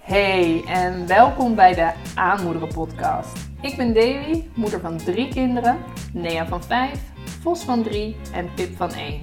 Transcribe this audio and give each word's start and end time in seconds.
Hey 0.00 0.64
en 0.64 1.06
welkom 1.06 1.54
bij 1.54 1.74
de 1.74 1.92
Aanmoederen 2.14 2.68
podcast. 2.68 3.38
Ik 3.60 3.76
ben 3.76 3.94
Davy, 3.94 4.44
moeder 4.54 4.80
van 4.80 4.96
drie 4.96 5.28
kinderen, 5.28 5.78
Nea 6.12 6.46
van 6.46 6.64
vijf, 6.64 7.00
Vos 7.42 7.62
van 7.62 7.82
drie 7.82 8.16
en 8.32 8.54
Pip 8.54 8.76
van 8.76 8.92
één. 8.92 9.20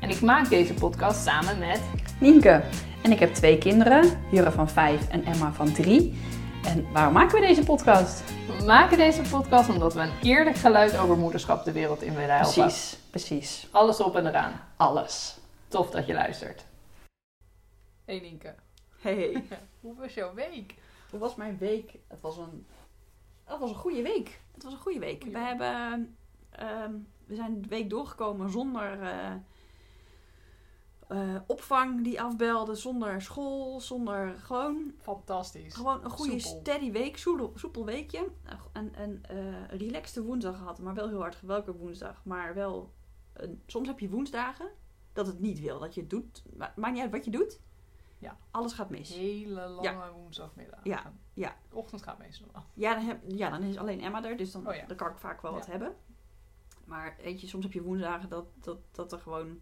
En 0.00 0.10
ik 0.10 0.20
maak 0.20 0.48
deze 0.48 0.74
podcast 0.74 1.22
samen 1.22 1.58
met 1.58 1.80
Nienke. 2.20 2.62
En 3.02 3.12
ik 3.12 3.18
heb 3.18 3.34
twee 3.34 3.58
kinderen, 3.58 4.18
Jurre 4.30 4.50
van 4.50 4.68
5 4.68 5.08
en 5.08 5.24
Emma 5.24 5.52
van 5.52 5.72
3. 5.72 6.18
En 6.64 6.86
waarom 6.92 7.12
maken 7.12 7.40
we 7.40 7.46
deze 7.46 7.64
podcast? 7.64 8.22
We 8.58 8.64
maken 8.64 8.98
deze 8.98 9.22
podcast 9.22 9.68
omdat 9.68 9.94
we 9.94 10.00
een 10.00 10.18
eerlijk 10.22 10.56
geluid 10.56 10.96
over 10.96 11.16
moederschap 11.16 11.64
de 11.64 11.72
wereld 11.72 12.02
in 12.02 12.14
willen 12.14 12.36
helpen. 12.36 12.62
Precies, 12.62 12.98
precies. 13.10 13.68
Alles 13.70 14.00
op 14.00 14.16
en 14.16 14.26
eraan. 14.26 14.60
Alles. 14.76 15.36
Tof 15.68 15.90
dat 15.90 16.06
je 16.06 16.12
luistert. 16.12 16.64
Hey 18.04 18.20
Nienke, 18.20 18.54
Hey, 19.04 19.44
hoe 19.80 19.94
was 19.94 20.14
jouw 20.14 20.34
week? 20.34 20.74
hoe 21.10 21.20
was 21.20 21.34
mijn 21.34 21.58
week? 21.58 21.98
Het 22.08 22.20
was 22.20 22.36
een, 22.36 22.66
het 23.44 23.58
was 23.58 23.70
een 23.70 23.76
goede 23.76 24.02
week. 24.02 24.40
Het 24.52 24.62
was 24.62 24.72
een 24.72 24.78
goede 24.78 24.98
week. 24.98 25.22
Goeie 25.22 25.32
we, 25.38 25.42
hebben, 25.44 26.16
ehm, 26.50 26.92
we 27.26 27.34
zijn 27.34 27.62
de 27.62 27.68
week 27.68 27.90
doorgekomen 27.90 28.50
zonder 28.50 29.00
eh, 29.02 29.32
eh, 31.08 31.40
opvang 31.46 32.04
die 32.04 32.20
afbelde, 32.20 32.74
zonder 32.74 33.22
school, 33.22 33.80
zonder 33.80 34.34
gewoon 34.38 34.92
Fantastisch. 35.00 35.74
Gewoon 35.74 36.04
een 36.04 36.10
goede 36.10 36.38
Soepel. 36.40 36.60
steady 36.60 36.90
week, 36.92 37.16
soepel, 37.18 37.52
soepel 37.54 37.84
weekje. 37.84 38.26
En 38.72 38.92
een 39.02 39.24
eh 39.24 39.78
relaxte 39.78 40.22
woensdag 40.22 40.56
gehad, 40.56 40.78
maar 40.78 40.94
wel 40.94 41.08
heel 41.08 41.20
hard 41.20 41.34
gewerkt 41.34 41.68
woensdag. 41.78 42.24
Maar 42.24 42.54
wel, 42.54 42.92
een- 43.32 43.62
soms 43.66 43.88
heb 43.88 43.98
je 43.98 44.08
woensdagen 44.08 44.70
dat 45.12 45.26
het 45.26 45.40
niet 45.40 45.60
wil, 45.60 45.78
dat 45.78 45.94
je 45.94 46.00
het 46.00 46.10
doet. 46.10 46.42
Ma- 46.56 46.72
Maakt 46.76 46.92
niet 46.92 47.02
uit 47.02 47.10
wat 47.12 47.24
je 47.24 47.30
doet. 47.30 47.60
Ja. 48.24 48.36
Alles 48.50 48.72
gaat 48.72 48.90
mis. 48.90 49.14
Hele 49.14 49.66
lange 49.68 50.10
woensdagmiddag. 50.12 50.80
Ja, 50.82 51.12
ja. 51.34 51.56
De 51.68 51.76
ochtend 51.76 52.02
gaat 52.02 52.18
meestal 52.18 52.48
wel. 52.52 52.62
Ja 52.74 52.94
dan, 52.94 53.04
heb, 53.04 53.20
ja, 53.26 53.50
dan 53.50 53.62
is 53.62 53.76
alleen 53.76 54.00
Emma 54.00 54.24
er, 54.24 54.36
dus 54.36 54.52
dan, 54.52 54.68
Oh 54.68 54.74
ja. 54.74 54.86
dan 54.86 54.96
kan 54.96 55.10
ik 55.10 55.18
vaak 55.18 55.42
wel 55.42 55.52
wat 55.52 55.66
hebben. 55.66 55.94
Maar 56.84 57.16
weet 57.22 57.40
je, 57.40 57.46
soms 57.46 57.64
heb 57.64 57.72
je 57.72 57.82
woensdagen 57.82 58.28
dat, 58.28 58.46
dat, 58.60 58.78
dat 58.90 59.12
er 59.12 59.18
gewoon, 59.18 59.60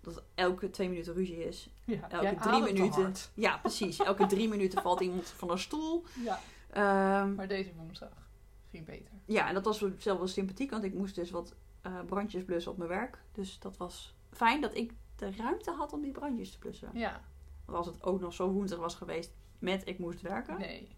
dat 0.00 0.22
elke 0.34 0.70
twee 0.70 0.88
minuten 0.88 1.14
ruzie 1.14 1.44
is. 1.44 1.70
Ja, 1.84 2.10
Elke 2.10 2.34
drie 2.34 2.62
minuten. 2.62 3.14
Ja, 3.34 3.58
precies. 3.58 3.98
Elke 3.98 4.26
drie 4.26 4.48
minuten 4.54 4.82
valt 4.82 5.00
iemand 5.00 5.28
van 5.28 5.50
een 5.50 5.58
stoel. 5.58 6.04
Ja, 6.24 6.38
Ehm, 6.70 7.34
maar 7.34 7.48
deze 7.48 7.74
woensdag 7.74 8.28
ging 8.70 8.84
beter. 8.86 9.12
Ja, 9.24 9.48
en 9.48 9.54
dat 9.54 9.64
was 9.64 9.78
zelf 9.98 10.18
wel 10.18 10.26
sympathiek, 10.26 10.70
want 10.70 10.84
ik 10.84 10.94
moest 10.94 11.14
dus 11.14 11.30
wat 11.30 11.54
eh, 11.82 12.00
brandjes 12.06 12.44
blussen 12.44 12.72
op 12.72 12.78
mijn 12.78 12.90
werk. 12.90 13.22
Dus 13.32 13.58
dat 13.58 13.76
was 13.76 14.14
fijn 14.30 14.60
dat 14.60 14.76
ik 14.76 14.92
de 15.16 15.30
ruimte 15.30 15.70
had 15.70 15.92
om 15.92 16.00
die 16.02 16.12
brandjes 16.12 16.50
te 16.50 16.58
blussen. 16.58 16.90
Ja, 16.92 17.20
Want 17.66 17.78
als 17.78 17.86
het 17.86 18.02
ook 18.02 18.20
nog 18.20 18.32
zo 18.32 18.50
woensdag 18.50 18.78
was 18.78 18.94
geweest 18.94 19.32
met 19.58 19.88
ik 19.88 19.98
moest 19.98 20.20
werken. 20.20 20.58
nee. 20.58 20.88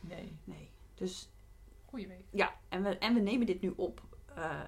Nee, 0.00 0.38
Nee. 0.44 0.70
Dus 0.94 1.30
goeie 1.84 2.08
week. 2.08 2.24
ja, 2.30 2.54
en 2.68 2.82
we, 2.82 2.98
en 2.98 3.14
we 3.14 3.20
nemen 3.20 3.46
dit 3.46 3.60
nu 3.60 3.72
op 3.76 4.02
eh, 4.34 4.60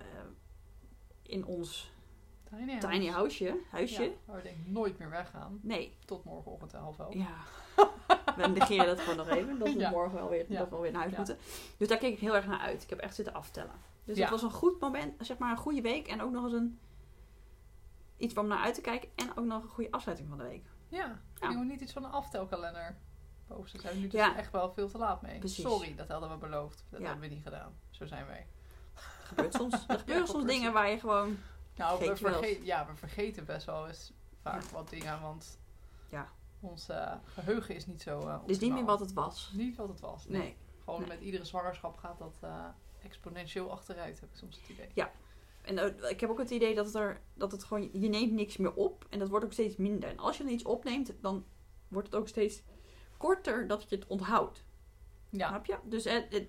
in 1.22 1.44
ons 1.46 1.92
Tiny 2.50 2.70
house. 2.72 2.88
tiny 2.88 3.06
houseje, 3.08 3.56
huisje. 3.70 4.02
Ja, 4.02 4.10
waar 4.24 4.36
we 4.36 4.42
denk 4.42 4.56
ik 4.56 4.66
nooit 4.66 4.98
meer 4.98 5.10
weggaan. 5.10 5.58
Nee, 5.62 5.96
Tot 6.04 6.24
morgenochtend 6.24 6.72
half 6.72 6.98
elf. 6.98 7.14
ja. 7.14 7.36
We 8.36 8.46
negeren 8.46 8.86
dat 8.86 9.00
gewoon 9.00 9.16
nog 9.16 9.28
even, 9.28 9.58
dat 9.58 9.68
we 9.72 9.78
Ja. 9.78 9.90
morgen 9.90 10.14
wel 10.18 10.28
weer, 10.28 10.44
Ja. 10.52 10.58
dat 10.58 10.68
we 10.70 10.76
weer 10.76 10.90
naar 10.90 11.00
huis 11.00 11.12
Ja. 11.12 11.18
moeten. 11.18 11.38
Dus 11.76 11.88
daar 11.88 11.98
keek 11.98 12.12
ik 12.12 12.18
heel 12.18 12.36
erg 12.36 12.46
naar 12.46 12.58
uit. 12.58 12.82
Ik 12.82 12.90
heb 12.90 12.98
echt 12.98 13.14
zitten 13.14 13.34
aftellen. 13.34 13.74
Dus 14.04 14.18
het 14.18 14.30
was 14.30 14.42
een 14.42 14.50
goed 14.50 14.80
moment, 14.80 15.26
zeg 15.26 15.38
maar 15.38 15.50
een 15.50 15.56
goede 15.56 15.80
week. 15.80 16.06
En 16.08 16.20
ook 16.22 16.30
nog 16.32 16.44
eens 16.44 16.52
een 16.52 16.78
iets 18.16 18.34
om 18.34 18.46
naar 18.46 18.58
uit 18.58 18.74
te 18.74 18.80
kijken. 18.80 19.08
En 19.14 19.36
ook 19.36 19.44
nog 19.44 19.62
een 19.62 19.68
goede 19.68 19.90
afsluiting 19.90 20.28
van 20.28 20.38
de 20.38 20.44
week. 20.44 20.64
Ja, 20.88 21.18
Ja. 21.40 21.48
je 21.50 21.56
moet 21.56 21.66
niet 21.66 21.80
iets 21.80 21.92
van 21.92 22.04
een 22.04 22.10
aftelkalender 22.10 22.96
posten. 23.46 23.72
Daar 23.72 23.80
zijn 23.80 23.94
we 23.94 24.00
nu 24.00 24.08
dus 24.08 24.20
Ja. 24.20 24.36
echt 24.36 24.50
wel 24.52 24.72
veel 24.72 24.88
te 24.88 24.98
laat 24.98 25.22
mee. 25.22 25.38
Precies. 25.38 25.64
Sorry, 25.64 25.94
dat 25.94 26.08
hadden 26.08 26.30
we 26.30 26.36
beloofd. 26.36 26.84
Dat 26.90 27.00
Ja. 27.00 27.06
hebben 27.06 27.28
we 27.28 27.34
niet 27.34 27.42
gedaan. 27.44 27.72
Zo 27.90 28.06
zijn 28.06 28.26
wij. 28.26 28.46
gebeurt 29.24 29.54
soms. 29.54 29.74
Er 29.88 29.98
gebeuren 29.98 30.28
soms 30.28 30.44
dingen 30.46 30.72
waar 30.72 30.88
je 30.90 30.98
gewoon... 30.98 31.38
Nou, 31.76 31.98
we, 31.98 32.04
Vergeet 32.04 32.18
je 32.18 32.24
wel 32.30 32.42
verge- 32.42 32.64
ja, 32.64 32.86
we 32.86 32.94
vergeten 32.96 33.44
best 33.44 33.66
wel 33.66 33.88
eens 33.88 34.12
vaak 34.42 34.62
wat 34.62 34.88
dingen. 34.90 35.20
Want 35.20 35.58
Ja. 36.10 36.28
ons 36.60 36.88
eh, 36.88 37.12
geheugen 37.24 37.74
is 37.74 37.86
niet 37.86 38.02
zo 38.02 38.20
uh, 38.20 38.40
Het 38.40 38.50
is 38.50 38.58
niet 38.58 38.72
meer 38.72 38.84
wat 38.84 39.00
het 39.00 39.12
was. 39.12 39.50
Niet 39.54 39.76
wat 39.76 39.88
het 39.88 40.00
was. 40.00 40.26
Nee. 40.26 40.40
Nee. 40.40 40.56
Gewoon 40.84 41.00
Nee. 41.00 41.08
met 41.08 41.20
iedere 41.20 41.44
zwangerschap 41.44 41.96
gaat 41.98 42.18
dat 42.18 42.36
eh, 42.40 42.64
exponentieel 43.02 43.70
achteruit, 43.70 44.20
heb 44.20 44.30
ik 44.30 44.36
soms 44.36 44.56
het 44.60 44.68
idee. 44.68 44.90
En 45.68 45.78
eh, 45.78 46.10
ik 46.10 46.20
heb 46.20 46.30
ook 46.30 46.38
het 46.38 46.50
idee 46.50 46.74
dat 46.74 46.86
het, 46.86 46.94
er, 46.94 47.20
dat 47.34 47.52
het 47.52 47.64
gewoon... 47.64 47.90
Je 47.92 48.08
neemt 48.08 48.32
niks 48.32 48.56
meer 48.56 48.74
op. 48.74 49.06
En 49.10 49.18
dat 49.18 49.28
wordt 49.28 49.44
ook 49.44 49.52
steeds 49.52 49.76
minder. 49.76 50.08
En 50.08 50.18
als 50.18 50.36
je 50.36 50.42
dan 50.44 50.52
iets 50.52 50.64
opneemt, 50.64 51.12
dan 51.20 51.44
wordt 51.88 52.06
het 52.08 52.16
ook 52.16 52.28
steeds 52.28 52.62
korter 53.16 53.66
dat 53.66 53.88
je 53.88 53.96
het 53.96 54.06
onthoudt. 54.06 54.64
Ja, 55.30 55.48
Snap 55.48 55.66
je? 55.66 55.78
Dus 55.84 56.04
het, 56.04 56.26
het- 56.30 56.48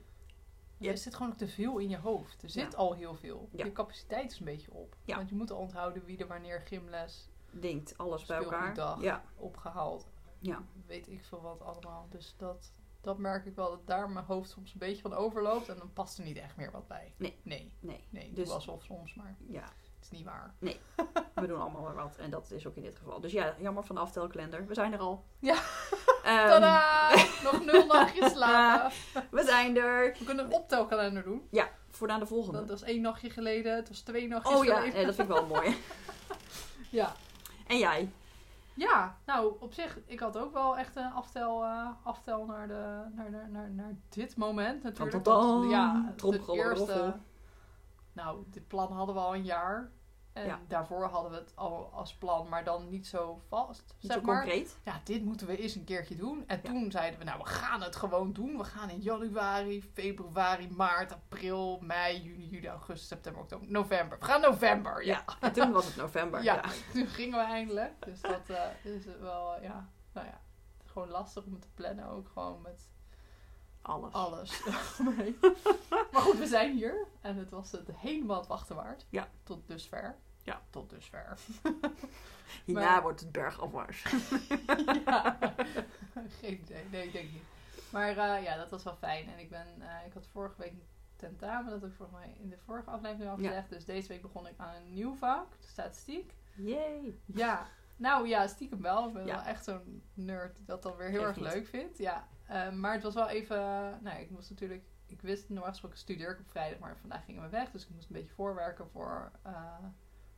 er 0.79 0.97
zit 0.97 1.15
gewoon 1.15 1.35
te 1.35 1.47
veel 1.47 1.77
in 1.77 1.89
je 1.89 1.97
hoofd. 1.97 2.43
Er 2.43 2.49
zit 2.49 2.71
Ja. 2.71 2.77
al 2.77 2.93
heel 2.93 3.15
veel. 3.15 3.49
Ja. 3.51 3.65
Je 3.65 3.71
capaciteit 3.71 4.31
is 4.31 4.39
een 4.39 4.45
beetje 4.45 4.71
op. 4.73 4.95
Ja. 5.05 5.15
Want 5.15 5.29
je 5.29 5.35
moet 5.35 5.51
al 5.51 5.57
onthouden 5.59 6.05
wie 6.05 6.17
er 6.17 6.27
wanneer 6.27 6.61
gymles 6.61 7.29
denkt 7.51 7.97
alles 7.97 8.25
bij 8.25 8.37
elkaar. 8.37 8.59
Speelgoeddag. 8.71 9.01
Ja, 9.01 9.23
opgehaald. 9.35 10.07
ja. 10.39 10.63
Weet 10.87 11.07
ik 11.09 11.23
veel 11.23 11.41
wat 11.41 11.61
allemaal. 11.61 12.07
Dus 12.09 12.35
dat, 12.37 12.71
dat 13.01 13.17
merk 13.17 13.45
ik 13.45 13.55
wel 13.55 13.69
dat 13.69 13.87
daar 13.87 14.09
mijn 14.09 14.25
hoofd 14.25 14.49
soms 14.49 14.73
een 14.73 14.79
beetje 14.79 15.01
van 15.01 15.13
overloopt. 15.13 15.69
En 15.69 15.77
dan 15.77 15.93
past 15.93 16.17
er 16.17 16.23
niet 16.23 16.37
echt 16.37 16.55
meer 16.55 16.71
wat 16.71 16.87
bij. 16.87 17.13
Nee. 17.17 17.39
Nee, 17.43 17.73
Nee. 17.79 18.07
nee. 18.09 18.27
Ik 18.29 18.35
Dus- 18.35 18.49
alsof 18.49 18.83
soms, 18.83 19.13
maar 19.13 19.35
ja. 19.47 19.61
het 19.95 20.01
is 20.01 20.09
niet 20.09 20.25
waar. 20.25 20.53
We 21.35 21.47
doen 21.47 21.61
allemaal 21.61 21.83
wel 21.83 21.93
wat. 21.93 22.15
En 22.17 22.29
dat 22.29 22.51
is 22.51 22.67
ook 22.67 22.75
in 22.75 22.81
dit 22.81 22.95
geval. 22.95 23.19
Dus 23.19 23.31
ja, 23.31 23.55
jammer 23.59 23.83
van 23.83 23.95
de 23.95 24.01
aftelkalender. 24.01 24.67
We 24.67 24.73
zijn 24.73 24.93
er 24.93 24.99
al. 24.99 25.23
Ja. 25.39 25.55
Ehm, 26.23 26.47
Tadaa! 26.49 27.09
Nog 27.43 27.65
nul 27.65 27.85
nachtjes 27.85 28.31
slapen. 28.37 28.91
we 29.31 29.43
zijn 29.43 29.77
er. 29.77 30.15
We 30.19 30.25
kunnen 30.25 30.45
een 30.45 30.53
optelkalender 30.53 31.23
doen. 31.23 31.47
Ja, 31.51 31.69
voor 31.89 32.07
na 32.07 32.17
de 32.19 32.25
volgende. 32.25 32.59
Dat 32.59 32.69
was 32.69 32.81
één 32.81 33.01
nachtje 33.01 33.29
geleden. 33.29 33.75
Het 33.75 33.87
was 33.87 33.99
twee 34.01 34.27
nachtjes 34.27 34.55
oh 34.57 34.65
ja, 34.65 34.73
geleden. 34.75 34.95
nee, 34.95 35.05
dat 35.05 35.15
vind 35.15 35.29
ik 35.29 35.33
wel 35.35 35.45
mooi. 35.45 35.75
Ja. 36.91 37.13
En 37.67 37.77
jij? 37.77 38.09
Ja, 38.79 39.17
nou 39.25 39.53
op 39.59 39.73
zich, 39.73 39.99
ik 40.05 40.19
had 40.19 40.37
ook 40.37 40.53
wel 40.53 40.77
echt 40.77 40.95
een 40.95 41.11
aftel, 41.11 41.63
eh, 41.63 41.87
aftel 42.03 42.45
naar, 42.45 42.67
de, 42.67 43.03
naar, 43.15 43.31
naar, 43.31 43.49
naar, 43.49 43.71
naar 43.71 43.95
dit 44.09 44.37
moment 44.37 44.83
natuurlijk. 44.83 45.25
Want, 45.25 45.69
ja, 45.69 46.03
het 46.05 46.17
Tromgeroffel. 46.17 46.55
eerste, 46.55 47.15
nou, 48.13 48.43
dit 48.49 48.67
plan 48.67 48.91
hadden 48.91 49.15
we 49.15 49.21
al 49.21 49.35
een 49.35 49.43
jaar. 49.43 49.91
En 50.33 50.45
Ja. 50.45 50.59
daarvoor 50.67 51.03
hadden 51.05 51.31
we 51.31 51.37
het 51.37 51.51
al 51.55 51.89
als 51.93 52.13
plan, 52.15 52.49
maar 52.49 52.63
dan 52.63 52.89
niet 52.89 53.07
zo 53.07 53.41
vast. 53.47 53.95
Niet 53.99 54.11
zeg 54.11 54.19
zo 54.19 54.25
maar. 54.25 54.41
concreet. 54.41 54.77
Ja, 54.83 55.01
dit 55.03 55.23
moeten 55.23 55.47
we 55.47 55.57
eens 55.57 55.75
een 55.75 55.83
keertje 55.83 56.15
doen. 56.15 56.43
En 56.47 56.59
Ja. 56.63 56.69
toen 56.69 56.91
zeiden 56.91 57.19
we, 57.19 57.25
nou, 57.25 57.37
we 57.39 57.45
gaan 57.45 57.81
het 57.81 57.95
gewoon 57.95 58.33
doen. 58.33 58.57
We 58.57 58.63
gaan 58.63 58.89
in 58.89 58.99
januari, 58.99 59.81
februari, 59.93 60.69
maart, 60.69 61.11
april, 61.11 61.79
mei, 61.81 62.21
juni, 62.21 62.47
juli, 62.47 62.67
augustus, 62.67 63.07
september, 63.07 63.41
oktober, 63.41 63.67
november. 63.71 64.19
We 64.19 64.25
gaan 64.25 64.41
november, 64.41 65.05
ja. 65.05 65.23
Ja. 65.27 65.35
En 65.47 65.53
toen 65.53 65.71
was 65.71 65.85
het 65.85 65.95
november. 65.95 66.43
Ja, 66.49 66.61
toen 66.93 67.07
gingen 67.07 67.39
we 67.39 67.45
eindelijk. 67.45 68.05
Dus 68.05 68.21
dat 68.21 68.49
eh, 68.49 68.65
is 68.93 69.05
wel, 69.19 69.61
ja, 69.61 69.89
nou 70.13 70.27
ja, 70.27 70.41
gewoon 70.85 71.09
lastig 71.09 71.43
om 71.45 71.59
te 71.59 71.69
plannen 71.73 72.05
ook 72.09 72.29
gewoon 72.33 72.61
met 72.61 72.89
Alles. 73.89 74.13
alles. 74.13 74.61
Nee. 75.17 75.35
maar 76.11 76.21
goed, 76.21 76.37
we 76.37 76.47
zijn 76.47 76.75
hier 76.75 77.07
en 77.21 77.35
het 77.37 77.49
was 77.49 77.71
het 77.71 77.89
helemaal 77.93 78.37
het 78.37 78.47
wachten 78.47 78.75
waard. 78.75 79.05
Ja. 79.09 79.27
Tot 79.43 79.67
dusver. 79.67 80.15
Ja. 80.43 80.61
Tot 80.69 80.89
dusver. 80.89 81.37
Hierna 82.65 82.81
Maar- 82.91 83.01
wordt 83.01 83.19
het 83.19 83.31
bergafwaarts. 83.31 84.03
ja. 85.05 85.37
Geen 86.39 86.59
idee. 86.61 86.83
Nee, 86.91 87.05
ik 87.05 87.11
denk 87.13 87.31
niet. 87.31 87.43
Maar 87.91 88.09
eh, 88.17 88.43
ja, 88.43 88.57
dat 88.57 88.69
was 88.69 88.83
wel 88.83 88.95
fijn. 88.95 89.27
En 89.29 89.39
ik 89.39 89.49
ben, 89.49 89.67
eh, 89.79 90.05
ik 90.05 90.13
had 90.13 90.27
vorige 90.31 90.55
week 90.57 90.71
een 90.71 90.83
tentamen, 91.15 91.71
dat 91.71 91.81
heb 91.81 91.89
ik 91.89 91.95
volgens 91.95 92.17
mij 92.19 92.35
in 92.39 92.49
de 92.49 92.57
vorige 92.65 92.89
aflevering 92.89 93.31
al 93.31 93.39
Ja. 93.39 93.47
gezegd. 93.47 93.69
Dus 93.69 93.85
deze 93.85 94.07
week 94.07 94.21
begon 94.21 94.47
ik 94.47 94.53
aan 94.57 94.75
een 94.75 94.93
nieuw 94.93 95.15
vak, 95.15 95.51
de 95.61 95.67
statistiek. 95.67 96.33
Yay. 96.55 97.17
Ja, 97.25 97.67
nou 97.95 98.27
ja, 98.27 98.47
stiekem 98.47 98.81
wel. 98.81 99.07
Ik 99.07 99.13
ben 99.13 99.25
Ja. 99.25 99.35
wel 99.35 99.43
echt 99.43 99.63
zo'n 99.63 100.03
nerd 100.13 100.55
die 100.55 100.65
dat 100.65 100.83
dan 100.83 100.95
weer 100.95 101.09
heel 101.09 101.23
erg 101.23 101.35
niet. 101.35 101.53
leuk 101.53 101.67
vindt. 101.67 101.97
Ja, 101.97 102.27
Eh, 102.49 102.71
maar 102.71 102.93
het 102.93 103.03
was 103.03 103.13
wel 103.13 103.27
even... 103.29 103.57
Nou, 104.03 104.19
ik 104.19 104.29
moest 104.29 104.49
natuurlijk... 104.49 104.83
Ik 105.05 105.21
wist, 105.21 105.49
normaal 105.49 105.69
gesproken 105.69 105.97
studeer 105.97 106.31
ik 106.31 106.39
op 106.39 106.49
vrijdag, 106.49 106.79
maar 106.79 106.97
vandaag 106.97 107.25
gingen 107.25 107.41
we 107.43 107.49
weg. 107.49 107.71
Dus 107.71 107.83
ik 107.83 107.89
moest 107.89 108.07
een 108.09 108.15
beetje 108.15 108.33
voorwerken 108.33 108.89
voor 108.89 109.31
eh, 109.43 109.77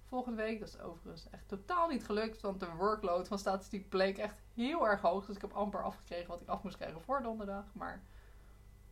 volgende 0.06 0.38
week. 0.44 0.60
Dat 0.60 0.68
is 0.68 0.80
overigens 0.80 1.30
echt 1.30 1.48
totaal 1.48 1.88
niet 1.88 2.06
gelukt. 2.06 2.42
Want 2.42 2.60
de 2.60 2.70
workload 2.76 3.28
van 3.28 3.40
statistiek 3.40 3.90
bleek 3.90 4.18
echt 4.18 4.42
heel 4.54 4.88
erg 4.88 5.02
hoog. 5.02 5.26
Dus 5.26 5.36
ik 5.36 5.42
heb 5.42 5.54
amper 5.54 5.84
afgekregen 5.84 6.28
wat 6.28 6.42
ik 6.42 6.48
af 6.48 6.64
moest 6.64 6.76
krijgen 6.78 7.02
voor 7.02 7.22
donderdag. 7.22 7.74
Maar 7.74 8.04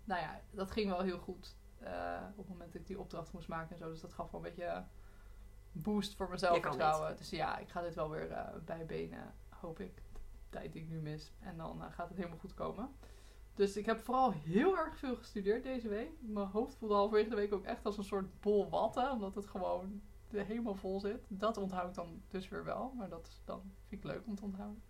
nou 0.04 0.22
ja, 0.22 0.40
dat 0.52 0.72
ging 0.72 0.90
wel 0.90 1.02
heel 1.02 1.20
goed. 1.20 1.56
eh, 1.80 2.22
op 2.32 2.38
het 2.38 2.48
moment 2.50 2.72
dat 2.72 2.82
ik 2.82 2.88
die 2.88 3.00
opdracht 3.00 3.32
moest 3.34 3.48
maken 3.48 3.72
en 3.72 3.78
zo. 3.78 3.90
Dus 3.90 4.02
dat 4.02 4.14
gaf 4.14 4.32
wel 4.32 4.46
een 4.46 4.48
beetje 4.56 4.86
boost 5.72 6.16
voor 6.16 6.28
kan 6.28 6.40
zelfvertrouwen. 6.40 7.18
Dus 7.18 7.30
ja, 7.30 7.58
ik 7.58 7.70
ga 7.70 7.82
dit 7.82 7.96
wel 7.96 8.10
weer 8.10 8.32
eh 8.32 8.56
bijbenen, 8.66 9.34
hoop 9.50 9.80
ik. 9.80 10.02
Tijd 10.50 10.74
die 10.74 10.82
ik 10.82 10.90
nu 10.90 11.00
mis. 11.00 11.32
En 11.40 11.58
dan 11.58 11.84
eh, 11.84 11.92
gaat 11.92 12.08
het 12.08 12.18
helemaal 12.18 12.38
goed 12.40 12.54
komen. 12.54 12.96
Dus 13.54 13.78
ik 13.78 13.86
heb 13.86 14.00
vooral 14.00 14.32
heel 14.32 14.78
erg 14.78 14.98
veel 14.98 15.16
gestudeerd 15.16 15.64
deze 15.64 15.88
week. 15.88 16.10
Mijn 16.20 16.48
hoofd 16.48 16.76
voelde 16.76 16.96
halverwege 16.96 17.30
de 17.30 17.36
week 17.36 17.54
ook 17.54 17.66
echt 17.66 17.86
als 17.86 17.98
een 17.98 18.04
soort 18.04 18.40
bol 18.40 18.70
watten. 18.70 19.12
Omdat 19.12 19.36
het 19.36 19.48
gewoon 19.48 20.02
helemaal 20.32 20.76
vol 20.76 21.00
zit. 21.00 21.26
Dat 21.28 21.58
onthoud 21.58 21.90
ik 21.90 21.96
dan 21.96 22.22
dus 22.28 22.50
weer 22.50 22.64
wel. 22.64 22.94
Maar 22.98 23.10
dat 23.10 23.28
is 23.28 23.42
dan 23.46 23.62
vind 23.88 24.04
ik 24.04 24.12
leuk 24.12 24.26
om 24.26 24.36
te 24.36 24.44
onthouden. 24.44 24.82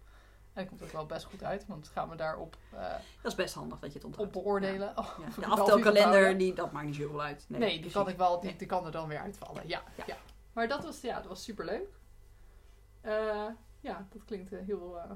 En 0.54 0.66
dat 0.66 0.68
komt 0.68 0.84
ook 0.84 0.92
wel 0.92 1.06
best 1.06 1.26
goed 1.26 1.44
uit, 1.44 1.66
want 1.68 1.88
gaan 1.88 2.10
we 2.10 2.16
daarop 2.16 2.58
uh, 2.74 2.80
Dat 3.22 3.32
is 3.32 3.36
best 3.36 3.54
handig 3.54 3.80
dat 3.80 3.90
je 3.92 3.98
het 3.98 4.06
onthoudt. 4.08 4.36
op 4.36 4.44
beoordelen. 4.44 4.88
Ja. 4.88 4.94
Oh, 5.02 5.18
Ja. 5.20 5.28
of 5.28 5.36
De 5.36 5.46
aftelkalender, 5.46 6.38
die, 6.38 6.54
dat 6.54 6.72
maakt 6.72 6.86
niet 6.86 6.96
zoveel 6.96 7.22
uit. 7.22 7.46
Nee, 7.48 7.82
die, 7.82 7.92
kan 7.92 8.10
ik 8.10 8.18
wel, 8.18 8.40
die, 8.40 8.56
die 8.56 8.68
kan 8.68 8.86
er 8.86 8.92
dan 8.92 9.08
weer 9.08 9.20
uitvallen. 9.20 9.68
Ja, 9.68 9.84
ja. 9.98 10.04
Ja. 10.08 10.18
Maar 10.54 10.68
dat 10.68 10.84
was, 10.84 11.02
ja, 11.02 11.16
dat 11.16 11.28
was 11.28 11.44
superleuk. 11.44 11.88
Eh 13.02 13.46
ja, 13.80 14.08
dat 14.10 14.26
klinkt 14.26 14.52
eh, 14.54 14.60
heel... 14.66 14.98
eh 15.00 15.10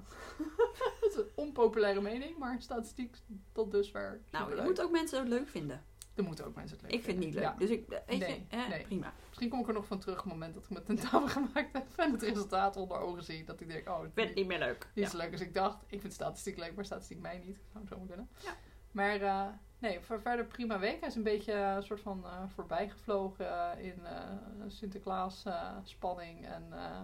dat 1.01 1.09
is 1.11 1.15
een 1.15 1.29
onpopulaire 1.35 2.01
mening, 2.01 2.37
maar 2.37 2.61
statistiek 2.61 3.17
tot 3.51 3.71
dusver 3.71 4.21
Nou, 4.31 4.55
je 4.55 4.61
moet 4.61 4.81
ook 4.81 4.91
mensen 4.91 5.19
het 5.19 5.27
leuk 5.27 5.47
vinden. 5.47 5.83
Er 6.15 6.23
moeten 6.23 6.45
ook 6.45 6.55
mensen 6.55 6.77
het 6.77 6.85
leuk 6.85 6.93
Ik 6.95 7.03
vind 7.03 7.17
het 7.17 7.25
niet 7.25 7.33
leuk. 7.35 7.43
vinden. 7.43 7.67
Dus 7.67 7.77
ik, 7.77 7.87
weet 8.07 8.19
Nee, 8.19 8.45
je, 8.49 8.55
eh, 8.57 8.67
nee. 8.69 8.83
prima. 8.83 9.13
Misschien 9.27 9.49
kom 9.49 9.59
ik 9.59 9.67
er 9.67 9.73
nog 9.73 9.85
van 9.85 9.99
terug 9.99 10.17
op 10.17 10.23
het 10.23 10.33
moment 10.33 10.53
dat 10.53 10.63
ik 10.63 10.69
mijn 10.69 10.83
tentamen 10.85 11.29
gemaakt 11.37 11.73
heb 11.73 11.85
en 11.95 12.11
het 12.11 12.21
resultaat 12.21 12.75
onder 12.77 12.97
ogen 12.97 13.23
zie. 13.23 13.43
Dat 13.45 13.59
ik 13.61 13.67
denk, 13.67 13.89
oh, 13.89 14.03
Ik 14.05 14.11
vind 14.13 14.27
het 14.27 14.37
niet 14.37 14.47
meer 14.47 14.59
leuk. 14.59 14.87
niet 14.95 15.05
Ja. 15.05 15.11
zo 15.11 15.17
leuk 15.17 15.31
als 15.31 15.41
ik 15.41 15.53
dacht. 15.53 15.83
Ik 15.87 16.01
vind 16.01 16.13
statistiek 16.13 16.57
leuk, 16.57 16.75
maar 16.75 16.85
statistiek 16.85 17.19
mij 17.19 17.37
niet. 17.45 17.57
Zou 17.73 17.85
zo 17.87 17.97
kunnen. 18.07 18.29
Ja. 18.43 18.55
Maar 18.91 19.21
eh, 19.21 19.45
nee, 19.79 19.99
voor 19.99 20.21
verder 20.21 20.45
prima 20.45 20.79
week. 20.79 20.99
Hij 20.99 21.09
is 21.09 21.15
een 21.15 21.23
beetje 21.23 21.53
eh, 21.53 21.73
een 21.75 21.83
soort 21.83 22.01
van 22.01 22.25
eh 22.25 22.43
voorbijgevlogen 22.47 23.49
eh, 23.77 23.85
in 23.85 24.05
eh, 24.05 24.23
Sinterklaas 24.67 25.45
eh, 25.45 25.77
spanning 25.83 26.45
en 26.45 26.63
eh 26.71 27.01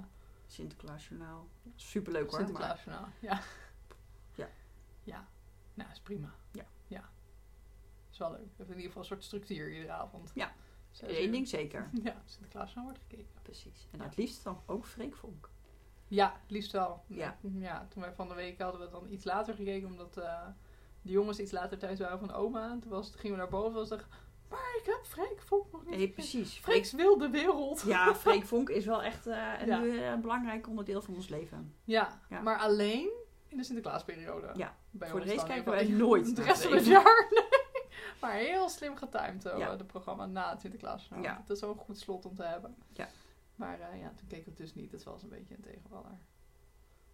Sinterklaasjournaal. 0.51 1.47
Superleuk 1.75 2.29
hoor. 2.29 2.39
Sinterklaasjournaal. 2.39 3.07
Ja. 3.19 3.41
Ja. 4.35 4.49
Ja. 5.03 5.27
Nou, 5.73 5.91
is 5.91 5.99
prima. 5.99 6.33
Ja. 6.51 6.65
Ja. 6.87 7.09
Is 8.11 8.17
wel 8.17 8.31
leuk. 8.31 8.39
We 8.39 8.47
hebben 8.57 8.75
in 8.75 8.81
ieder 8.81 8.85
geval 8.87 9.01
een 9.01 9.07
soort 9.07 9.23
structuur 9.23 9.71
iedere 9.73 9.91
avond. 9.91 10.31
Ja. 10.33 10.53
Eén 11.01 11.31
ding 11.31 11.47
zeker. 11.47 11.89
Ja, 12.03 12.21
Sinterklaasjournaal 12.25 12.91
wordt 12.93 12.99
gekeken. 13.09 13.33
Precies. 13.41 13.87
En 13.91 13.97
Ja. 13.99 14.03
het 14.05 14.17
liefst 14.17 14.43
dan 14.43 14.61
ook 14.65 14.85
Freek 14.85 15.15
Vonk. 15.15 15.49
Ja, 16.07 16.41
liefst 16.47 16.71
wel. 16.71 17.03
Ja. 17.07 17.37
ja. 17.57 17.87
Toen 17.89 18.01
wij 18.01 18.13
van 18.13 18.27
de 18.27 18.33
week 18.33 18.59
hadden 18.61 18.81
we 18.81 18.89
dan 18.89 19.11
iets 19.11 19.23
later 19.23 19.53
gekeken, 19.53 19.87
omdat 19.89 20.17
eh 20.17 20.47
de 21.01 21.11
jongens 21.11 21.39
iets 21.39 21.51
later 21.51 21.77
thuis 21.77 21.99
waren 21.99 22.19
van 22.19 22.31
oma. 22.31 22.71
En 22.71 22.79
toen, 22.79 22.91
was, 22.91 23.09
toen 23.09 23.19
gingen 23.19 23.35
we 23.37 23.41
naar 23.41 23.51
boven 23.51 23.81
en 23.81 23.87
was 23.89 23.99
maar 24.49 24.75
ik 24.79 24.85
heb 24.85 24.99
Freek 25.03 25.41
Vonk 25.41 25.71
nog 25.71 25.85
niet 25.85 25.95
Nee, 25.97 26.09
precies. 26.09 26.51
Freek, 26.51 26.63
Freek's 26.63 26.91
wilde 26.91 27.29
wereld. 27.29 27.81
ja, 27.81 28.15
Freek 28.25 28.45
Vonk 28.45 28.69
is 28.69 28.85
wel 28.85 29.03
echt 29.03 29.27
eh, 29.27 29.53
een, 29.59 29.67
Ja. 29.67 29.83
eh, 29.83 30.09
een 30.09 30.21
belangrijk 30.21 30.67
onderdeel 30.67 31.01
van 31.01 31.15
ons 31.15 31.27
leven. 31.27 31.75
Ja, 31.83 32.21
Ja. 32.29 32.41
maar 32.41 32.57
alleen 32.59 33.09
in 33.47 33.57
de 33.57 33.63
Sinterklaasperiode. 33.63 34.51
Ja. 34.55 34.77
Bij 34.91 35.09
Voor 35.09 35.19
de 35.25 35.35
dan. 35.35 35.45
kijken 35.45 35.71
wij 35.71 35.87
nooit 35.87 36.35
De 36.35 36.41
rest 36.43 36.61
van 36.63 36.73
het 36.73 36.85
jaar, 36.85 37.27
nee. 37.31 37.47
Maar 38.21 38.33
heel 38.33 38.69
slim 38.69 38.95
getimed, 38.95 39.43
Ja. 39.43 39.69
het 39.71 39.87
programma 39.87 40.25
na 40.25 40.49
het 40.49 40.61
Sinterklaas. 40.61 41.09
Ja. 41.21 41.43
Dat 41.47 41.55
is 41.55 41.61
wel 41.61 41.69
een 41.71 41.77
goed 41.77 41.97
slot 41.99 42.25
om 42.25 42.35
te 42.35 42.43
hebben. 42.43 42.75
Ja. 42.93 43.07
Maar 43.55 43.79
eh, 43.79 43.99
ja, 44.01 44.13
toen 44.15 44.27
keek 44.27 44.45
het 44.45 44.57
dus 44.57 44.75
niet. 44.75 44.91
Dat 44.91 45.03
was 45.03 45.23
een 45.23 45.29
beetje 45.29 45.55
een 45.55 45.61
tegenvaller. 45.61 46.17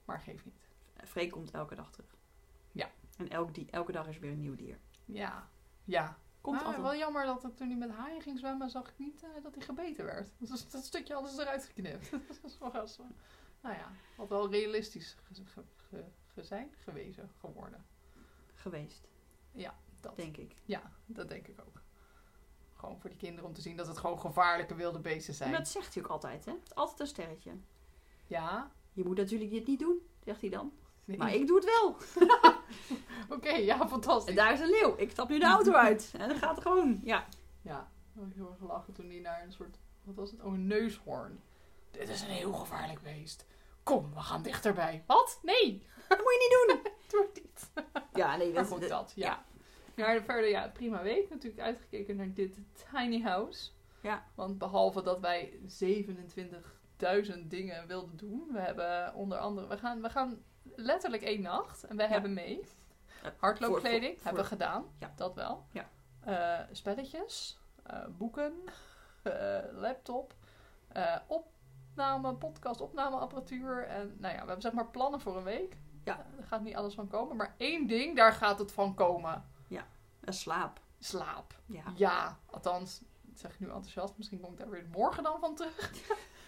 Maar 0.05 0.19
geeft 0.19 0.45
niet. 0.45 0.69
Freek 1.03 1.31
komt 1.31 1.51
elke 1.51 1.75
dag 1.75 1.91
terug. 1.91 2.15
Ja. 2.71 2.89
En 3.17 3.29
elk 3.29 3.53
die, 3.53 3.67
elke 3.71 3.91
dag 3.91 4.07
is 4.07 4.19
weer 4.19 4.31
een 4.31 4.39
nieuw 4.39 4.55
dier. 4.55 4.79
Ja, 5.05 5.49
ja. 5.83 6.17
Komt 6.45 6.57
maar 6.57 6.65
altijd. 6.65 6.83
wel 6.83 6.95
jammer 6.95 7.25
dat 7.25 7.43
het, 7.43 7.57
toen 7.57 7.67
hij 7.67 7.77
met 7.77 7.89
haaien 7.89 8.21
ging 8.21 8.39
zwemmen, 8.39 8.69
zag 8.69 8.87
ik 8.87 8.97
niet 8.97 9.23
eh, 9.23 9.29
dat 9.43 9.55
hij 9.55 9.63
gebeten 9.63 10.05
werd. 10.05 10.29
Dus 10.39 10.69
dat 10.69 10.83
stukje 10.83 11.13
hadden 11.13 11.31
ze 11.31 11.41
eruit 11.41 11.65
geknipt. 11.65 12.11
dat 12.41 12.43
is 12.43 12.57
wel 12.57 12.87
zo. 12.87 13.03
Nou 13.61 13.75
ja, 13.75 13.91
had 14.15 14.29
wel 14.29 14.49
realistisch 14.49 15.17
ge, 16.35 16.67
gewezen 16.83 17.31
geworden. 17.39 17.85
Geweest, 18.53 19.07
Dat. 19.99 20.15
denk 20.15 20.37
ik. 20.37 20.55
Ja, 20.65 20.91
dat 21.05 21.29
denk 21.29 21.47
ik 21.47 21.61
ook. 21.67 21.81
Gewoon 22.73 22.99
voor 22.99 23.09
die 23.09 23.19
kinderen 23.19 23.45
om 23.45 23.53
te 23.53 23.61
zien 23.61 23.77
dat 23.77 23.87
het 23.87 23.97
gewoon 23.97 24.19
gevaarlijke 24.19 24.75
wilde 24.75 24.99
beesten 24.99 25.33
zijn. 25.33 25.51
En 25.51 25.57
dat 25.57 25.67
zegt 25.67 25.93
hij 25.93 26.03
ook 26.03 26.09
altijd, 26.09 26.45
hè? 26.45 26.53
Altijd 26.73 26.99
een 26.99 27.07
sterretje. 27.07 27.51
Ja. 28.27 28.71
Je 28.93 29.03
moet 29.03 29.17
natuurlijk 29.17 29.51
dit 29.51 29.67
niet 29.67 29.79
doen, 29.79 30.07
zegt 30.23 30.41
hij 30.41 30.49
dan. 30.49 30.73
Nee. 31.05 31.17
Maar 31.17 31.33
ik 31.33 31.47
doe 31.47 31.55
het 31.55 31.65
wel. 31.65 31.97
Oké, 33.35 33.49
ja, 33.49 33.87
fantastisch. 33.87 34.29
En 34.29 34.35
daar 34.35 34.53
is 34.53 34.59
een 34.59 34.69
leeuw. 34.69 34.93
Ik 34.97 35.11
stap 35.11 35.29
nu 35.29 35.39
de 35.39 35.45
auto 35.45 35.71
uit. 35.87 36.13
En 36.17 36.27
dan 36.29 36.37
gaat 36.37 36.55
het 36.55 36.61
gewoon. 36.61 36.99
Ja. 37.03 37.25
Ja, 37.61 37.89
ik 38.15 38.21
heb 38.21 38.33
heel 38.35 38.49
erg 38.49 38.57
gelachen 38.57 38.93
toen 38.93 39.09
hij 39.09 39.19
naar 39.19 39.43
een 39.43 39.51
soort, 39.51 39.77
wat 40.03 40.15
was 40.15 40.31
het? 40.31 40.41
Oh, 40.41 40.53
een 40.53 40.67
neushoorn. 40.67 41.39
Dit 41.91 42.09
is 42.09 42.21
een 42.21 42.27
heel 42.27 42.53
gevaarlijk 42.53 43.01
beest. 43.01 43.45
Kom, 43.83 44.13
we 44.13 44.19
gaan 44.19 44.41
dichterbij. 44.43 45.03
Wat? 45.07 45.39
Nee, 45.43 45.85
Dat 46.09 46.17
moet 46.17 46.33
je 46.33 46.65
niet 46.67 46.83
doen. 46.83 46.91
doe 47.07 47.27
het 47.33 47.43
niet. 47.43 47.71
Ja, 48.13 48.35
nee, 48.37 48.53
dat, 48.53 48.67
goed, 48.67 48.79
dat- 48.81 48.89
dat, 48.89 49.13
ja. 49.15 49.45
Maar 49.95 50.21
verder, 50.23 50.49
ja, 50.49 50.67
prima 50.73 51.01
week. 51.01 51.29
Natuurlijk 51.29 51.61
uitgekeken 51.61 52.15
naar 52.15 52.33
dit 52.33 52.57
tiny 52.91 53.21
house. 53.21 53.69
Ja. 54.01 54.25
Want 54.35 54.57
behalve 54.57 55.01
dat 55.01 55.19
wij 55.19 55.59
27.000 55.63 57.47
dingen 57.47 57.87
wilden 57.87 58.17
doen. 58.17 58.47
We 58.51 58.59
hebben 58.59 59.13
onder 59.13 59.37
andere, 59.37 59.67
we 59.67 59.77
gaan, 59.77 60.01
we 60.01 60.09
gaan 60.09 60.43
letterlijk 60.75 61.23
één 61.23 61.41
nacht. 61.41 61.83
En 61.83 61.95
wij 61.97 62.05
Ja. 62.05 62.11
hebben 62.11 62.33
mee. 62.33 62.67
Hardloopkleding 63.37 64.03
voor- 64.03 64.13
voor- 64.15 64.23
hebben 64.25 64.43
we 64.43 64.49
gedaan. 64.49 64.85
Ja. 64.99 65.13
Dat 65.15 65.33
wel. 65.35 65.65
Ja. 65.71 65.89
Eh, 66.19 66.65
spelletjes. 66.71 67.59
eh, 67.83 68.05
boeken. 68.09 68.53
eh, 69.23 69.59
laptop. 69.71 70.33
opname, 71.27 72.33
podcast, 72.35 72.81
opnameapparatuur. 72.81 73.83
En 73.87 74.15
nou 74.19 74.33
ja, 74.33 74.39
we 74.41 74.45
hebben 74.45 74.61
zeg 74.61 74.71
maar 74.71 74.87
plannen 74.87 75.19
voor 75.21 75.37
een 75.37 75.43
week. 75.43 75.77
Ja. 76.03 76.25
Gaat 76.41 76.61
niet 76.61 76.75
alles 76.75 76.93
van 76.93 77.07
komen. 77.07 77.35
Maar 77.35 77.55
één 77.57 77.87
ding, 77.87 78.15
daar 78.15 78.33
gaat 78.33 78.59
het 78.59 78.71
van 78.71 78.93
komen. 78.95 79.53
een 80.21 80.33
slaap. 80.33 80.79
Slaap. 80.99 81.53
Ja. 81.65 81.83
Ja, 81.95 82.37
althans, 82.45 83.01
dat 83.21 83.39
zeg 83.39 83.53
ik 83.53 83.59
nu 83.59 83.65
enthousiast. 83.67 84.17
Misschien 84.17 84.39
kom 84.39 84.51
ik 84.51 84.57
daar 84.57 84.69
weer 84.69 84.85
morgen 84.91 85.23
dan 85.23 85.39
van 85.39 85.55
terug. 85.55 85.91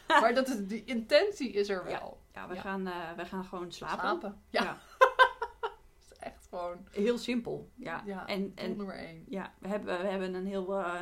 maar 0.21 0.33
dat 0.33 0.47
is, 0.47 0.67
die 0.67 0.83
intentie 0.83 1.51
is 1.51 1.69
er 1.69 1.83
wel. 1.83 2.17
Ja, 2.37 2.47
we, 2.47 2.55
Ja. 2.55 2.61
Gaan, 2.61 2.87
eh, 2.87 3.11
we 3.15 3.25
gaan 3.25 3.45
gewoon 3.45 3.71
slapen. 3.71 3.99
Slapen. 3.99 4.41
Ja. 4.49 4.77
Is 6.01 6.17
echt 6.19 6.47
gewoon 6.49 6.87
Heel 6.91 7.17
simpel. 7.17 7.71
Ja. 7.75 8.03
Ja, 8.05 8.27
en, 8.27 8.51
en 8.55 8.77
nummer 8.77 8.95
één. 8.95 9.25
ja, 9.29 9.53
we 9.59 9.67
hebben, 9.67 10.01
we 10.01 10.07
hebben 10.07 10.33
een 10.33 10.45
heel, 10.45 10.73
eh, 10.79 11.01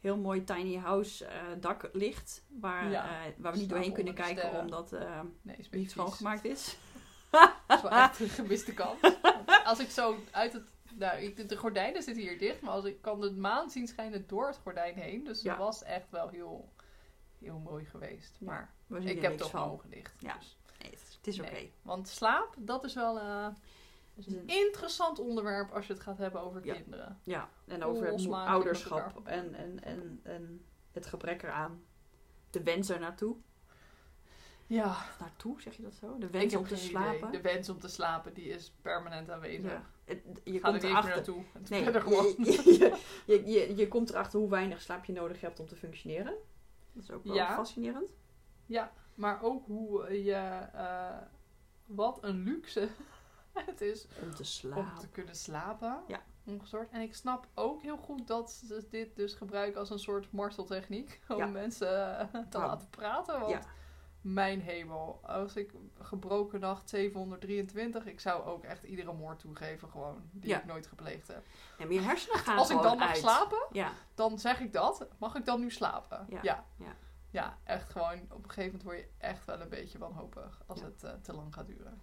heel 0.00 0.16
mooi 0.16 0.44
tiny 0.44 0.76
house 0.76 1.26
eh, 1.26 1.42
daklicht. 1.60 2.44
Waar, 2.60 2.90
waar 3.38 3.52
we 3.52 3.58
niet 3.58 3.68
doorheen 3.68 3.92
kunnen 3.92 4.14
kijken 4.14 4.38
sterren. 4.38 4.60
omdat 4.60 4.90
Nee, 5.42 5.66
niet 5.70 5.90
schoongemaakt 5.90 6.44
is. 6.44 6.76
Dat 7.66 7.76
is 7.76 7.82
wel 7.82 7.90
echt 7.90 8.20
een 8.20 8.28
gemiste 8.28 8.74
kans. 8.74 8.98
Als 9.64 9.78
ik 9.78 9.90
zo 9.90 10.16
uit 10.30 10.52
het... 10.52 10.62
Nou, 10.94 11.34
de, 11.34 11.56
gordijnen 11.56 12.02
zitten 12.02 12.22
hier 12.22 12.38
dicht, 12.38 12.60
maar 12.60 12.72
als 12.72 12.84
ik 12.84 13.02
kan 13.02 13.20
de 13.20 13.32
maan 13.32 13.70
zien 13.70 13.86
schijnen 13.86 14.26
door 14.26 14.46
het 14.46 14.56
gordijn 14.56 14.94
heen. 14.94 15.24
Dus 15.24 15.42
Ja. 15.42 15.50
het 15.50 15.58
was 15.58 15.82
echt 15.82 16.10
wel 16.10 16.28
heel, 16.28 16.72
heel 17.44 17.58
mooi 17.58 17.84
geweest. 17.84 18.36
Maar 18.40 18.72
ik 18.88 19.16
er 19.16 19.22
heb 19.22 19.38
toch 19.38 19.52
mijn 19.52 19.64
ogen 19.64 19.90
dicht. 19.90 20.14
Ja. 20.18 20.34
Dus, 20.38 20.58
Nee, 20.82 20.90
het 20.90 21.26
is- 21.26 21.40
oké. 21.40 21.50
nee. 21.50 21.72
Want 21.82 22.08
slaap, 22.08 22.54
dat 22.58 22.84
is 22.84 22.94
wel 22.94 23.18
eh, 23.18 23.46
is 24.14 24.26
een- 24.26 24.46
interessant 24.48 25.18
onderwerp 25.18 25.70
als 25.70 25.86
je 25.86 25.92
het 25.92 26.02
gaat 26.02 26.18
hebben 26.18 26.40
over 26.40 26.64
Ja. 26.66 26.74
kinderen. 26.74 27.20
Ja, 27.22 27.48
en 27.66 27.84
over 27.84 28.06
het 28.06 28.26
ouderschap 28.30 29.26
en, 29.28 29.54
en, 29.54 29.82
en, 29.84 30.20
en 30.22 30.64
het 30.92 31.06
gebrek 31.06 31.42
eraan. 31.42 31.82
De 32.50 32.62
wens 32.62 32.88
er 32.88 33.00
naartoe. 33.00 33.36
Ja, 34.66 34.96
Naartoe, 35.20 35.60
zeg 35.60 35.76
je 35.76 35.82
dat 35.82 35.94
zo? 35.94 36.18
De 36.18 36.30
wens 36.30 36.54
om 36.56 36.66
te 36.66 36.76
slapen. 36.76 37.16
idee. 37.28 37.30
De 37.30 37.40
wens 37.40 37.68
om 37.68 37.78
te 37.80 37.88
slapen, 37.88 38.34
die 38.34 38.44
is 38.48 38.72
permanent 38.82 39.30
aanwezig. 39.30 39.70
Ja. 39.70 39.82
Je 40.06 40.14
gaat 40.14 40.24
er 40.44 40.60
komt 40.60 40.72
niet 40.72 40.82
meer 40.82 40.90
erachter. 40.90 41.14
naartoe. 41.14 41.42
Het 41.52 41.68
Nee, 41.70 41.80
is 41.80 41.94
er 41.94 42.00
gewoon. 42.00 42.34
je, 42.38 42.44
je, 43.26 43.42
je, 43.44 43.50
je, 43.50 43.76
je 43.76 43.88
komt 43.88 44.10
erachter 44.10 44.38
hoe 44.38 44.48
weinig 44.50 44.82
slaap 44.82 45.04
je 45.04 45.12
nodig 45.12 45.40
hebt 45.40 45.60
om 45.60 45.66
te 45.66 45.76
functioneren. 45.76 46.34
Dat 46.94 47.02
is 47.02 47.10
ook 47.10 47.24
wel 47.24 47.34
Ja. 47.34 47.54
fascinerend. 47.54 48.10
Ja, 48.66 48.92
maar 49.14 49.42
ook 49.42 49.66
hoe 49.66 50.22
je... 50.24 50.32
eh, 50.72 51.16
wat 51.86 52.18
een 52.22 52.36
luxe 52.42 52.88
het 53.52 53.80
is 53.80 54.06
Om 54.22 54.30
te 54.30 54.36
om 54.38 54.44
slapen. 54.44 54.98
te 54.98 55.08
kunnen 55.08 55.34
slapen. 55.36 56.02
Ja. 56.06 56.20
En 56.90 57.00
ik 57.00 57.14
snap 57.14 57.46
ook 57.54 57.82
heel 57.82 57.96
goed 57.96 58.26
dat 58.26 58.52
ze 58.52 58.86
dit 58.90 59.16
dus 59.16 59.34
gebruiken 59.34 59.80
als 59.80 59.90
een 59.90 59.98
soort 59.98 60.32
marteltechniek. 60.32 61.20
Om 61.28 61.36
Ja. 61.36 61.46
mensen 61.46 62.18
eh, 62.18 62.40
te 62.50 62.58
laten 62.58 62.88
praten. 62.90 63.40
Want 63.40 63.52
Ja. 63.52 63.60
Mijn 64.24 64.60
hemel. 64.60 65.20
Als 65.22 65.56
ik 65.56 65.72
gebroken 66.00 66.60
nacht 66.60 66.88
723. 66.88 68.06
Ik 68.06 68.20
zou 68.20 68.44
ook 68.44 68.64
echt 68.64 68.84
iedere 68.84 69.12
moord 69.12 69.38
toegeven 69.38 69.88
gewoon. 69.88 70.22
Die 70.32 70.50
Ja. 70.50 70.58
ik 70.58 70.64
nooit 70.64 70.86
gepleegd 70.86 71.26
heb. 71.28 71.46
En 71.78 71.90
je 71.92 72.00
hersenen 72.00 72.38
gaan 72.38 72.58
Als 72.58 72.70
ik 72.70 72.82
dan 72.82 72.98
mag 72.98 73.08
uit. 73.08 73.16
slapen, 73.16 73.66
Ja, 73.72 73.92
dan 74.14 74.38
zeg 74.38 74.60
ik 74.60 74.72
dat. 74.72 75.06
Mag 75.18 75.34
ik 75.34 75.44
dan 75.44 75.60
nu 75.60 75.70
slapen? 75.70 76.26
Ja. 76.28 76.38
Ja. 76.42 76.64
Ja. 77.30 77.58
Echt 77.64 77.90
gewoon. 77.90 78.20
Op 78.30 78.44
een 78.44 78.50
gegeven 78.50 78.64
moment 78.64 78.82
word 78.82 78.96
je 78.98 79.08
echt 79.18 79.44
wel 79.44 79.60
een 79.60 79.68
beetje 79.68 79.98
wanhopig. 79.98 80.62
Als 80.66 80.80
het 80.80 81.02
eh, 81.04 81.12
te 81.22 81.32
lang 81.32 81.54
gaat 81.54 81.66
duren. 81.66 82.00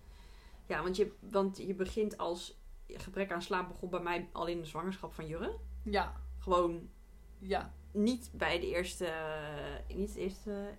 ja 0.66 0.82
want, 0.84 0.96
je, 0.96 1.16
want 1.20 1.58
je 1.58 1.74
begint 1.74 2.18
als... 2.18 2.60
Gebrek 2.88 3.32
aan 3.32 3.42
slaap 3.42 3.68
begon 3.68 3.90
bij 3.90 4.00
mij 4.00 4.30
al 4.32 4.46
in 4.48 4.60
de 4.60 4.66
zwangerschap 4.66 5.14
van 5.14 5.28
Jurre. 5.28 5.58
Ja, 5.84 6.14
Gewoon 6.40 6.90
ja. 7.40 7.74
niet 7.92 8.30
bij 8.34 8.60
de 8.60 8.68
eerste... 8.68 9.14
Niet 9.88 10.08
het 10.08 10.18
eerste... 10.18 10.78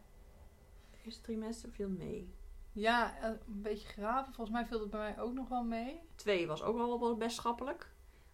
Eerste 1.12 1.26
trimester 1.26 1.68
viel 1.70 1.88
mee. 1.88 2.34
Ja, 2.72 3.18
eh, 3.20 3.28
een 3.30 3.62
beetje 3.62 3.88
graven. 3.88 4.32
Volgens 4.34 4.56
mij 4.56 4.66
viel 4.66 4.80
het 4.80 4.90
bij 4.90 5.00
mij 5.00 5.20
ook 5.20 5.32
nog 5.34 5.48
wel 5.48 5.62
mee. 5.64 6.00
Twee 6.14 6.46
was 6.46 6.62
ook 6.62 6.76
wel 6.76 7.16
best 7.16 7.36
schappelijk. 7.36 7.90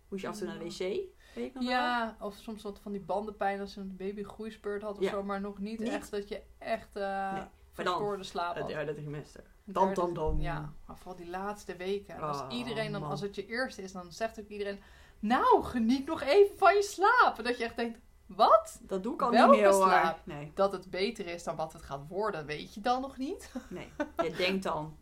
Moest 0.09 0.23
je 0.23 0.29
af 0.29 0.35
en 0.35 0.39
toe 0.41 0.49
naar 0.49 0.59
de 0.59 0.65
wc. 0.65 0.79
Weet 0.79 1.09
ik 1.35 1.55
nog 1.55 1.63
wel. 1.63 1.73
Ja, 1.73 2.17
of 2.21 2.35
soms 2.35 2.63
wat 2.63 2.79
van 2.79 2.93
die 2.93 3.01
bandenpijn 3.01 3.61
als 3.61 3.77
een 3.77 3.97
baby 3.97 4.23
groeispurt 4.23 4.83
had 4.83 4.97
of 4.97 5.03
Ja. 5.05 5.11
zo. 5.11 5.23
Maar 5.23 5.41
nog 5.41 5.59
niet, 5.59 5.79
Niet. 5.79 5.89
echt 5.89 6.11
dat 6.11 6.29
je 6.29 6.43
echt 6.59 6.97
eh 6.97 7.33
Nee, 7.33 7.43
verstoorde 7.73 8.23
slaap 8.23 8.55
Het 8.55 8.63
had. 8.63 8.69
derde 8.73 8.95
trimester. 8.95 9.45
Dan, 9.65 9.95
dan, 9.95 10.15
dan. 10.15 10.41
Ja, 10.41 10.73
maar 10.87 10.97
vooral 10.97 11.17
die 11.17 11.29
laatste 11.31 11.77
weken. 11.77 12.21
Als 12.21 12.41
Oh, 12.41 12.47
iedereen 12.53 12.93
dan, 12.93 13.01
man. 13.01 13.11
als 13.11 13.21
het 13.21 13.35
je 13.35 13.47
eerste 13.47 13.83
is, 13.83 13.93
dan 13.93 14.13
zegt 14.13 14.41
ook 14.41 14.49
iedereen... 14.49 14.81
Nou, 15.21 15.63
geniet 15.65 16.07
nog 16.07 16.23
even 16.23 16.57
van 16.59 16.75
je 16.75 16.83
slaap. 16.83 17.39
En 17.39 17.45
dat 17.45 17.59
je 17.59 17.65
echt 17.65 17.77
denkt, 17.77 17.99
wat? 18.29 18.81
Dat 18.83 19.03
doe 19.03 19.15
ik 19.15 19.23
al 19.23 19.31
Welke 19.31 19.51
niet 19.51 19.61
meer 19.61 19.73
hoor. 19.73 20.15
Nee, 20.25 20.53
Dat 20.55 20.73
het 20.73 20.91
beter 20.91 21.27
is 21.27 21.45
dan 21.45 21.57
wat 21.57 21.73
het 21.73 21.83
gaat 21.83 22.09
worden, 22.09 22.47
weet 22.47 22.75
je 22.75 22.81
dan 22.81 23.01
nog 23.01 23.17
niet. 23.17 23.53
nee. 23.69 23.93
Je 24.23 24.31
denkt 24.31 24.63
dan, 24.63 24.97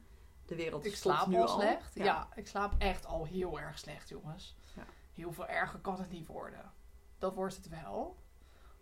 de 0.47 0.55
wereld 0.55 0.85
Ik 0.85 0.97
slaap 0.97 1.27
nu 1.27 1.41
al 1.41 1.49
slecht. 1.49 1.95
Ja. 1.95 2.05
Ja. 2.05 2.29
ik 2.35 2.47
slaap 2.47 2.75
echt 2.79 3.07
al 3.07 3.25
heel 3.25 3.61
erg 3.61 3.79
slecht, 3.79 4.09
jongens. 4.09 4.57
Ja. 4.77 4.85
Heel 5.15 5.33
veel 5.33 5.47
erger 5.47 5.79
kan 5.79 5.99
het 5.99 6.11
niet 6.11 6.27
worden. 6.27 6.73
Dat 7.19 7.35
wordt 7.35 7.57
het 7.57 7.69
wel. 7.69 8.17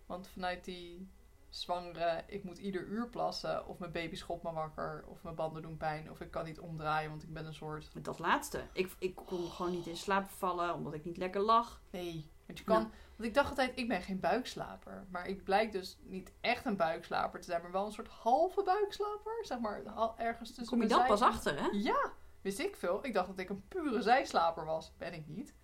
Want 0.06 0.28
vanuit 0.28 0.64
die 0.64 1.10
zwangere, 1.48 2.24
ik 2.26 2.44
moet 2.44 2.58
ieder 2.58 2.86
uur 2.86 3.08
plassen, 3.08 3.66
of 3.66 3.78
mijn 3.78 3.92
baby 3.92 4.16
schopt 4.16 4.42
me 4.42 4.52
wakker, 4.52 5.04
of 5.08 5.22
mijn 5.22 5.34
banden 5.34 5.62
doen 5.62 5.76
pijn, 5.76 6.10
of 6.10 6.20
ik 6.20 6.30
kan 6.30 6.44
niet 6.44 6.60
omdraaien, 6.60 7.10
want 7.10 7.22
ik 7.22 7.32
ben 7.32 7.46
een 7.46 7.54
soort. 7.54 7.90
Dat 8.04 8.18
laatste. 8.18 8.62
Ik, 8.72 8.92
ik 8.98 9.14
kon 9.14 9.50
gewoon 9.50 9.72
niet 9.72 9.86
in 9.86 9.96
slaap 9.96 10.28
vallen, 10.28 10.74
omdat 10.74 10.94
ik 10.94 11.04
niet 11.04 11.16
lekker 11.16 11.40
lag. 11.40 11.80
Nee, 11.90 12.30
want 12.46 12.58
je 12.58 12.64
kan. 12.64 12.80
Ja. 12.80 12.90
Want 13.16 13.28
ik 13.28 13.34
dacht 13.34 13.48
altijd, 13.48 13.72
ik 13.78 13.88
ben 13.88 14.02
geen 14.02 14.20
buikslaper. 14.20 15.06
Maar 15.10 15.26
ik 15.26 15.44
blijk 15.44 15.72
dus 15.72 15.98
niet 16.02 16.32
echt 16.40 16.64
een 16.64 16.76
buikslaper 16.76 17.40
te 17.40 17.46
zijn, 17.46 17.62
maar 17.62 17.72
wel 17.72 17.86
een 17.86 17.92
soort 17.92 18.08
halve 18.08 18.62
buikslaper. 18.62 19.38
Zeg 19.42 19.58
maar 19.58 19.82
ergens 20.16 20.48
tussen. 20.48 20.66
Kom 20.66 20.82
je 20.82 20.88
zij- 20.88 21.06
pas 21.06 21.22
achter, 21.22 21.60
hè? 21.62 21.68
Ja, 21.72 22.12
wist 22.40 22.58
ik 22.58 22.76
veel. 22.76 23.04
Ik 23.06 23.14
dacht 23.14 23.26
dat 23.26 23.38
ik 23.38 23.48
een 23.48 23.68
pure 23.68 24.02
zijslaper 24.02 24.64
was. 24.64 24.92
Ben 24.96 25.14
ik 25.14 25.26
niet. 25.26 25.54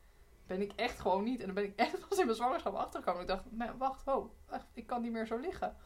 Ben 0.46 0.60
ik 0.60 0.72
echt 0.76 1.00
gewoon 1.00 1.24
niet. 1.24 1.40
En 1.40 1.46
dan 1.46 1.54
ben 1.54 1.64
ik 1.64 1.76
echt 1.86 2.08
pas 2.08 2.18
in 2.18 2.24
mijn 2.24 2.36
zwangerschap 2.36 2.74
achtergekomen. 2.74 3.20
Ik 3.20 3.28
dacht, 3.28 3.44
nee, 3.50 3.70
wacht, 3.78 4.04
ho, 4.04 4.34
echt, 4.50 4.66
ik 4.72 4.86
kan 4.86 5.02
niet 5.02 5.12
meer 5.12 5.26
zo 5.26 5.36
liggen. 5.36 5.76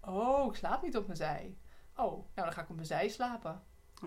Oh, 0.00 0.46
ik 0.46 0.54
slaap 0.54 0.82
niet 0.82 0.96
op 0.96 1.06
mijn 1.06 1.16
zij. 1.16 1.56
Oh, 1.96 2.12
nou 2.12 2.24
dan 2.34 2.52
ga 2.52 2.60
ik 2.62 2.68
op 2.68 2.74
mijn 2.74 2.86
zij 2.86 3.08
slapen. 3.08 3.62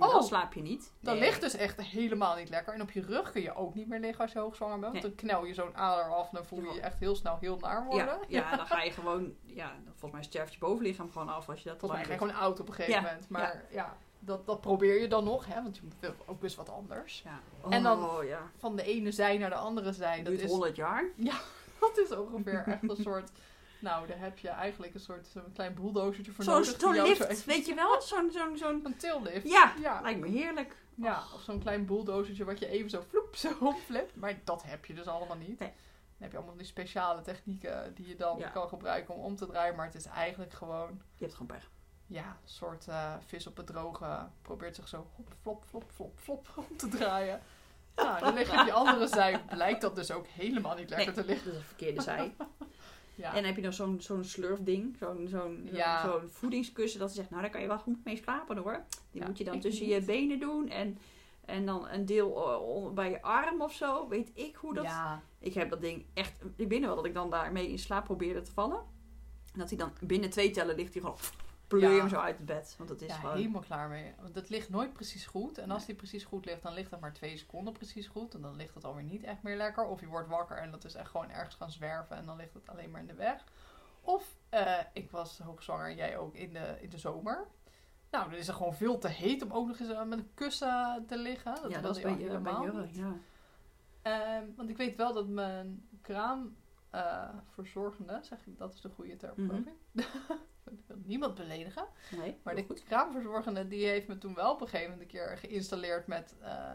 Oh. 0.06 0.12
dan 0.14 0.24
slaap 0.24 0.54
je 0.54 0.62
niet. 0.62 0.94
Dat 1.00 1.14
Nee. 1.14 1.24
ligt 1.24 1.42
dus 1.42 1.54
echt 1.56 1.82
helemaal 1.82 2.36
niet 2.36 2.50
lekker. 2.50 2.74
En 2.74 2.82
op 2.82 2.92
je 2.92 3.02
rug 3.02 3.32
kun 3.32 3.42
je 3.42 3.56
ook 3.56 3.74
niet 3.76 3.88
meer 3.88 4.00
liggen 4.00 4.22
als 4.24 4.32
je 4.34 4.40
hoogzwanger 4.40 4.80
bent. 4.80 4.92
Want 4.92 5.04
dan 5.04 5.16
knel 5.16 5.46
je 5.46 5.54
zo'n 5.54 5.76
ader 5.76 6.14
af 6.16 6.24
en 6.24 6.36
dan 6.36 6.46
voel 6.46 6.62
je 6.64 6.74
je 6.74 6.82
echt 6.82 7.00
heel 7.00 7.16
snel 7.16 7.38
heel 7.40 7.58
naar 7.58 7.86
worden. 7.86 8.06
Ja, 8.28 8.50
ja, 8.50 8.56
dan 8.58 8.66
ga 8.66 8.82
je 8.84 8.92
gewoon... 8.92 9.34
Ja, 9.44 9.72
volgens 9.86 10.12
mij 10.12 10.24
sterft 10.24 10.54
je 10.54 10.60
bovenlichaam 10.60 11.12
gewoon 11.12 11.30
af 11.30 11.50
als 11.50 11.64
je 11.64 11.70
dat 11.70 11.80
Volgens 11.80 12.00
mij 12.02 12.10
ga 12.10 12.14
je 12.14 12.28
gewoon 12.28 12.42
oud 12.42 12.60
op 12.60 12.68
een 12.68 12.74
gegeven 12.74 13.02
Ja, 13.02 13.08
moment. 13.08 13.30
Maar 13.30 13.64
ja, 13.70 13.98
dat, 14.20 14.46
dat 14.46 14.62
probeer 14.62 15.02
je 15.02 15.08
dan 15.08 15.24
nog, 15.24 15.46
hè, 15.46 15.64
want 15.64 15.76
je 15.78 15.82
wil 16.00 16.14
ook 16.26 16.40
best 16.40 16.56
wat 16.56 16.70
anders. 16.70 17.22
Ja. 17.26 17.40
En 17.70 17.84
dan- 17.84 18.04
Oh, 18.04 18.24
ja. 18.24 18.42
Van 18.58 18.76
de 18.76 18.84
ene 18.84 19.12
zij 19.12 19.38
naar 19.38 19.50
de 19.50 19.56
andere 19.56 19.92
zij. 19.94 20.16
Dat 20.16 20.26
Dat 20.26 20.34
duurt 20.34 20.44
is, 20.46 20.50
100 20.52 20.76
jaar. 20.76 21.04
dat 21.80 21.98
is 21.98 22.12
ongeveer 22.16 22.64
echt 22.68 22.90
een 22.90 22.96
soort. 23.10 23.30
Nou, 23.80 24.08
daar 24.08 24.20
heb 24.20 24.38
je 24.38 24.50
eigenlijk 24.50 24.94
een 24.94 25.00
soort 25.00 25.28
zo'n 25.28 25.52
klein 25.54 25.74
bulldozertje 25.74 26.32
voor 26.32 26.46
nodig. 26.46 26.80
zo'n 26.80 27.02
lift, 27.02 27.46
weet 27.46 27.66
je 27.66 27.74
wel? 27.76 28.02
Zo'n... 28.12 28.32
zo'n 28.32 28.58
zo'n 28.58 28.82
Een 28.86 28.98
tillift. 28.98 29.48
Ja, 29.50 29.74
Ja. 29.82 30.02
lijkt 30.02 30.20
me 30.20 30.28
heerlijk. 30.28 30.76
Ja, 30.96 31.24
of 31.34 31.42
zo'n 31.42 31.60
klein 31.60 31.86
bulldozertje 31.86 32.44
wat 32.46 32.60
je 32.60 32.68
even 32.68 32.90
zo 32.90 33.04
vloep 33.10 33.36
zo 33.36 33.50
opflipt. 33.74 34.16
Maar 34.16 34.40
dat 34.44 34.64
heb 34.64 34.86
je 34.86 34.94
dus 34.94 35.08
allemaal 35.08 35.38
niet. 35.38 35.60
Nee. 35.60 35.70
Dan 35.70 35.78
heb 36.18 36.32
je 36.32 36.38
allemaal 36.38 36.58
die 36.58 36.66
speciale 36.66 37.22
technieken 37.22 37.94
die 37.96 38.08
je 38.08 38.16
dan 38.16 38.38
Ja. 38.38 38.50
kan 38.50 38.68
gebruiken 38.68 39.14
om 39.16 39.22
om 39.22 39.36
te 39.36 39.46
draaien. 39.46 39.76
Maar 39.76 39.86
het 39.86 39.96
is 39.96 40.06
eigenlijk 40.06 40.54
gewoon, 40.54 41.02
Je 41.16 41.24
hebt 41.24 41.32
gewoon 41.38 41.58
pech. 41.58 41.70
ja, 42.08 42.26
een 42.26 42.36
soort 42.50 42.88
eh, 42.88 43.14
vis 43.26 43.48
op 43.48 43.58
het 43.58 43.68
droge. 43.68 44.28
Probeert 44.42 44.76
zich 44.76 44.88
zo 44.88 45.08
hop, 45.16 45.28
flop, 45.42 45.64
flop, 45.70 45.92
flop, 45.94 46.18
flop 46.20 46.48
om 46.70 46.78
te 46.78 46.88
draaien. 46.88 47.42
Nou, 47.96 48.20
dan 48.20 48.34
lig 48.34 48.52
je 48.52 48.58
op 48.60 48.64
die 48.64 48.74
andere 48.74 49.08
zij. 49.08 49.44
Blijkt 49.50 49.82
dat 49.82 49.96
dus 49.96 50.12
ook 50.12 50.28
helemaal 50.28 50.76
niet 50.76 50.90
lekker 50.90 51.14
te 51.14 51.26
liggen. 51.26 51.46
Dat 51.46 51.54
is 51.54 51.60
de 51.62 51.66
verkeerde 51.68 52.02
zij. 52.02 52.36
Ja. 53.18 53.28
En 53.30 53.36
dan 53.36 53.44
heb 53.44 53.56
je 53.56 53.62
nog 53.62 53.74
zo'n 53.74 54.02
zo'n 54.02 54.24
slurfding, 54.24 54.96
zo'n 55.00 55.28
zo'n 55.28 55.70
Ja. 55.72 56.22
voedingskussen. 56.30 57.00
Dat 57.00 57.10
ze 57.10 57.16
zegt, 57.16 57.30
nou 57.30 57.42
daar 57.42 57.52
kan 57.52 57.62
je 57.62 57.68
wel 57.68 57.80
goed 57.80 58.04
mee 58.04 58.18
slapen 58.18 58.58
hoor. 58.58 58.84
Die 59.12 59.22
Ja, 59.22 59.28
moet 59.28 59.38
je 59.38 59.44
dan 59.44 59.60
tussen 59.60 59.86
niet. 59.88 59.94
je 59.96 60.02
benen 60.02 60.40
doen. 60.40 60.70
En, 60.70 60.98
en 61.46 61.66
dan 61.66 61.88
een 61.88 62.06
deel 62.06 62.36
eh, 62.88 62.94
bij 62.94 63.10
je 63.10 63.22
arm 63.22 63.62
of 63.62 63.74
zo. 63.74 64.08
Weet 64.08 64.32
ik 64.34 64.56
hoe 64.56 64.74
dat... 64.74 64.84
Ik 65.40 65.54
heb 65.54 65.70
dat 65.70 65.82
ding 65.82 66.06
echt... 66.14 66.42
Ik 66.56 66.68
nog 66.80 66.88
wel 66.88 66.96
dat 66.96 67.06
ik 67.06 67.14
dan 67.14 67.30
daarmee 67.30 67.70
in 67.70 67.80
slaap 67.80 68.04
probeerde 68.06 68.42
te 68.42 68.52
vallen. 68.52 68.78
En 69.54 69.60
dat 69.60 69.70
hij 69.70 69.78
dan 69.78 69.92
binnen 70.02 70.30
twee 70.30 70.52
tellen 70.52 70.76
ligt. 70.76 70.94
hij 70.94 71.02
gewoon... 71.02 71.18
Pleur 71.68 71.90
je 71.90 71.96
Ja. 71.96 72.00
hem 72.00 72.10
zo 72.10 72.16
uit 72.20 72.38
het 72.38 72.46
bed. 72.46 72.76
Want 72.78 72.90
dat 72.90 73.02
is 73.02 73.08
ja 73.08 73.16
gewoon... 73.16 73.36
helemaal 73.36 73.62
klaar 73.62 73.90
mee. 73.90 74.14
Want 74.22 74.36
het 74.36 74.50
ligt 74.50 74.70
nooit 74.70 74.94
precies 74.94 75.26
goed. 75.26 75.58
En 75.58 75.72
als 75.72 75.86
die 75.86 75.96
precies 75.96 76.24
goed 76.24 76.46
ligt, 76.46 76.62
dan 76.64 76.74
ligt 76.74 76.92
het 76.92 77.00
maar 77.00 77.14
twee 77.14 77.38
seconden 77.38 77.74
precies 77.74 78.08
goed. 78.08 78.34
En 78.34 78.42
dan 78.42 78.56
ligt 78.56 78.74
het 78.74 78.84
alweer 78.84 79.04
niet 79.04 79.24
echt 79.24 79.44
meer 79.44 79.58
lekker. 79.58 79.86
Of 79.86 80.00
je 80.00 80.08
wordt 80.08 80.30
wakker 80.30 80.58
en 80.58 80.72
dat 80.72 80.84
is 80.84 80.96
echt 80.96 81.10
gewoon 81.10 81.30
ergens 81.30 81.56
gaan 81.56 81.72
zwerven. 81.72 82.16
En 82.18 82.26
dan 82.26 82.38
ligt 82.38 82.54
het 82.54 82.70
alleen 82.70 82.92
maar 82.92 83.02
in 83.02 83.08
de 83.08 83.14
weg. 83.14 83.44
Of 84.02 84.36
eh, 84.50 84.78
ik 84.94 85.12
was 85.12 85.40
hoogzwanger 85.40 85.86
en 85.90 85.96
jij 85.96 86.18
ook 86.18 86.36
in 86.36 86.54
de, 86.54 86.78
in 86.82 86.90
de 86.90 86.98
zomer. 86.98 87.48
Nou, 88.12 88.30
dan 88.30 88.40
is 88.40 88.48
het 88.48 88.56
gewoon 88.56 88.76
veel 88.76 88.98
te 88.98 89.08
heet 89.08 89.44
om 89.44 89.52
ook 89.52 89.68
nog 89.68 89.80
eens 89.80 89.90
eh, 89.90 90.04
met 90.04 90.20
een 90.20 90.32
kussen 90.34 91.06
te 91.08 91.18
liggen. 91.18 91.56
Dat 91.62 91.72
ja, 91.72 91.82
wilde 91.82 92.02
dat 92.02 92.02
bij, 92.02 92.14
helemaal 92.14 92.64
Jurre, 92.64 92.88
ja. 92.92 93.14
Ehm, 94.02 94.44
want 94.56 94.70
ik 94.70 94.78
weet 94.78 94.96
wel 94.96 95.14
dat 95.14 95.28
mijn 95.28 95.88
kraamverzorgende, 96.02 98.20
zeg 98.22 98.46
ik, 98.46 98.58
dat 98.58 98.74
is 98.74 98.82
de 98.82 98.90
goede 98.90 99.16
term, 99.16 99.34
Mhm. 99.46 99.62
ik. 100.74 100.80
wil 100.88 100.98
niemand 101.04 101.36
beledigen. 101.36 101.86
Nee, 102.18 102.40
Maar 102.44 102.56
de 102.56 102.64
goed. 102.68 102.84
kraamverzorgende 102.84 103.68
die 103.68 103.86
heeft 103.86 104.08
me 104.08 104.18
toen 104.18 104.34
wel 104.34 104.52
op 104.54 104.62
een 104.62 104.68
gegeven 104.68 104.92
moment 104.92 105.12
een 105.14 105.20
keer 105.20 105.38
geïnstalleerd 105.38 106.08
met 106.08 106.36
eh, 106.42 106.72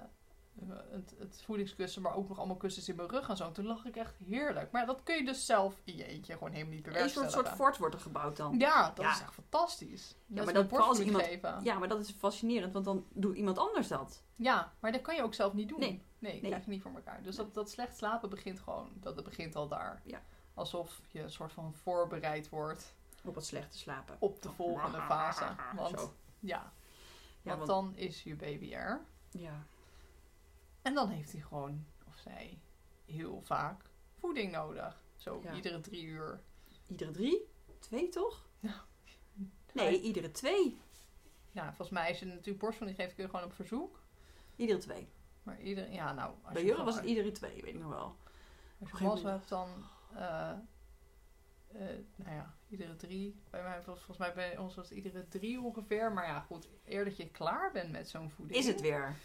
het, 0.90 1.14
het 1.18 1.42
voedingskussen, 1.44 2.02
maar 2.02 2.14
ook 2.14 2.28
nog 2.28 2.38
allemaal 2.38 2.56
kussens 2.56 2.88
in 2.88 2.96
mijn 2.96 3.08
rug 3.08 3.28
en 3.28 3.37
zo. 3.37 3.46
En 3.46 3.52
toen 3.52 3.66
lag 3.66 3.84
ik 3.84 3.96
echt 3.96 4.16
heerlijk. 4.26 4.70
Maar 4.70 4.87
dat 4.87 5.02
kun 5.02 5.16
je 5.16 5.25
dus 5.25 5.46
zelf 5.46 5.80
in 5.84 5.96
je 5.96 6.04
eentje 6.06 6.32
gewoon 6.32 6.52
helemaal 6.52 6.75
niet 6.75 6.87
Een 6.87 6.92
soort, 6.92 6.94
bewerkstelligen. 6.94 7.44
soort 7.44 7.56
fort 7.56 7.78
wordt 7.78 7.94
er 7.94 8.00
gebouwd 8.00 8.37
dan. 8.37 8.58
Ja, 8.58 8.92
dat 8.94 9.04
Ja. 9.04 9.11
is 9.12 9.20
echt 9.20 9.34
fantastisch. 9.34 10.08
Ja, 10.26 10.34
maar 10.34 10.44
maar 10.44 10.54
dat 10.54 10.70
dat 10.70 10.80
als 10.80 11.00
iemand- 11.00 11.25
geven. 11.25 11.61
Ja, 11.64 11.78
maar 11.78 11.88
dat 11.88 12.00
is 12.00 12.11
fascinerend. 12.11 12.72
Want 12.72 12.84
dan 12.84 13.06
doet 13.12 13.37
iemand 13.37 13.58
anders 13.58 13.88
dat. 13.88 14.22
Ja, 14.37 14.72
maar 14.80 14.92
dat 14.92 15.00
kan 15.00 15.14
je 15.14 15.22
ook 15.22 15.34
zelf 15.34 15.52
niet 15.52 15.68
doen. 15.68 15.78
Nee. 15.80 16.02
Nee, 16.18 16.32
Nee. 16.40 16.50
krijg 16.50 16.64
je 16.64 16.70
niet 16.70 16.82
voor 16.82 16.94
elkaar. 16.94 17.22
Dus 17.22 17.37
dat, 17.37 17.54
dat 17.54 17.70
slecht 17.70 17.96
slapen 17.96 18.30
begint 18.30 18.61
gewoon, 18.61 18.92
dat, 18.94 19.14
dat 19.14 19.25
begint 19.25 19.56
al 19.56 19.68
daar. 19.68 20.02
Ja. 20.04 20.22
Alsof 20.54 21.00
je 21.08 21.20
een 21.20 21.30
soort 21.30 21.52
van 21.52 21.75
voorbereid 21.75 22.49
wordt 22.49 22.94
Op 23.24 23.34
het 23.34 23.44
slechte 23.46 23.78
slapen. 23.78 24.16
op 24.18 24.42
de 24.42 24.50
volgende 24.50 25.00
fase. 25.00 25.44
Want 25.76 26.00
Zo. 26.00 26.14
ja, 26.40 26.72
Ja, 27.42 27.56
want 27.56 27.56
want, 27.56 27.66
dan 27.68 27.96
is 27.96 28.22
je 28.22 28.34
baby 28.34 28.72
er. 28.74 29.00
ja. 29.30 29.62
En 30.82 30.94
dan 30.94 31.08
heeft 31.08 31.32
hij 31.32 31.40
gewoon, 31.40 31.86
of 32.08 32.16
zij, 32.16 32.58
heel 33.06 33.40
vaak 33.42 33.82
voeding 34.18 34.52
nodig. 34.52 35.00
Zo 35.16 35.40
Ja. 35.44 35.54
iedere 35.54 35.80
drie 35.80 36.02
uur. 36.04 36.40
Iedere 36.86 37.10
drie? 37.10 37.48
Twee 37.78 38.08
toch? 38.08 38.42
Ja. 38.60 38.84
Nee, 39.72 40.00
iedere 40.00 40.30
twee. 40.30 40.80
Ja, 41.50 41.66
volgens 41.66 41.90
mij 41.90 42.08
als 42.08 42.18
je 42.18 42.26
natuurlijk 42.26 42.58
borstvoeding 42.58 42.98
geeft, 43.00 43.14
kun 43.14 43.24
je 43.24 43.30
gewoon 43.30 43.44
op 43.44 43.52
verzoek. 43.52 44.00
Iedere 44.56 44.78
twee. 44.78 45.08
Maar 45.42 45.60
ieder, 45.60 45.90
ja, 45.92 46.12
nou, 46.12 46.34
als 46.42 46.52
Bij 46.52 46.62
Jurre 46.62 46.74
gewoon- 46.76 46.84
was 46.92 46.94
het 47.00 47.04
iedere 47.04 47.30
twee, 47.32 47.62
weet 47.62 47.74
ik 47.74 47.80
nog 47.80 47.90
wel. 47.90 48.16
Als 48.92 49.20
je 49.20 49.28
hebt, 49.28 49.48
dan, 49.48 49.68
eh, 50.14 50.50
eh, 50.50 51.98
nou 52.16 52.34
ja, 52.34 52.54
iedere 52.72 52.96
drie. 52.96 53.40
Bij 53.50 53.62
mij, 53.62 53.76
was- 53.76 53.84
volgens 53.98 54.18
mij 54.18 54.32
bij 54.34 54.58
ons 54.58 54.74
was 54.74 54.88
het 54.88 54.96
iedere 54.96 55.28
drie 55.28 55.60
ongeveer. 55.60 56.12
Maar 56.12 56.26
ja, 56.26 56.40
goed, 56.40 56.68
eer 56.86 57.04
dat 57.04 57.16
je 57.16 57.28
klaar 57.30 57.72
bent 57.72 57.90
met 57.92 58.08
zo'n 58.08 58.30
voeding. 58.30 58.58
Is 58.58 58.66
het 58.66 58.80
weer? 58.80 59.16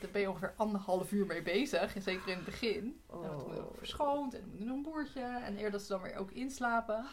Daar 0.00 0.10
ben 0.10 0.20
je 0.20 0.28
ongeveer 0.28 0.54
anderhalf 0.56 1.12
uur 1.12 1.26
mee 1.26 1.42
bezig. 1.42 1.94
En 1.94 2.02
zeker 2.02 2.28
in 2.28 2.36
het 2.36 2.44
begin. 2.44 3.00
Oh. 3.06 3.22
Dan 3.22 3.34
wordt 3.34 3.50
het 3.56 3.58
ook 3.66 3.76
verschoond 3.78 4.34
en 4.34 4.40
dan 4.40 4.48
moet 4.50 4.58
je 4.58 4.64
nog 4.64 4.76
een 4.76 4.82
boertje. 4.82 5.20
En 5.44 5.58
eer 5.58 5.70
dat 5.70 5.82
ze 5.82 5.88
dan 5.88 6.02
weer 6.02 6.16
ook 6.16 6.30
Oh, 6.30 6.36
inslapen. 6.36 7.04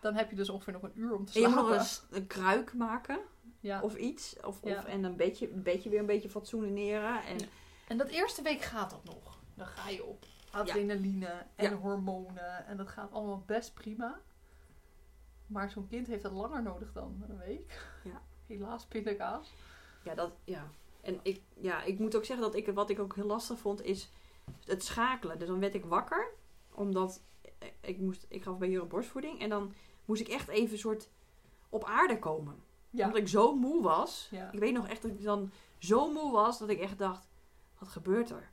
Dan 0.00 0.14
heb 0.14 0.30
je 0.30 0.36
dus 0.36 0.48
ongeveer 0.50 0.72
nog 0.72 0.82
een 0.82 0.92
uur 0.98 1.14
om 1.14 1.24
te 1.24 1.32
En 1.34 1.40
je 1.40 1.46
moet 1.46 1.56
slapen. 1.56 1.72
nog 1.72 1.80
eens 1.80 2.02
een 2.10 2.26
kruik 2.26 2.74
maken. 2.74 3.18
Ja. 3.60 3.80
Of 3.80 3.94
iets. 3.96 4.36
Of, 4.44 4.58
Ja. 4.62 4.76
of, 4.78 4.84
en 4.84 5.04
een 5.04 5.16
beetje, 5.16 5.52
een 5.52 5.62
beetje 5.62 5.90
weer 5.90 5.98
een 6.00 6.06
beetje 6.06 6.28
fatsoeneren. 6.30 7.22
En. 7.24 7.36
En 7.88 7.96
dat 7.96 8.08
eerste 8.08 8.42
week 8.42 8.60
gaat 8.60 8.90
dat 8.90 9.04
nog. 9.04 9.38
Dan 9.54 9.66
ga 9.66 9.88
je 9.88 10.04
op 10.04 10.24
adrenaline 10.50 11.32
en 11.54 11.72
hormonen. 11.72 12.66
En 12.66 12.76
dat 12.76 12.88
gaat 12.88 13.12
allemaal 13.12 13.42
best 13.46 13.74
prima. 13.74 14.20
Maar 15.54 15.70
zo'n 15.70 15.88
kind 15.88 16.06
heeft 16.06 16.22
het 16.22 16.32
langer 16.32 16.62
nodig 16.62 16.92
dan 16.92 17.24
een 17.28 17.38
week. 17.38 17.88
Ja. 18.04 18.22
Helaas 18.46 18.84
pindakaas. 18.84 19.52
Ja, 20.02 20.14
dat, 20.14 20.32
ja. 20.44 20.70
En 21.00 21.20
ik, 21.22 21.42
ja, 21.54 21.82
ik 21.82 21.98
moet 21.98 22.16
ook 22.16 22.24
zeggen 22.24 22.46
dat 22.46 22.54
ik, 22.54 22.66
wat 22.66 22.90
ik 22.90 22.98
ook 22.98 23.14
heel 23.14 23.26
lastig 23.26 23.58
vond, 23.58 23.82
is 23.82 24.10
het 24.64 24.84
schakelen. 24.84 25.38
Dus 25.38 25.48
dan 25.48 25.60
werd 25.60 25.74
ik 25.74 25.84
wakker, 25.84 26.30
omdat 26.72 27.22
ik, 27.80 27.98
moest, 27.98 28.26
ik 28.28 28.42
gaf 28.42 28.58
bij 28.58 28.70
Jure 28.70 28.84
borstvoeding. 28.84 29.40
En 29.40 29.48
dan 29.48 29.72
moest 30.04 30.20
ik 30.20 30.28
echt 30.28 30.48
even 30.48 30.78
soort 30.78 31.08
op 31.68 31.84
aarde 31.84 32.18
komen. 32.18 32.62
Ja. 32.90 33.04
Omdat 33.04 33.20
ik 33.20 33.28
zo 33.28 33.54
moe 33.56 33.82
was. 33.82 34.28
Ja. 34.30 34.52
Ik 34.52 34.58
weet 34.58 34.74
nog 34.74 34.88
echt 34.88 35.02
dat 35.02 35.10
ik 35.10 35.22
dan 35.22 35.50
zo 35.78 36.12
moe 36.12 36.32
was, 36.32 36.58
dat 36.58 36.68
ik 36.68 36.80
echt 36.80 36.98
dacht, 36.98 37.28
wat 37.78 37.88
gebeurt 37.88 38.30
er? 38.30 38.50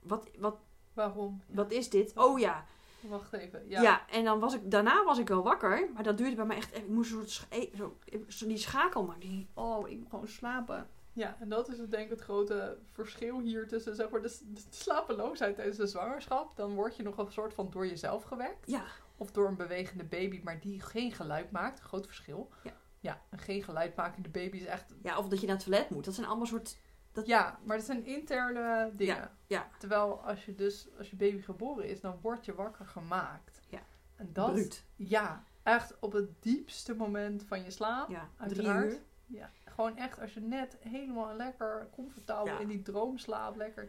Wat, 0.00 0.30
wat, 0.38 0.58
Waarom? 0.92 1.42
wat 1.46 1.70
is 1.70 1.90
dit? 1.90 2.16
Oh 2.16 2.38
ja. 2.38 2.66
Wacht 3.08 3.32
even. 3.32 3.68
ja. 3.68 3.82
Ja. 3.82 4.08
en 4.08 4.24
dan 4.24 4.38
was 4.38 4.54
ik, 4.54 4.70
daarna 4.70 5.04
was 5.04 5.18
ik 5.18 5.28
wel 5.28 5.42
wakker, 5.42 5.90
maar 5.94 6.02
dat 6.02 6.18
duurde 6.18 6.36
bij 6.36 6.44
mij 6.44 6.56
echt, 6.56 6.76
ik 6.76 6.88
moest 6.88 7.12
een 7.12 7.28
soort, 7.28 7.48
zo, 7.76 7.96
zo 8.28 8.46
die 8.46 8.56
schakel 8.56 9.04
maken. 9.04 9.20
Die, 9.20 9.48
oh, 9.54 9.88
ik 9.88 9.98
moet 9.98 10.10
gewoon 10.10 10.28
slapen. 10.28 10.88
Ja, 11.12 11.36
en 11.40 11.48
dat 11.48 11.68
is 11.68 11.78
het 11.78 11.90
denk 11.90 12.04
ik 12.04 12.10
het 12.10 12.20
grote 12.20 12.78
verschil 12.92 13.40
hier 13.40 13.68
tussen 13.68 13.94
zeg 13.94 14.10
maar, 14.10 14.22
de, 14.22 14.38
slapeloosheid 14.70 15.54
tijdens 15.54 15.76
de 15.76 15.86
zwangerschap. 15.86 16.56
Dan 16.56 16.74
word 16.74 16.96
je 16.96 17.02
nog 17.02 17.18
een 17.18 17.32
soort 17.32 17.54
van 17.54 17.70
door 17.70 17.86
jezelf 17.86 18.22
gewekt. 18.22 18.70
Ja. 18.70 18.84
Of 19.16 19.30
door 19.30 19.48
een 19.48 19.56
bewegende 19.56 20.04
baby, 20.04 20.40
maar 20.44 20.60
die 20.60 20.80
geen 20.80 21.12
geluid 21.12 21.50
maakt. 21.50 21.80
Groot 21.80 22.06
verschil. 22.06 22.50
Ja. 22.62 22.72
ja, 23.00 23.22
en 23.30 23.38
geen 23.38 23.62
geluid 23.62 23.96
maken. 23.96 24.22
De 24.22 24.28
baby 24.28 24.56
is 24.56 24.64
echt... 24.64 24.94
Ja, 25.02 25.18
of 25.18 25.28
dat 25.28 25.40
je 25.40 25.46
naar 25.46 25.56
het 25.56 25.64
toilet 25.64 25.90
moet. 25.90 26.04
Dat 26.04 26.14
zijn 26.14 26.26
allemaal 26.26 26.46
soort... 26.46 26.78
Dat- 27.12 27.26
Ja, 27.26 27.58
maar 27.64 27.76
dat 27.76 27.86
zijn 27.86 28.04
interne 28.04 28.90
dingen. 28.94 29.30
ja. 29.46 29.68
Terwijl 29.78 30.20
als 30.24 30.44
je 30.44 30.54
dus, 30.54 30.88
als 30.98 31.10
je 31.10 31.16
baby 31.16 31.40
geboren 31.40 31.88
is, 31.88 32.00
dan 32.00 32.18
word 32.22 32.44
je 32.44 32.54
wakker 32.54 32.86
gemaakt. 32.86 33.60
Ja. 33.68 33.80
En 34.16 34.32
dat, 34.32 34.52
bruut. 34.52 34.84
ja, 34.96 35.44
echt 35.62 35.96
op 36.00 36.12
het 36.12 36.42
diepste 36.42 36.94
moment 36.94 37.44
van 37.44 37.62
je 37.64 37.70
slaap. 37.70 38.08
Ja, 38.10 38.28
drie 38.46 38.66
uur. 38.66 39.00
Ja, 39.26 39.50
gewoon 39.64 39.96
echt 39.96 40.20
als 40.20 40.34
je 40.34 40.40
net 40.40 40.76
helemaal 40.80 41.36
lekker 41.36 41.88
comfortabel 41.92 42.52
Ja. 42.52 42.58
in 42.58 42.68
die 42.68 42.82
droomslaap, 42.82 43.56
lekker 43.56 43.88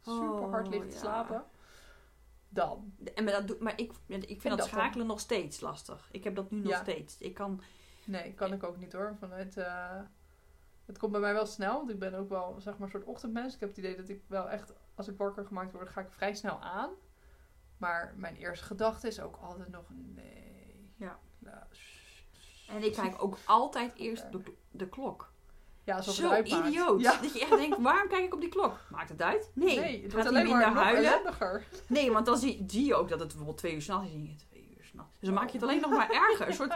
super 0.00 0.48
hard 0.48 0.66
Oh, 0.66 0.72
ligt 0.72 0.90
te 0.90 0.96
slapen. 0.96 1.44
Dan. 2.48 2.94
En 3.14 3.24
maar, 3.24 3.32
dat 3.32 3.46
doe, 3.46 3.56
maar 3.60 3.72
ik, 3.76 3.92
ik 4.06 4.26
vind 4.40 4.44
En 4.44 4.56
dat 4.56 4.66
schakelen 4.66 5.06
nog 5.06 5.20
steeds 5.20 5.60
lastig. 5.60 6.08
Ik 6.12 6.24
heb 6.24 6.34
dat 6.34 6.50
nu 6.50 6.58
nog 6.60 6.76
steeds. 6.76 7.18
Ik 7.18 7.34
kan... 7.34 7.62
Nee, 8.04 8.32
kan 8.34 8.52
ik 8.52 8.62
ook 8.62 8.76
niet 8.76 8.92
hoor. 8.92 9.16
Vanuit, 9.18 9.56
eh, 9.56 10.00
het 10.90 10.98
komt 10.98 11.12
bij 11.12 11.20
mij 11.20 11.32
wel 11.32 11.46
snel, 11.46 11.74
want 11.76 11.90
ik 11.90 11.98
ben 11.98 12.14
ook 12.14 12.28
wel 12.28 12.56
zeg 12.58 12.72
maar 12.74 12.82
een 12.82 12.90
soort 12.90 13.04
ochtendmens. 13.04 13.54
Ik 13.54 13.60
heb 13.60 13.68
het 13.68 13.78
idee 13.78 13.96
dat 13.96 14.08
ik 14.08 14.22
wel 14.26 14.48
echt, 14.48 14.72
als 14.94 15.08
ik 15.08 15.16
wakker 15.18 15.44
gemaakt 15.44 15.72
word, 15.72 15.88
ga 15.88 16.00
ik 16.00 16.10
vrij 16.10 16.34
snel 16.34 16.60
aan. 16.60 16.90
Maar 17.76 18.14
mijn 18.16 18.36
eerste 18.36 18.64
gedachte 18.64 19.06
is 19.06 19.20
ook 19.20 19.36
altijd 19.42 19.68
nog 19.68 19.84
nee. 20.14 20.90
Ja. 20.96 21.18
Nou. 21.38 21.56
En 22.68 22.82
ik 22.84 22.92
kijk 22.92 23.22
ook 23.22 23.36
altijd 23.44 23.94
eerst 23.94 24.32
de, 24.32 24.42
de 24.70 24.88
klok. 24.88 25.32
Ja, 25.84 25.96
alsof 25.96 26.16
het 26.16 26.24
Zo 26.24 26.30
uitmaakt. 26.32 26.66
idioot. 26.68 27.00
Ja. 27.00 27.20
Dat 27.20 27.32
je 27.32 27.40
echt 27.40 27.50
denkt, 27.56 27.78
waarom 27.80 28.08
kijk 28.08 28.24
ik 28.24 28.34
op 28.34 28.40
die 28.40 28.48
klok? 28.48 28.80
Maakt 28.90 29.08
het 29.08 29.22
uit? 29.22 29.50
Nee. 29.54 29.78
Nee, 29.78 30.02
het 30.02 30.14
Gaat 30.14 30.26
alleen 30.26 30.48
maar 30.48 30.72
huilen? 30.72 31.04
ellendiger. 31.12 31.64
Nee, 31.86 32.12
want 32.12 32.26
dan 32.26 32.36
zie, 32.38 32.64
zie 32.66 32.84
je 32.84 32.94
ook 32.94 33.08
dat 33.08 33.18
het 33.18 33.28
bijvoorbeeld 33.28 33.58
twee 33.58 33.74
uur 33.74 33.82
s'nachts 33.82 34.06
is. 34.08 34.12
en 34.14 34.20
je 34.20 34.26
denkt, 34.26 34.40
twee 34.48 34.74
uur 34.78 34.84
s'nachts. 34.84 35.18
Dus 35.18 35.28
dan 35.28 35.38
maak 35.38 35.46
je 35.46 35.52
het 35.52 35.62
alleen 35.62 35.80
nog 35.80 35.90
maar 35.90 36.10
erger. 36.10 36.48
Een 36.48 36.54
soort 36.54 36.74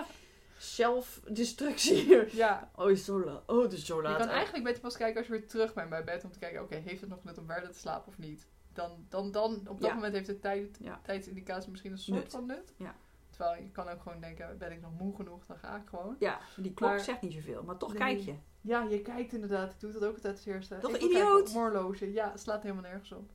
zelfdestructie. 0.64 2.26
Ja, 2.37 2.71
Oh, 2.76 2.90
is 2.90 3.04
zo 3.04 3.25
laat. 3.25 3.42
Oh, 3.47 3.62
het 3.62 3.73
is 3.73 3.85
zo 3.87 3.97
je 4.02 4.16
kan 4.16 4.28
eigenlijk 4.28 4.64
beter 4.64 4.80
pas 4.80 4.97
kijken 4.97 5.16
als 5.18 5.26
je 5.26 5.33
weer 5.33 5.47
terug 5.49 5.75
bent 5.75 5.88
bij 5.90 6.04
bed. 6.04 6.25
Om 6.25 6.30
te 6.33 6.38
kijken, 6.38 6.62
oké, 6.62 6.75
heeft 6.76 7.00
het 7.00 7.11
nog 7.11 7.25
nut 7.25 7.38
om 7.38 7.47
verder 7.47 7.71
te 7.73 7.78
slapen 7.78 8.09
of 8.09 8.18
niet? 8.18 8.47
Dan, 8.73 9.06
dan, 9.09 9.30
dan 9.33 9.54
op 9.68 9.80
dat 9.80 9.88
Ja. 9.90 9.94
moment 9.94 10.14
heeft 10.14 10.26
de 10.26 10.38
tijd, 10.40 10.78
Ja. 10.80 11.00
tijdsindicatie 11.02 11.71
misschien 11.71 11.92
een 11.92 11.99
soort 11.99 12.18
Nut. 12.23 12.30
van 12.33 12.47
nut. 12.47 12.75
Ja. 12.76 12.94
Terwijl 13.30 13.62
je 13.62 13.71
kan 13.71 13.88
ook 13.88 14.02
gewoon 14.02 14.21
denken, 14.21 14.59
ben 14.59 14.73
ik 14.73 14.80
nog 14.80 14.90
moe 14.99 15.16
genoeg? 15.16 15.47
Dan 15.47 15.59
ga 15.59 15.76
ik 15.76 15.88
gewoon. 15.88 16.16
Ja, 16.18 16.38
die 16.56 16.75
klok 16.75 16.90
Maar- 16.90 17.00
zegt 17.00 17.21
niet 17.21 17.33
zoveel. 17.33 17.62
Maar 17.62 17.76
toch 17.76 17.88
Nee. 17.92 17.99
kijk 17.99 18.18
je. 18.21 18.35
Ja, 18.61 18.83
je 18.83 19.02
kijkt 19.02 19.33
inderdaad. 19.33 19.73
Ik 19.73 19.80
doe 19.80 19.92
dat 19.92 20.04
ook 20.04 20.14
altijd 20.14 20.37
als 20.37 20.47
eerste. 20.47 20.78
Toch 20.78 20.97
idioot? 20.97 21.52
horloge. 21.52 22.12
Ja, 22.12 22.37
slaat 22.37 22.62
helemaal 22.62 22.83
nergens 22.83 23.12
op. 23.12 23.30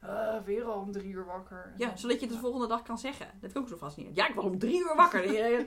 Eh, 0.00 0.42
weer 0.44 0.64
al 0.64 0.80
om 0.80 0.92
drie 0.92 1.12
uur 1.12 1.24
wakker. 1.24 1.74
Ja, 1.76 1.96
zodat 1.96 2.20
je 2.20 2.26
het 2.26 2.34
de 2.34 2.40
volgende 2.40 2.66
dag 2.66 2.82
kan 2.82 2.98
zeggen. 2.98 3.26
Dat 3.26 3.40
vind 3.40 3.52
ik 3.54 3.58
ook 3.60 3.68
zo 3.68 3.76
fascinerend. 3.76 4.16
Ja, 4.16 4.28
ik 4.28 4.34
was 4.34 4.44
om 4.44 4.58
drie 4.58 4.78
uur 4.80 4.94
wakker. 4.96 5.24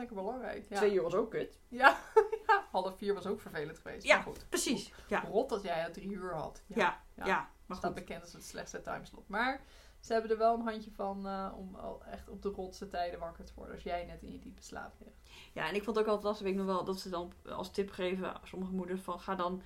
Lekker 0.00 0.16
belangrijk. 0.16 0.66
Ja. 0.68 0.76
Twee 0.76 0.92
uur 0.94 1.02
was 1.02 1.14
ook 1.14 1.30
kut. 1.30 1.60
Ja. 1.68 1.98
ja, 2.46 2.64
half 2.70 2.96
vier 2.96 3.14
was 3.14 3.26
ook 3.26 3.40
vervelend 3.40 3.78
geweest. 3.78 4.06
Ja. 4.06 4.14
Maar 4.14 4.24
goed. 4.24 4.46
Precies. 4.48 4.92
Ja, 5.08 5.20
Rot 5.20 5.48
dat 5.48 5.62
jij 5.62 5.80
het 5.80 5.92
drie 5.94 6.10
uur 6.10 6.34
had. 6.34 6.62
ja, 6.66 7.02
ja. 7.14 7.26
ja. 7.26 7.50
Maar 7.66 7.76
staat 7.76 7.92
goed. 7.92 8.00
bekend 8.00 8.22
als 8.22 8.32
het 8.32 8.44
slechtste 8.44 8.82
timeslot. 8.82 9.28
Maar 9.28 9.60
ze 10.00 10.12
hebben 10.12 10.30
er 10.30 10.38
wel 10.38 10.54
een 10.54 10.60
handje 10.66 10.90
van 10.90 11.26
eh, 11.26 11.52
om 11.56 11.74
al 11.74 12.02
echt 12.04 12.28
op 12.28 12.42
de 12.42 12.48
rotste 12.48 12.88
tijden 12.88 13.20
wakker 13.20 13.44
te 13.44 13.52
worden. 13.54 13.74
Als 13.74 13.82
jij 13.84 14.04
net 14.04 14.22
in 14.22 14.32
je 14.32 14.38
diepe 14.38 14.62
slaap 14.62 14.92
ligt. 14.98 15.20
Ja, 15.52 15.68
en 15.68 15.74
ik 15.74 15.82
vond 15.84 15.96
het 15.96 16.04
ook 16.04 16.10
altijd 16.10 16.26
lastig. 16.26 16.46
Weet 16.46 16.54
ik 16.54 16.60
nog 16.66 16.74
wel 16.74 16.84
dat 16.84 17.00
ze 17.00 17.08
dan 17.08 17.32
als 17.48 17.70
tip 17.70 17.90
geven, 17.90 18.40
sommige 18.44 18.72
moeders, 18.72 19.00
van 19.00 19.20
ga 19.20 19.34
dan, 19.34 19.62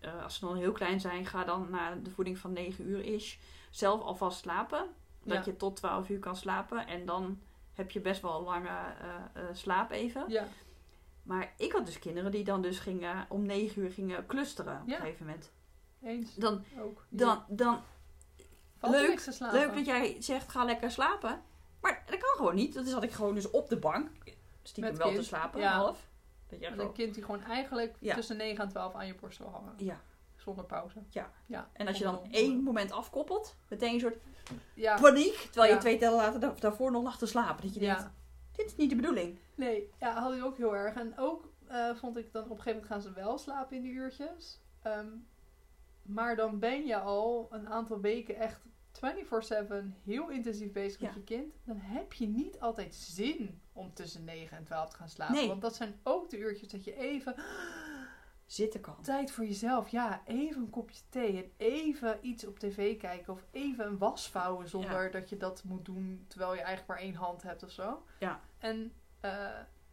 eh, 0.00 0.22
als 0.22 0.34
ze 0.34 0.46
dan 0.46 0.56
heel 0.56 0.72
klein 0.72 1.00
zijn, 1.00 1.26
ga 1.26 1.44
dan 1.44 1.70
naar 1.70 2.02
de 2.02 2.10
voeding 2.10 2.38
van 2.38 2.52
9 2.52 2.88
uur 2.88 3.04
is. 3.04 3.38
Zelf 3.70 4.00
alvast 4.00 4.38
slapen. 4.38 4.88
Dat 5.22 5.44
Ja. 5.44 5.50
je 5.50 5.56
tot 5.56 5.76
12 5.76 6.08
uur 6.08 6.18
kan 6.18 6.36
slapen. 6.36 6.86
En 6.86 7.06
dan 7.06 7.40
heb 7.74 7.90
je 7.90 8.00
best 8.00 8.22
wel 8.22 8.42
lange 8.42 8.68
eh, 8.68 9.14
eh, 9.42 9.48
slaap 9.52 9.90
even. 9.90 10.24
Ja. 10.28 10.46
Maar 11.22 11.52
ik 11.56 11.72
had 11.72 11.86
dus 11.86 11.98
kinderen 11.98 12.30
die 12.30 12.44
dan 12.44 12.62
dus 12.62 12.78
gingen 12.78 13.26
om 13.28 13.46
9 13.46 13.82
uur 13.82 13.90
gingen 13.90 14.26
clusteren 14.26 14.80
op 14.82 14.88
Ja. 14.88 14.94
een 14.94 15.00
gegeven 15.00 15.26
moment. 15.26 15.52
Eens. 16.02 16.34
Dan, 16.34 16.64
Ook. 16.78 17.04
dan, 17.08 17.42
dan 17.48 17.82
Valt 18.78 18.92
leuk, 18.92 19.26
leuk 19.52 19.74
dat 19.74 19.86
jij 19.86 20.16
zegt 20.22 20.50
ga 20.50 20.64
lekker 20.64 20.90
slapen. 20.90 21.42
Maar 21.80 22.02
dat 22.06 22.18
kan 22.18 22.36
gewoon 22.36 22.54
niet. 22.54 22.74
Dat 22.74 22.86
zat 22.86 23.02
ik 23.02 23.12
gewoon 23.12 23.34
dus 23.34 23.50
op 23.50 23.68
de 23.68 23.76
bank. 23.76 24.10
Stiekem 24.62 24.92
Met 24.92 25.02
wel 25.02 25.14
te 25.14 25.22
slapen, 25.22 25.60
Ja. 25.60 25.72
half. 25.72 26.08
Dat 26.48 26.58
zo- 26.62 26.80
een 26.82 26.92
kind 26.92 27.14
die 27.14 27.24
gewoon 27.24 27.42
eigenlijk 27.42 27.96
tussen 28.00 28.36
9 28.36 28.64
en 28.64 28.68
12 28.70 28.94
aan 28.94 29.06
je 29.06 29.14
borst 29.14 29.38
wil 29.38 29.48
hangen. 29.50 29.74
Ja. 29.76 30.00
Zonder 30.44 30.64
pauze. 30.64 30.98
Ja. 31.08 31.30
ja. 31.46 31.68
En 31.72 31.86
als 31.86 31.98
je 31.98 32.04
dan 32.04 32.20
één 32.30 32.62
moment 32.62 32.92
afkoppelt, 32.92 33.56
meteen 33.68 33.94
een 33.94 34.00
soort 34.00 34.16
Ja. 34.74 35.00
paniek. 35.00 35.34
Terwijl 35.36 35.68
je 35.68 35.74
Ja. 35.74 35.80
twee 35.80 35.98
tellen 35.98 36.16
later 36.16 36.40
da- 36.40 36.54
daarvoor 36.58 36.90
nog 36.90 37.02
lag 37.02 37.18
te 37.18 37.26
slapen. 37.26 37.64
Dat 37.64 37.74
je 37.74 37.80
denkt, 37.80 38.00
ja. 38.00 38.12
dit 38.52 38.66
is 38.66 38.76
niet 38.76 38.90
de 38.90 38.96
bedoeling. 38.96 39.38
Nee, 39.54 39.90
ja, 40.00 40.20
had 40.20 40.32
ik 40.34 40.44
ook 40.44 40.56
heel 40.56 40.76
erg. 40.76 40.94
En 40.94 41.18
ook 41.18 41.52
eh, 41.66 41.94
vond 41.94 42.16
ik 42.16 42.32
dan 42.32 42.42
op 42.44 42.50
een 42.50 42.56
gegeven 42.56 42.72
moment 42.80 42.92
gaan 42.92 43.02
ze 43.02 43.12
wel 43.20 43.38
slapen 43.38 43.76
in 43.76 43.82
die 43.82 43.92
uurtjes. 43.92 44.60
Ehm, 44.82 45.08
maar 46.02 46.36
dan 46.36 46.58
ben 46.58 46.86
je 46.86 46.98
al 46.98 47.46
een 47.50 47.68
aantal 47.68 48.00
weken 48.00 48.36
echt 48.36 48.60
24-7 48.92 49.94
heel 50.04 50.28
intensief 50.30 50.72
bezig 50.72 51.00
Ja. 51.00 51.06
met 51.06 51.14
je 51.14 51.22
kind. 51.24 51.54
Dan 51.64 51.76
heb 51.80 52.12
je 52.12 52.26
niet 52.26 52.60
altijd 52.60 52.94
zin 52.94 53.60
om 53.72 53.94
tussen 53.94 54.24
9 54.24 54.56
en 54.56 54.64
12 54.64 54.90
te 54.90 54.96
gaan 54.96 55.08
slapen. 55.08 55.34
Nee. 55.34 55.48
Want 55.48 55.62
dat 55.62 55.74
zijn 55.76 56.00
ook 56.02 56.30
de 56.30 56.38
uurtjes 56.38 56.68
dat 56.68 56.84
je 56.84 56.96
even 56.96 57.34
Zitten 58.46 58.80
kan. 58.80 58.96
tijd 59.02 59.30
voor 59.30 59.44
jezelf. 59.44 59.88
Ja, 59.88 60.22
even 60.26 60.62
een 60.62 60.70
kopje 60.70 61.00
thee 61.08 61.42
en 61.44 61.52
even 61.56 62.18
iets 62.22 62.46
op 62.46 62.58
tv 62.58 62.98
kijken. 62.98 63.32
Of 63.32 63.44
even 63.50 63.86
een 63.86 63.98
was 63.98 64.30
vouwen 64.30 64.68
zonder 64.68 65.10
dat 65.10 65.28
je 65.28 65.36
dat 65.36 65.64
moet 65.64 65.84
doen 65.84 66.24
terwijl 66.28 66.52
je 66.54 66.58
eigenlijk 66.60 66.88
maar 66.88 66.98
één 66.98 67.14
hand 67.14 67.42
hebt 67.42 67.62
of 67.62 67.70
zo. 67.70 68.04
Ja. 68.18 68.40
En 68.58 68.92
eh, 69.20 69.48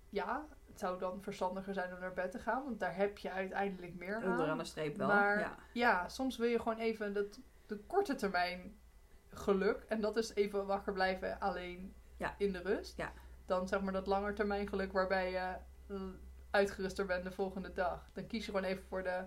ja, 0.09 0.45
het 0.67 0.79
zou 0.79 0.99
dan 0.99 1.21
verstandiger 1.21 1.73
zijn 1.73 1.93
om 1.93 1.99
naar 1.99 2.13
bed 2.13 2.31
te 2.31 2.39
gaan. 2.39 2.63
Want 2.63 2.79
daar 2.79 2.95
heb 2.95 3.17
je 3.17 3.31
uiteindelijk 3.31 3.95
meer 3.95 4.15
Onder 4.15 4.31
aan 4.45 4.49
aan. 4.49 4.57
de 4.57 4.63
streep 4.63 4.97
wel. 4.97 5.07
Maar 5.07 5.39
ja. 5.39 5.55
ja, 5.73 6.09
soms 6.09 6.37
wil 6.37 6.47
je 6.49 6.59
gewoon 6.59 6.77
even 6.77 7.13
dat, 7.13 7.39
de 7.65 7.77
korte 7.77 8.15
termijn 8.15 8.75
geluk. 9.29 9.83
En 9.87 10.01
dat 10.01 10.17
is 10.17 10.35
even 10.35 10.65
wakker 10.65 10.93
blijven 10.93 11.39
alleen 11.39 11.93
Ja. 12.17 12.35
in 12.37 12.51
de 12.51 12.61
rust. 12.61 12.97
Ja. 12.97 13.11
Dan 13.45 13.67
zeg 13.67 13.81
maar 13.81 13.93
dat 13.93 14.07
langetermijn 14.07 14.67
geluk 14.67 14.91
waarbij 14.91 15.31
je 15.31 15.55
eh, 15.93 16.01
uitgeruster 16.51 17.05
bent 17.05 17.23
de 17.23 17.31
volgende 17.31 17.73
dag. 17.73 18.09
Dan 18.13 18.27
kies 18.27 18.45
je 18.45 18.51
gewoon 18.51 18.67
even 18.67 18.83
voor 18.83 19.03
de, 19.03 19.25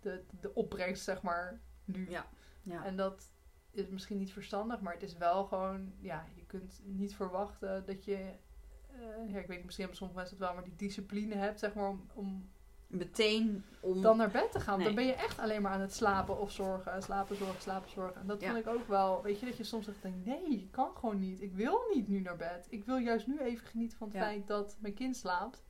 de, 0.00 0.24
de 0.40 0.54
opbrengst, 0.54 1.04
zeg 1.04 1.22
maar, 1.22 1.60
nu. 1.84 2.10
Ja. 2.10 2.26
ja. 2.62 2.84
En 2.84 2.96
dat 2.96 3.30
is 3.70 3.88
misschien 3.88 4.18
niet 4.18 4.32
verstandig, 4.32 4.80
maar 4.80 4.92
het 4.92 5.02
is 5.02 5.16
wel 5.16 5.44
gewoon, 5.44 5.92
ja, 5.98 6.26
je 6.34 6.44
kunt 6.46 6.80
niet 6.84 7.14
verwachten 7.14 7.84
dat 7.86 8.04
je, 8.04 8.14
eh, 8.14 9.28
ja, 9.28 9.38
ik 9.38 9.46
weet 9.46 9.56
niet, 9.56 9.64
misschien 9.64 9.84
hebben 9.86 9.96
sommige 9.96 10.18
mensen 10.18 10.36
het 10.36 10.46
wel, 10.46 10.54
maar 10.54 10.64
die 10.64 10.76
discipline 10.76 11.34
hebt, 11.34 11.58
zeg 11.58 11.74
maar, 11.74 11.88
om, 11.88 12.06
om 12.14 12.48
Meteen 12.88 13.64
om... 13.80 14.02
dan 14.02 14.16
naar 14.16 14.30
bed 14.30 14.52
te 14.52 14.60
gaan. 14.60 14.76
Nee. 14.76 14.86
Dan 14.86 14.94
ben 14.94 15.06
je 15.06 15.12
echt 15.14 15.38
alleen 15.38 15.62
maar 15.62 15.72
aan 15.72 15.80
het 15.80 15.94
slapen 15.94 16.38
of 16.38 16.50
zorgen, 16.52 17.02
slapen, 17.02 17.36
zorgen, 17.36 17.62
slapen, 17.62 17.90
zorgen. 17.90 18.20
En 18.20 18.26
dat 18.26 18.40
Ja. 18.40 18.46
vond 18.46 18.58
ik 18.66 18.72
ook 18.72 18.88
wel, 18.88 19.22
weet 19.22 19.40
je, 19.40 19.46
dat 19.46 19.56
je 19.56 19.64
soms 19.64 19.88
echt 19.88 20.02
denkt, 20.02 20.24
nee, 20.26 20.48
ik 20.48 20.70
kan 20.70 20.90
gewoon 20.96 21.18
niet. 21.18 21.40
Ik 21.42 21.52
wil 21.54 21.80
niet 21.94 22.08
nu 22.08 22.20
naar 22.20 22.36
bed. 22.36 22.66
Ik 22.70 22.84
wil 22.84 22.96
juist 22.96 23.26
nu 23.26 23.38
even 23.38 23.66
genieten 23.66 23.98
van 23.98 24.06
het 24.06 24.16
Ja. 24.16 24.22
feit 24.22 24.46
dat 24.46 24.76
mijn 24.80 24.94
kind 24.94 25.16
slaapt. 25.16 25.62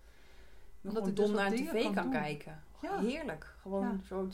Omdat 0.89 1.07
ik 1.07 1.17
dus 1.17 1.27
dom 1.27 1.35
naar 1.35 1.51
de 1.51 1.57
dingen 1.57 1.73
tv 1.75 1.95
kan 1.95 2.11
kijken. 2.11 2.63
Ja. 2.83 2.99
Heerlijk. 3.01 3.55
Gewoon 3.61 3.83
Ja. 3.83 3.99
zo'n... 4.03 4.33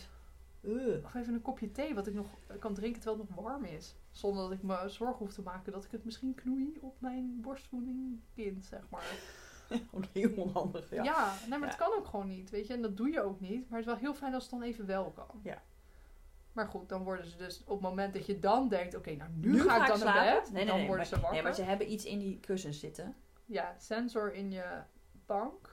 Uh. 0.61 1.05
Of 1.05 1.15
even 1.15 1.35
een 1.35 1.43
kopje 1.43 1.73
thee, 1.73 1.95
wat 1.95 2.07
ik 2.07 2.15
nog 2.15 2.27
kan 2.59 2.75
drinken 2.75 3.01
terwijl 3.01 3.23
het 3.27 3.35
nog 3.37 3.45
warm 3.45 3.65
is. 3.65 3.95
Zonder 4.11 4.43
dat 4.43 4.53
ik 4.53 4.63
me 4.63 4.89
zorgen 4.89 5.19
hoef 5.19 5.33
te 5.33 5.43
maken 5.43 5.73
dat 5.73 5.85
ik 5.85 5.91
het 5.91 6.05
misschien 6.05 6.35
knoei 6.35 6.79
op 6.81 6.97
mijn 7.01 7.39
borstvoeding 7.41 8.21
kind, 8.35 8.65
zeg 8.65 8.81
maar. 8.91 9.03
Gewoon 9.91 10.05
heel 10.13 10.31
onhandig. 10.37 10.91
Ja, 10.91 11.03
Ja. 11.05 11.33
nee, 11.49 11.59
maar 11.59 11.69
het 11.69 11.79
kan 11.79 11.93
ook 11.97 12.07
gewoon 12.07 12.29
niet, 12.29 12.51
weet 12.51 12.67
je. 12.67 12.73
En 12.75 12.83
dat 12.83 12.97
doe 12.97 13.11
je 13.11 13.23
ook 13.23 13.41
niet. 13.41 13.69
Maar 13.71 13.79
het 13.79 13.89
is 13.89 13.93
wel 13.95 14.01
heel 14.03 14.15
fijn 14.15 14.35
als 14.35 14.43
het 14.43 14.53
dan 14.53 14.63
even 14.63 14.87
wel 14.87 15.11
kan. 15.11 15.41
Ja. 15.43 15.63
Maar 16.53 16.67
goed, 16.69 16.89
dan 16.89 17.03
worden 17.03 17.27
ze 17.27 17.37
dus 17.37 17.61
op 17.65 17.69
het 17.81 17.81
moment 17.89 18.15
dat 18.15 18.27
je 18.27 18.39
dan 18.39 18.69
denkt... 18.69 18.95
Oké, 18.95 19.15
nou 19.15 19.31
nu, 19.35 19.51
Nu 19.51 19.61
ga, 19.61 19.81
ik 19.83 19.87
dan 19.87 19.99
slapen. 19.99 20.25
naar 20.25 20.35
bed. 20.41 20.45
Nee, 20.45 20.53
nee, 20.53 20.67
dan 20.67 20.77
nee, 20.77 20.87
worden 20.87 20.97
maar, 20.97 21.07
ze 21.07 21.15
wakker. 21.15 21.33
nee, 21.33 21.43
maar 21.43 21.55
ze 21.55 21.63
hebben 21.63 21.93
iets 21.93 22.05
in 22.05 22.19
die 22.19 22.41
kussens 22.41 22.81
zitten. 22.81 23.15
Ja, 23.45 23.75
sensor 23.79 24.35
in 24.35 24.51
je 24.51 24.81
bank. 25.27 25.72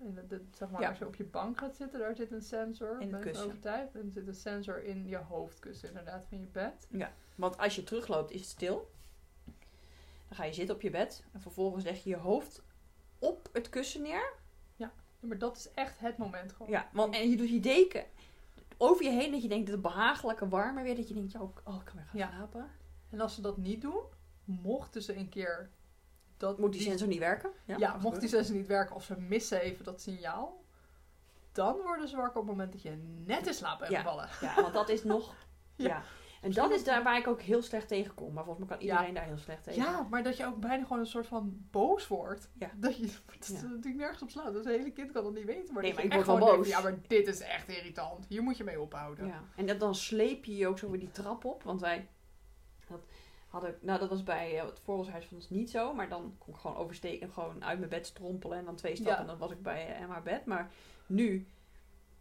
En 0.00 0.24
de- 0.28 0.44
zeg 0.54 0.70
maar, 0.70 0.80
Ja. 0.80 0.88
als 0.88 0.98
je 0.98 1.06
op 1.06 1.14
je 1.14 1.24
bank 1.24 1.58
gaat 1.58 1.76
zitten, 1.76 1.98
daar 1.98 2.14
zit 2.16 2.32
een 2.32 2.42
sensor. 2.42 3.00
In 3.00 3.12
het 3.12 3.22
kussen. 3.22 3.46
overtuigd. 3.46 3.94
En 3.94 4.06
er 4.06 4.12
zit 4.12 4.26
een 4.26 4.34
sensor 4.34 4.84
in 4.84 5.06
je 5.06 5.16
hoofdkussen, 5.16 5.88
inderdaad, 5.88 6.26
van 6.28 6.38
je 6.38 6.46
bed. 6.46 6.88
Want 7.34 7.58
als 7.58 7.76
je 7.76 7.84
terugloopt 7.84 8.30
is 8.30 8.40
het 8.40 8.48
stil. 8.50 8.90
Dan 10.28 10.38
ga 10.38 10.44
je 10.44 10.52
zitten 10.52 10.74
op 10.74 10.80
je 10.82 10.90
bed. 10.90 11.24
En 11.32 11.40
vervolgens 11.40 11.84
leg 11.84 12.02
je 12.04 12.10
je 12.10 12.16
hoofd 12.16 12.62
op 13.18 13.48
het 13.52 13.68
kussen 13.68 14.02
neer. 14.02 14.32
Ja, 14.76 14.92
maar 15.20 15.38
dat 15.38 15.56
is 15.56 15.70
echt 15.74 15.98
het 15.98 16.16
moment 16.16 16.52
gewoon. 16.52 16.70
Ja, 16.70 16.88
want, 16.92 17.14
en 17.14 17.30
je 17.30 17.36
doet 17.36 17.50
je 17.50 17.60
deken 17.60 18.04
over 18.76 19.04
je 19.04 19.10
heen. 19.10 19.32
Dat 19.32 19.42
je 19.42 19.48
denkt, 19.48 19.68
het 19.70 19.82
behagelijke 19.82 20.48
warme 20.48 20.82
weer. 20.82 20.96
Dat 20.96 21.08
je 21.08 21.14
denkt, 21.14 21.32
ja, 21.32 21.40
oh, 21.40 21.48
ik 21.48 21.84
kan 21.84 21.94
weer 21.94 22.04
gaan 22.04 22.18
Ja. 22.18 22.30
slapen. 22.30 22.70
En 23.10 23.20
als 23.20 23.34
ze 23.34 23.40
dat 23.40 23.56
niet 23.56 23.80
doen, 23.80 24.02
mochten 24.44 25.02
ze 25.02 25.16
een 25.16 25.28
keer 25.28 25.70
dat 26.40 26.58
Moet 26.58 26.72
die 26.72 26.82
sensor 26.82 27.08
niet 27.08 27.18
werken? 27.18 27.50
Ja, 27.64 27.96
mocht 28.02 28.20
die 28.20 28.28
sensor 28.28 28.54
niet 28.56 28.66
werken 28.66 28.94
of 28.94 29.04
ze 29.04 29.20
missen 29.20 29.60
even 29.60 29.84
dat 29.84 30.00
signaal, 30.00 30.62
dan 31.52 31.76
worden 31.76 32.08
ze 32.08 32.16
wakker 32.16 32.40
op 32.40 32.46
het 32.46 32.56
moment 32.56 32.72
dat 32.72 32.82
je 32.82 32.96
net 33.26 33.46
in 33.46 33.54
slaap 33.54 33.78
bent 33.78 33.90
Ja. 33.90 33.98
gevallen. 33.98 34.28
Ja, 34.40 34.54
want 34.62 34.74
dat 34.74 34.88
is 34.88 35.04
nog... 35.04 35.34
Ja. 35.76 36.02
En 36.40 36.52
dat 36.52 36.70
is 36.70 36.84
daar 36.84 37.02
waar 37.02 37.18
ik 37.18 37.26
ook 37.26 37.40
heel 37.40 37.62
slecht 37.62 37.88
tegen 37.88 38.14
kom. 38.14 38.32
Maar 38.32 38.44
volgens 38.44 38.68
mij 38.68 38.76
kan 38.76 38.86
Ja. 38.86 38.92
iedereen 38.92 39.14
daar 39.14 39.24
heel 39.24 39.38
slecht 39.38 39.62
tegen. 39.64 39.82
Ja, 39.82 40.06
maar 40.10 40.22
dat 40.22 40.36
je 40.36 40.46
ook 40.46 40.60
bijna 40.60 40.82
gewoon 40.82 40.98
een 40.98 41.06
soort 41.06 41.26
van 41.26 41.66
boos 41.70 42.08
wordt. 42.08 42.50
Ja. 42.58 42.70
Dat 42.76 42.96
je 42.96 43.06
dat 43.06 43.46
Ja. 43.46 43.62
natuurlijk 43.62 43.96
nergens 43.96 44.22
op 44.22 44.30
slaat. 44.30 44.52
Dat 44.52 44.64
hele 44.64 44.90
kind 44.92 45.12
kan 45.12 45.24
dat 45.24 45.34
niet 45.34 45.44
weten. 45.44 45.74
Maar 45.74 45.82
Nee, 45.82 45.92
maar 45.94 46.02
je 46.02 46.08
ik 46.08 46.14
word 46.14 46.26
wel 46.26 46.36
gewoon 46.36 46.50
denkt, 46.50 46.66
boos. 46.70 46.76
Ja, 46.76 46.82
maar 46.82 46.98
dit 47.08 47.26
is 47.26 47.40
echt 47.40 47.68
irritant. 47.68 48.26
Hier 48.28 48.42
moet 48.42 48.56
je 48.56 48.64
mee 48.64 48.80
ophouden. 48.80 49.26
Ja. 49.26 49.42
En 49.56 49.66
dat, 49.66 49.80
dan 49.80 49.94
sleep 49.94 50.44
je 50.44 50.56
je 50.56 50.66
ook 50.68 50.78
zo 50.78 50.90
weer 50.90 51.00
die 51.00 51.10
trap 51.10 51.44
op. 51.44 51.62
Want 51.62 51.80
wij 51.80 52.08
dat 52.88 53.00
hadden, 53.50 53.78
nou 53.80 53.98
dat 53.98 54.08
was 54.08 54.22
bij 54.22 54.58
eh, 54.58 54.66
het 54.66 54.80
voorbeeldshuis 54.80 55.24
van 55.26 55.36
ons 55.36 55.50
niet 55.50 55.70
zo. 55.70 55.94
Maar 55.94 56.08
dan 56.08 56.34
kon 56.38 56.54
ik 56.54 56.60
gewoon 56.60 56.76
oversteken 56.76 57.26
en 57.26 57.32
gewoon 57.32 57.64
uit 57.64 57.78
mijn 57.78 57.90
bed 57.90 58.06
strompelen. 58.06 58.58
En 58.58 58.64
dan 58.64 58.76
twee 58.76 58.94
stappen 58.94 59.14
Ja. 59.14 59.20
en 59.20 59.26
dan 59.26 59.38
was 59.38 59.50
ik 59.50 59.62
bij 59.62 59.86
eh, 59.86 60.00
Emma 60.00 60.20
bed. 60.20 60.44
Maar 60.44 60.70
nu 61.06 61.46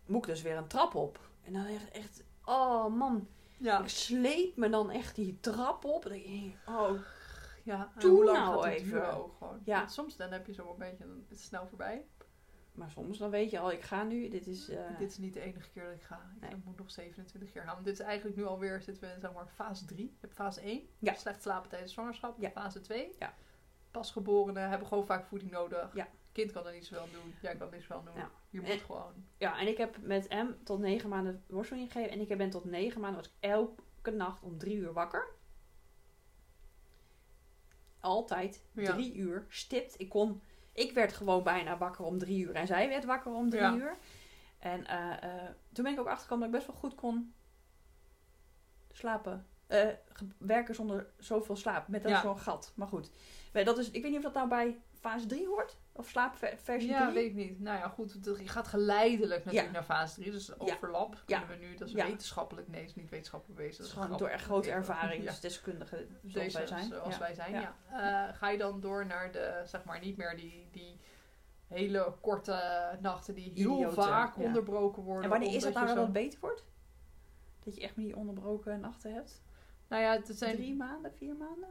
moet 0.05 0.21
ik 0.25 0.29
dus 0.29 0.41
weer 0.41 0.57
een 0.57 0.67
trap 0.67 0.95
op. 0.95 1.19
En 1.43 1.53
dan 1.53 1.65
echt, 1.65 1.91
echt 1.91 2.23
oh 2.45 2.95
man. 2.95 3.27
Ja. 3.57 3.81
Ik 3.81 3.89
sleep 3.89 4.55
me 4.55 4.69
dan 4.69 4.91
echt 4.91 5.15
die 5.15 5.37
trap 5.39 5.85
op. 5.85 6.05
En 6.05 6.09
dan 6.09 6.21
denk 6.21 6.43
ik, 6.45 6.57
oh 6.67 6.91
ja. 7.63 7.91
Hoe 7.99 8.25
lang 8.25 8.37
nou 8.37 8.53
gaat 8.53 8.63
het 8.63 8.73
even. 8.73 8.89
duren 8.89 9.13
ook 9.17 9.33
gewoon. 9.37 9.61
Ja. 9.63 9.77
Want 9.77 9.91
soms 9.91 10.15
dan 10.15 10.31
heb 10.31 10.47
je 10.47 10.53
zo'n 10.53 10.81
en 10.81 10.95
dan 10.99 11.23
is 11.23 11.29
het 11.29 11.39
snel 11.39 11.67
voorbij. 11.67 12.05
Maar 12.79 12.91
soms 12.91 13.17
dan 13.17 13.29
weet 13.29 13.51
je 13.51 13.59
al, 13.59 13.71
ik 13.71 13.81
ga 13.81 14.03
nu. 14.03 14.29
Dit 14.29 14.47
is... 14.47 14.69
eh, 14.69 14.97
Dit 14.97 15.11
is 15.11 15.17
niet 15.17 15.33
de 15.33 15.39
enige 15.41 15.69
keer 15.69 15.83
dat 15.83 15.93
ik 15.93 16.01
ga. 16.01 16.31
Ik 16.41 16.49
Nee. 16.49 16.61
moet 16.65 16.77
nog 16.77 16.91
27 16.91 17.51
keer 17.51 17.61
gaan. 17.63 17.73
Want 17.73 17.85
dit 17.85 17.93
is 17.99 18.05
eigenlijk 18.05 18.37
nu 18.37 18.45
alweer, 18.45 18.81
zitten 18.81 19.03
we 19.07 19.13
in 19.13 19.19
zeg 19.19 19.33
maar 19.33 19.47
fase 19.47 19.85
3. 19.85 20.03
Je 20.05 20.11
hebt 20.21 20.33
fase 20.33 20.61
1, 20.61 20.81
Ja. 20.99 21.13
slecht 21.13 21.41
slapen 21.41 21.69
tijdens 21.69 21.93
zwangerschap. 21.93 22.39
Ja. 22.41 22.49
Fase 22.49 22.81
2, 22.81 23.15
Ja. 23.19 23.33
pasgeborenen 23.91 24.69
hebben 24.69 24.87
gewoon 24.87 25.05
vaak 25.05 25.25
voeding 25.25 25.51
nodig. 25.51 25.95
Ja. 25.95 26.07
Kind 26.31 26.51
kan 26.51 26.67
er 26.67 26.73
niet 26.73 26.85
zoveel 26.85 27.03
aan 27.03 27.11
doen, 27.11 27.33
jij 27.41 27.55
kan 27.55 27.67
er 27.67 27.73
niet 27.73 27.81
zoveel 27.81 27.97
aan 27.97 28.05
doen. 28.05 28.23
Je 28.49 28.59
moet 28.61 28.69
En- 28.69 28.79
gewoon. 28.79 29.13
Ja, 29.37 29.59
en 29.59 29.67
ik 29.67 29.77
heb 29.77 29.97
met 30.01 30.29
M 30.29 30.47
tot 30.63 30.79
negen 30.79 31.09
maanden 31.09 31.43
worsteling 31.47 31.91
gegeven. 31.91 32.11
En 32.13 32.19
ik 32.29 32.37
ben 32.37 32.49
tot 32.49 32.65
negen 32.65 33.01
maanden, 33.01 33.19
was 33.21 33.29
ik 33.31 33.49
elke 33.49 34.11
nacht 34.11 34.43
om 34.43 34.57
drie 34.57 34.75
uur 34.75 34.93
wakker. 34.93 35.27
Altijd 37.99 38.63
Ja. 38.71 38.93
drie 38.93 39.13
uur, 39.15 39.45
stipt. 39.49 39.99
Ik 39.99 40.09
kon, 40.09 40.41
ik 40.79 40.91
werd 40.91 41.13
gewoon 41.13 41.43
bijna 41.43 41.77
wakker 41.77 42.05
om 42.05 42.17
drie 42.17 42.45
uur. 42.45 42.55
En 42.55 42.67
zij 42.67 42.89
werd 42.89 43.05
wakker 43.05 43.31
om 43.31 43.49
drie 43.49 43.61
Ja. 43.61 43.73
uur. 43.75 43.97
En 44.59 44.85
eh, 44.85 45.23
eh, 45.23 45.49
toen 45.73 45.83
ben 45.83 45.93
ik 45.93 45.99
ook 45.99 46.07
achtergekomen 46.07 46.51
dat 46.51 46.61
ik 46.61 46.65
best 46.65 46.79
wel 46.81 46.89
goed 46.89 46.99
kon 46.99 47.33
slapen. 48.91 49.45
Eh, 49.67 49.87
werken 50.37 50.75
zonder 50.75 51.07
zoveel 51.17 51.55
slaap. 51.55 51.87
Met 51.87 52.03
Ja. 52.07 52.21
zo'n 52.21 52.39
gat. 52.39 52.71
Maar 52.75 52.87
goed. 52.87 53.11
Dat 53.51 53.77
is, 53.77 53.91
ik 53.91 54.01
weet 54.01 54.11
niet 54.11 54.17
of 54.17 54.23
dat 54.23 54.33
nou 54.33 54.47
bij 54.47 54.81
fase 54.99 55.25
3 55.25 55.47
hoort. 55.47 55.77
Of 55.99 56.07
slaapversie 56.07 56.89
Ja, 56.89 57.01
3. 57.09 57.13
weet 57.13 57.25
ik 57.29 57.35
niet. 57.35 57.59
Nou 57.59 57.77
ja, 57.77 57.87
goed. 57.87 58.13
Het 58.13 58.25
je 58.39 58.47
gaat 58.47 58.67
geleidelijk 58.67 59.45
natuurlijk 59.45 59.73
Ja. 59.73 59.79
naar 59.79 59.83
fase 59.97 60.15
3. 60.19 60.31
Dus 60.31 60.59
overlap 60.59 61.23
Ja. 61.25 61.39
kunnen 61.39 61.59
we 61.59 61.65
nu. 61.65 61.75
Dat 61.75 61.87
is 61.87 61.93
wetenschappelijk. 61.93 62.67
Nee, 62.67 62.79
het 62.79 62.89
is 62.89 62.95
niet 62.95 63.09
wetenschappelijk 63.09 63.57
bewezen. 63.59 63.81
Dat 63.83 63.91
is 63.91 63.97
gewoon 63.97 64.17
door 64.17 64.29
grote 64.29 64.71
ervaringsdeskundigen 64.71 65.97
zoals 66.07 66.33
Deze, 66.33 66.57
wij 66.57 66.67
zijn. 66.67 66.83
zoals 66.83 67.17
wij 67.17 67.33
zijn, 67.33 67.51
Ja. 67.51 67.75
Eh, 68.29 68.35
ga 68.37 68.49
je 68.49 68.57
dan 68.57 68.79
door 68.79 69.05
naar 69.05 69.31
de, 69.31 69.61
zeg 69.65 69.83
maar, 69.83 69.99
niet 69.99 70.17
meer 70.17 70.35
die, 70.35 70.67
die 70.71 70.99
hele 71.67 72.13
korte 72.21 72.97
nachten 73.01 73.33
die 73.35 73.51
heel 73.55 73.91
vaak 73.91 74.37
onderbroken 74.37 75.03
worden. 75.03 75.23
En 75.23 75.29
wanneer 75.29 75.55
is 75.55 75.63
dat 75.63 75.73
nou 75.73 75.87
dat 75.87 75.97
het 75.97 76.11
beter 76.11 76.39
wordt? 76.39 76.65
Dat 77.63 77.75
je 77.75 77.81
echt 77.81 77.95
meer 77.95 78.05
die 78.05 78.15
onderbroken 78.17 78.79
nachten 78.79 79.13
hebt? 79.13 79.41
Nou 79.87 80.01
ja, 80.03 80.11
het 80.11 80.37
zijn... 80.37 80.55
Drie 80.55 80.75
maanden, 80.75 81.13
vier 81.13 81.35
maanden? 81.35 81.69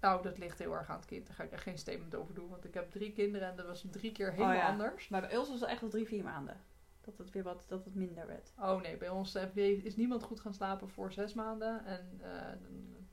Nou, 0.00 0.22
dat 0.22 0.38
ligt 0.38 0.58
heel 0.58 0.72
erg 0.74 0.88
aan 0.90 0.96
het 0.96 1.04
kind. 1.06 1.26
Daar 1.26 1.36
ga 1.36 1.42
ik 1.42 1.52
echt 1.52 1.62
geen 1.62 1.78
statement 1.78 2.14
over 2.14 2.34
doen. 2.34 2.48
Want 2.48 2.64
ik 2.64 2.74
heb 2.74 2.90
drie 2.90 3.12
kinderen 3.12 3.48
en 3.48 3.56
dat 3.56 3.66
was 3.66 3.84
drie 3.90 4.12
keer 4.12 4.30
helemaal 4.32 4.50
Oh 4.54 4.60
ja. 4.62 4.68
anders. 4.68 5.08
Maar 5.08 5.20
bij 5.20 5.36
ons 5.36 5.48
was 5.48 5.60
het 5.60 5.68
echt 5.68 5.80
wel 5.80 5.90
drie, 5.90 6.06
vier 6.06 6.24
maanden. 6.24 6.56
Dat 7.00 7.18
het 7.18 7.30
weer 7.30 7.42
wat, 7.42 7.64
dat 7.68 7.84
het 7.84 7.94
minder 7.94 8.26
werd. 8.26 8.52
Oh 8.58 8.80
nee, 8.80 8.96
bij 8.96 9.08
ons 9.08 9.34
eh, 9.34 9.56
is 9.84 9.96
niemand 9.96 10.22
goed 10.22 10.40
gaan 10.40 10.54
slapen 10.54 10.88
voor 10.88 11.12
zes 11.12 11.34
maanden. 11.34 11.84
En 11.84 12.20
eh, 12.22 12.30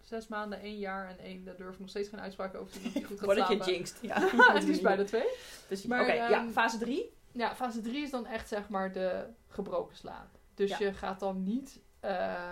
zes 0.02 0.28
maanden, 0.28 0.60
één 0.60 0.78
jaar 0.78 1.10
en 1.10 1.20
één, 1.20 1.44
daar 1.46 1.56
durf 1.56 1.74
ik 1.74 1.80
nog 1.80 1.90
steeds 1.90 2.10
geen 2.10 2.20
uitspraak 2.22 2.56
over 2.56 2.72
te 2.72 2.82
doen. 2.82 2.92
Goed 2.92 3.18
gaat 3.20 3.26
Voordat 3.26 3.48
je 3.48 3.54
slapen. 3.56 3.74
jinxt. 3.74 4.00
Ja, 4.02 4.30
het 4.60 4.68
is 4.68 4.82
bij 4.82 4.96
de 4.96 5.04
twee. 5.04 5.28
Maar, 5.88 6.02
Oké, 6.02 6.14
ja, 6.14 6.30
ehm, 6.32 6.50
fase 6.50 6.78
drie. 6.78 7.14
Ja, 7.32 7.56
fase 7.56 7.82
3 7.82 8.02
is 8.04 8.10
dan 8.12 8.26
echt 8.26 8.48
zeg 8.48 8.70
maar 8.70 8.92
de 8.92 9.26
gebroken 9.48 9.96
slaap. 9.96 10.28
Dus 10.54 10.70
Ja. 10.70 10.78
je 10.86 10.94
gaat 10.94 11.20
dan 11.20 11.44
niet. 11.44 11.80
eh, 12.00 12.44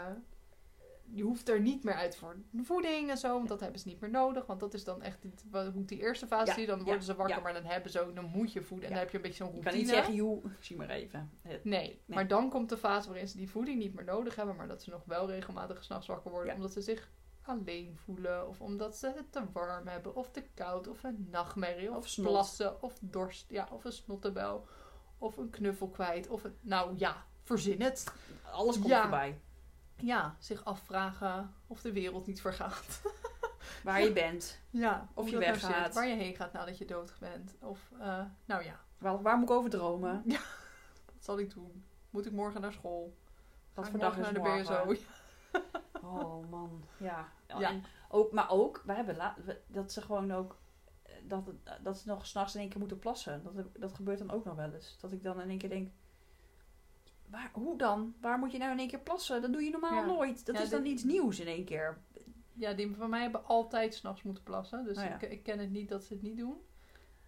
je 1.12 1.24
hoeft 1.24 1.50
er 1.50 1.60
niet 1.62 1.84
meer 1.84 1.94
uit 1.94 2.16
voor 2.16 2.36
voeding 2.63 3.10
en 3.10 3.18
zo, 3.18 3.34
want 3.34 3.48
dat 3.48 3.60
hebben 3.60 3.80
ze 3.80 3.88
niet 3.88 4.00
meer 4.00 4.10
nodig. 4.10 4.46
Want 4.46 4.60
dat 4.60 4.74
is 4.74 4.84
dan 4.84 5.02
echt 5.02 5.24
het- 5.24 5.74
hoe 5.74 5.86
die 5.86 6.00
eerste 6.00 6.28
fase 6.28 6.46
Ja, 6.46 6.54
zie. 6.54 6.66
Dan 6.66 6.78
ja, 6.80 6.84
worden 6.84 7.04
ze 7.04 7.16
wakker, 7.16 7.36
ja. 7.36 7.42
maar 7.42 7.54
dan 7.54 7.63
hebben 7.66 7.92
ze 7.92 8.00
ook, 8.02 8.16
dan 8.16 8.26
moet 8.26 8.54
je 8.54 8.62
voeden. 8.62 8.86
En 8.88 8.92
dan 8.94 9.00
heb 9.04 9.10
je 9.12 9.18
een 9.18 9.24
beetje 9.24 9.44
zo'n 9.44 9.56
Ik 9.56 9.63
routine. 9.63 9.72
kan 9.76 9.82
niet 9.86 9.96
zeggen, 9.96 10.13
joe, 10.16 10.42
zie 10.60 10.78
maar 10.78 10.89
even. 10.89 11.32
Nee, 11.63 12.02
maar 12.06 12.28
dan 12.28 12.50
komt 12.50 12.70
de 12.70 12.78
fase 12.78 13.08
waarin 13.10 13.28
ze 13.28 13.38
die 13.38 13.50
voeding 13.50 13.80
niet 13.80 13.94
meer 13.94 14.06
nodig 14.06 14.36
hebben, 14.36 14.56
maar 14.56 14.68
dat 14.68 14.84
ze 14.84 14.89
nog 14.89 15.02
wel 15.06 15.30
regelmatig 15.30 15.84
s'nachts 15.84 16.08
wakker 16.08 16.32
worden, 16.32 16.56
omdat 16.56 16.74
ze 16.74 16.82
zich 16.82 17.12
alleen 17.42 17.98
voelen, 17.98 18.48
of 18.48 18.62
omdat 18.62 18.98
ze 18.98 19.12
het 19.16 19.32
te 19.32 19.42
warm 19.54 19.88
hebben, 19.88 20.16
of 20.16 20.30
te 20.32 20.44
koud, 20.54 20.88
of 20.88 21.04
een 21.04 21.28
nachtmerrie, 21.32 21.89
of, 21.92 21.98
Of 21.98 22.16
plassen, 22.22 22.82
of 22.84 22.94
dorst, 23.02 23.46
ja, 23.50 23.68
of 23.72 23.84
een 23.86 23.92
snottenbel, 23.92 24.66
of 25.18 25.38
een 25.38 25.50
knuffel 25.50 25.88
kwijt, 25.88 26.28
of 26.28 26.44
een, 26.44 26.56
nou 26.62 26.94
ja, 26.98 27.26
verzin 27.42 27.82
het. 27.82 28.13
Alles 28.52 28.80
komt 28.80 28.94
voorbij. 28.94 29.39
Ja, 29.95 30.36
zich 30.39 30.65
afvragen 30.65 31.53
of 31.67 31.82
de 31.82 31.91
wereld 31.93 32.27
niet 32.27 32.41
vergaat. 32.41 33.01
Waar 33.84 34.01
je 34.03 34.12
bent. 34.13 34.60
Ja, 34.69 35.08
Of 35.13 35.25
je 35.29 35.32
nou 35.38 35.45
weggaat. 35.45 35.86
zit, 35.86 35.93
waar 35.93 36.08
je 36.08 36.15
heen 36.15 36.36
gaat 36.36 36.53
nadat 36.53 36.77
je 36.77 36.86
dood 36.86 37.13
bent. 37.19 37.56
Of, 37.62 37.91
eh, 37.99 38.21
nou 38.45 38.63
ja, 38.63 38.79
Waar, 38.97 39.21
waar 39.21 39.38
moet 39.38 39.49
ik 39.49 39.56
over 39.56 39.69
dromen? 39.69 40.23
wat 41.06 41.23
zal 41.23 41.39
ik 41.39 41.53
doen? 41.53 41.86
Moet 42.10 42.25
ik 42.25 42.32
morgen 42.32 42.62
naar 42.62 42.73
school? 42.73 43.17
Wat 43.73 43.86
Ga 43.86 43.91
voor 43.91 43.99
dag 43.99 44.17
is 44.17 44.23
naar 44.23 44.34
de? 44.34 44.39
BSO? 44.39 44.95
Oh 46.03 46.49
man, 46.49 46.84
ja. 46.97 47.32
Ja. 47.47 47.60
En 47.69 47.84
ook, 48.10 48.32
maar 48.32 48.49
ook, 48.49 48.82
wij 48.86 48.95
hebben 48.95 49.15
la- 49.15 49.36
we- 49.45 49.62
dat 49.67 49.91
ze 49.91 50.01
gewoon 50.01 50.32
ook, 50.32 50.58
eh, 51.03 51.13
dat, 51.23 51.43
dat 51.82 51.97
ze 51.97 52.08
nog 52.08 52.25
s'nachts 52.27 52.53
in 52.56 52.60
één 52.62 52.69
keer 52.69 52.79
moeten 52.79 52.99
plassen. 52.99 53.43
Dat, 53.43 53.65
dat 53.79 53.93
gebeurt 53.93 54.17
dan 54.19 54.32
ook 54.32 54.45
nog 54.45 54.56
wel 54.56 54.73
eens. 54.73 54.97
Dat 54.99 55.12
ik 55.12 55.23
dan 55.23 55.41
in 55.41 55.49
één 55.49 55.58
keer 55.58 55.69
denk, 55.69 55.91
waar, 57.34 57.50
hoe 57.54 57.78
dan? 57.78 58.15
Waar 58.22 58.38
moet 58.39 58.52
je 58.52 58.58
nou 58.58 58.72
in 58.72 58.80
één 58.80 58.88
keer 58.88 59.00
plassen? 59.00 59.41
Dat 59.41 59.54
doe 59.54 59.63
je 59.63 59.69
normaal 59.72 59.93
Ja. 59.93 60.06
nooit. 60.06 60.46
Dat 60.46 60.56
Ja, 60.56 60.62
is 60.62 60.69
dan 60.69 60.84
dit- 60.84 60.91
iets 60.91 61.04
nieuws 61.04 61.39
in 61.39 61.48
één 61.48 61.65
keer. 61.65 61.98
Ja, 62.54 62.74
die 62.74 62.96
van 62.96 63.10
mij 63.10 63.22
hebben 63.22 63.46
altijd 63.46 63.93
s'nachts 63.93 64.24
moeten 64.24 64.43
plassen. 64.43 64.84
Dus 64.84 64.98
Oh 64.98 65.04
ja. 65.04 65.15
ik, 65.15 65.22
ik 65.22 65.43
ken 65.43 65.60
het 65.60 65.72
niet 65.72 65.89
dat 65.89 66.04
ze 66.04 66.13
het 66.13 66.22
niet 66.22 66.38
doen. 66.38 66.58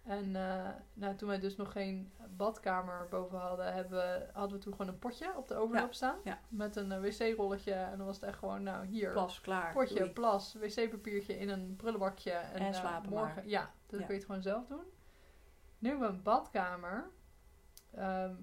En 0.02 0.36
eh, 0.36 0.68
nou, 0.94 1.14
toen 1.16 1.28
wij 1.28 1.38
dus 1.38 1.56
nog 1.56 1.72
geen 1.72 2.12
badkamer 2.36 3.06
boven 3.10 3.38
hadden, 3.38 3.74
hebben, 3.74 4.30
hadden 4.32 4.56
we 4.58 4.62
toen 4.64 4.72
gewoon 4.72 4.88
een 4.92 4.98
potje 4.98 5.32
op 5.36 5.48
de 5.48 5.54
overloop 5.54 5.94
staan. 5.94 6.18
Met 6.48 6.76
een 6.76 6.92
eh, 6.92 7.00
wc-rolletje. 7.00 7.72
En 7.72 7.96
dan 7.96 8.06
was 8.06 8.16
het 8.16 8.24
echt 8.24 8.38
gewoon, 8.38 8.62
nou 8.62 8.86
hier, 8.86 9.12
Plas, 9.12 9.40
klaar. 9.40 9.72
potje, 9.72 9.94
doei. 9.98 10.10
plas, 10.10 10.54
wc-papiertje 10.54 11.38
in 11.38 11.48
een 11.48 11.76
prullenbakje. 11.76 12.30
En, 12.30 12.60
En 12.60 12.66
eh, 12.66 12.72
slapen 12.74 13.10
morgen, 13.10 13.34
maar. 13.34 13.46
Ja, 13.48 13.70
dat 13.86 13.98
kun 13.98 14.08
je 14.08 14.14
het 14.14 14.24
gewoon 14.24 14.42
zelf 14.42 14.66
doen. 14.66 14.84
Nu 15.78 15.88
hebben 15.88 16.08
we 16.08 16.14
een 16.14 16.22
badkamer. 16.22 17.10
Ehm, 17.94 18.34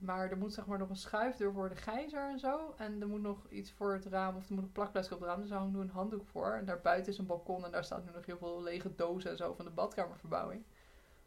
maar 0.00 0.30
er 0.30 0.38
moet 0.38 0.52
zeg 0.52 0.66
maar 0.66 0.78
nog 0.78 0.88
een 0.88 0.96
schuifdeur 0.96 1.52
voor 1.52 1.68
de 1.68 1.76
gijzer 1.76 2.30
en 2.30 2.38
zo. 2.38 2.74
En 2.76 3.00
er 3.00 3.08
moet 3.08 3.22
nog 3.22 3.48
iets 3.48 3.72
voor 3.72 3.92
het 3.92 4.06
raam. 4.06 4.36
Of 4.36 4.48
er 4.48 4.54
moet 4.54 4.62
nog 4.62 4.72
plakplastic 4.72 5.14
op 5.14 5.20
het 5.20 5.28
raam. 5.28 5.40
Dus 5.40 5.48
daar 5.48 5.58
hangt 5.58 5.74
nu 5.74 5.80
een 5.80 5.90
handdoek 5.90 6.26
voor. 6.26 6.52
En 6.52 6.64
daarbuiten 6.64 7.12
is 7.12 7.18
een 7.18 7.26
balkon. 7.26 7.64
En 7.64 7.70
daar 7.70 7.84
staat 7.84 8.04
nu 8.04 8.10
nog 8.14 8.26
heel 8.26 8.38
veel 8.38 8.62
lege 8.62 8.94
dozen 8.94 9.30
en 9.30 9.36
zo 9.36 9.54
van 9.54 9.64
de 9.64 9.70
badkamerverbouwing. 9.70 10.64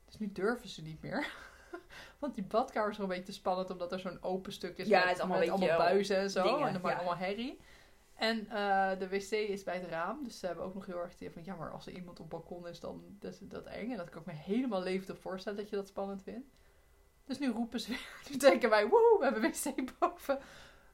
Dus 0.06 0.18
nu 0.18 0.32
durven 0.32 0.70
ze 0.70 0.82
niet 0.82 1.02
meer. 1.02 1.28
Want 2.20 2.36
die 2.36 2.44
badkamer 2.44 2.90
is 2.90 2.98
wel 2.98 3.06
een 3.06 3.16
beetje 3.16 3.32
te 3.32 3.38
spannend. 3.38 3.70
Omdat 3.70 3.92
er 3.92 4.00
zo'n 4.00 4.24
open 4.24 4.52
stuk 4.52 4.78
is. 4.78 4.88
Ja, 4.88 5.00
met, 5.00 5.08
het 5.08 5.16
is 5.16 5.22
allemaal 5.22 5.40
met 5.40 5.48
een 5.48 5.54
beetje 5.54 5.72
allemaal 5.72 5.88
buizen 5.92 6.18
en 6.18 6.30
zo. 6.30 6.44
dingen, 6.44 6.68
en 6.68 6.74
dan 6.74 6.82
maakt 6.82 7.00
ja. 7.00 7.02
allemaal 7.02 7.28
herrie. 7.28 7.60
En 8.16 8.50
eh, 8.50 9.00
de 9.00 9.10
wc 9.10 9.32
is 9.32 9.64
bij 9.64 9.80
het 9.80 9.90
raam. 9.90 10.24
Dus 10.24 10.40
ze 10.40 10.46
hebben 10.46 10.66
ook 10.66 10.74
nog 10.74 10.86
heel 10.86 11.00
erg 11.00 11.12
het 11.12 11.22
idee 11.22 11.34
van... 11.34 11.44
Ja, 11.46 11.56
maar 11.56 11.72
als 11.72 11.88
er 11.88 11.94
iemand 11.94 12.20
op 12.20 12.32
het 12.32 12.40
balkon 12.40 12.68
is, 12.68 12.80
dan 12.80 13.18
is 13.20 13.40
dat 13.40 13.66
eng. 13.66 13.92
En 13.92 13.98
dat 13.98 14.10
kan 14.10 14.22
ik 14.22 14.28
me 14.28 14.34
helemaal 14.34 14.82
levendig 14.82 15.20
voorstellen 15.20 15.58
dat 15.58 15.70
je 15.70 15.76
dat 15.76 15.88
spannend 15.88 16.24
vindt. 16.24 16.48
Dus 17.26 17.40
nu 17.40 17.50
roepen 17.52 17.80
ze 17.80 17.90
weer. 17.90 18.08
Nu 18.32 18.38
denken 18.38 18.70
wij, 18.70 18.88
woe, 18.88 19.16
we 19.20 19.24
hebben 19.24 19.42
wc 19.42 20.00
boven. 20.00 20.40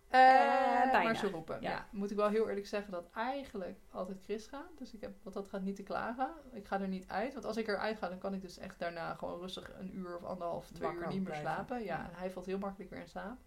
Eh, 0.08 0.20
bijna. 0.20 1.02
maar 1.04 1.15
ze 1.15 1.30
roepen. 1.30 1.62
Ja. 1.62 1.70
Ja. 1.70 1.88
moet 1.92 2.12
ik 2.12 2.18
wel 2.18 2.30
heel 2.30 2.48
eerlijk 2.50 2.68
zeggen 2.68 2.92
dat 2.92 3.10
eigenlijk 3.13 3.78
altijd 3.92 4.18
Chris 4.24 4.48
gaat. 4.48 4.78
Dus 4.78 4.94
ik 4.94 5.02
heb, 5.02 5.12
want 5.24 5.36
dat 5.36 5.48
gaat 5.48 5.62
niet 5.62 5.76
te 5.76 5.84
klagen. 5.84 6.30
Ik 6.52 6.68
ga 6.68 6.80
er 6.82 6.88
niet 6.88 7.08
uit. 7.08 7.34
Want 7.34 7.46
als 7.46 7.58
ik 7.58 7.68
eruit 7.68 7.98
ga, 7.98 8.10
dan 8.10 8.18
kan 8.18 8.34
ik 8.34 8.42
dus 8.42 8.58
echt 8.58 8.80
daarna 8.80 9.13
gewoon 9.13 9.39
rustig 9.39 9.72
een 9.80 9.96
uur 9.96 10.15
of 10.18 10.24
anderhalf, 10.24 10.68
twee 10.68 10.82
Wakker 10.82 11.02
uur 11.02 11.08
niet 11.08 11.15
meer 11.18 11.26
blijven. 11.26 11.52
slapen. 11.52 11.84
Ja, 11.84 12.10
hij 12.13 12.32
valt 12.32 12.46
heel 12.46 12.58
makkelijk 12.58 12.89
weer 12.92 13.00
in 13.00 13.08
slaap. 13.08 13.38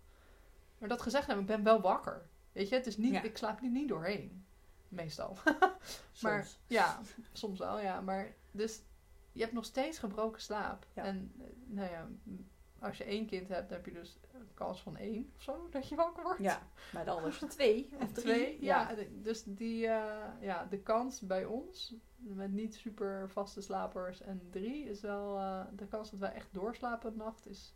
Maar 0.78 0.88
dat 0.88 1.02
gezegd 1.02 1.26
hebben, 1.26 1.44
ik 1.44 1.50
ben 1.50 1.62
wel 1.62 1.80
wakker. 1.80 2.26
Weet 2.52 2.68
je, 2.68 2.74
het 2.74 2.86
is 2.86 2.96
niet, 2.96 3.12
Ja. 3.12 3.22
ik 3.22 3.36
slaap 3.36 3.60
niet, 3.60 3.72
niet 3.72 3.88
doorheen. 3.88 4.44
Meestal. 4.88 5.36
Soms. 5.42 6.20
Maar 6.20 6.46
ja, 6.66 7.00
soms 7.32 7.58
wel, 7.58 7.80
ja. 7.80 8.00
Maar 8.00 8.34
dus 8.50 8.80
je 9.32 9.40
hebt 9.40 9.52
nog 9.52 9.64
steeds 9.64 9.98
gebroken 9.98 10.40
slaap. 10.42 10.86
En 10.94 11.32
eh, 11.38 11.44
nou 11.66 11.90
ja, 11.90 12.08
als 12.82 12.98
je 12.98 13.04
één 13.04 13.26
kind 13.26 13.48
hebt, 13.48 13.68
dan 13.68 13.76
heb 13.76 13.86
je 13.86 13.92
dus 13.92 14.18
een 14.32 14.54
kans 14.54 14.82
van 14.82 14.96
één 14.96 15.32
of 15.36 15.42
zo 15.42 15.68
dat 15.70 15.88
je 15.88 15.96
wakker 15.96 16.22
wordt. 16.22 16.40
Ja, 16.40 16.68
maar 16.92 17.04
dan 17.04 17.24
het 17.24 17.50
twee 17.50 17.90
of 18.00 18.12
drie. 18.12 18.24
twee, 18.24 18.62
ja. 18.64 18.94
Dus 19.22 19.44
die, 19.44 19.86
eh, 19.86 20.28
ja, 20.40 20.64
de 20.64 20.78
kans 20.78 21.20
bij 21.20 21.44
ons, 21.44 21.94
met 22.16 22.52
niet 22.52 22.74
super 22.74 23.30
vaste 23.30 23.60
slapers 23.60 24.20
en 24.20 24.48
drie, 24.50 24.84
is 24.84 25.00
wel, 25.00 25.38
eh, 25.38 25.64
de 25.72 25.86
kans 25.86 26.10
dat 26.10 26.20
wij 26.20 26.32
echt 26.32 26.48
doorslapen 26.54 27.16
nacht 27.16 27.46
is 27.46 27.74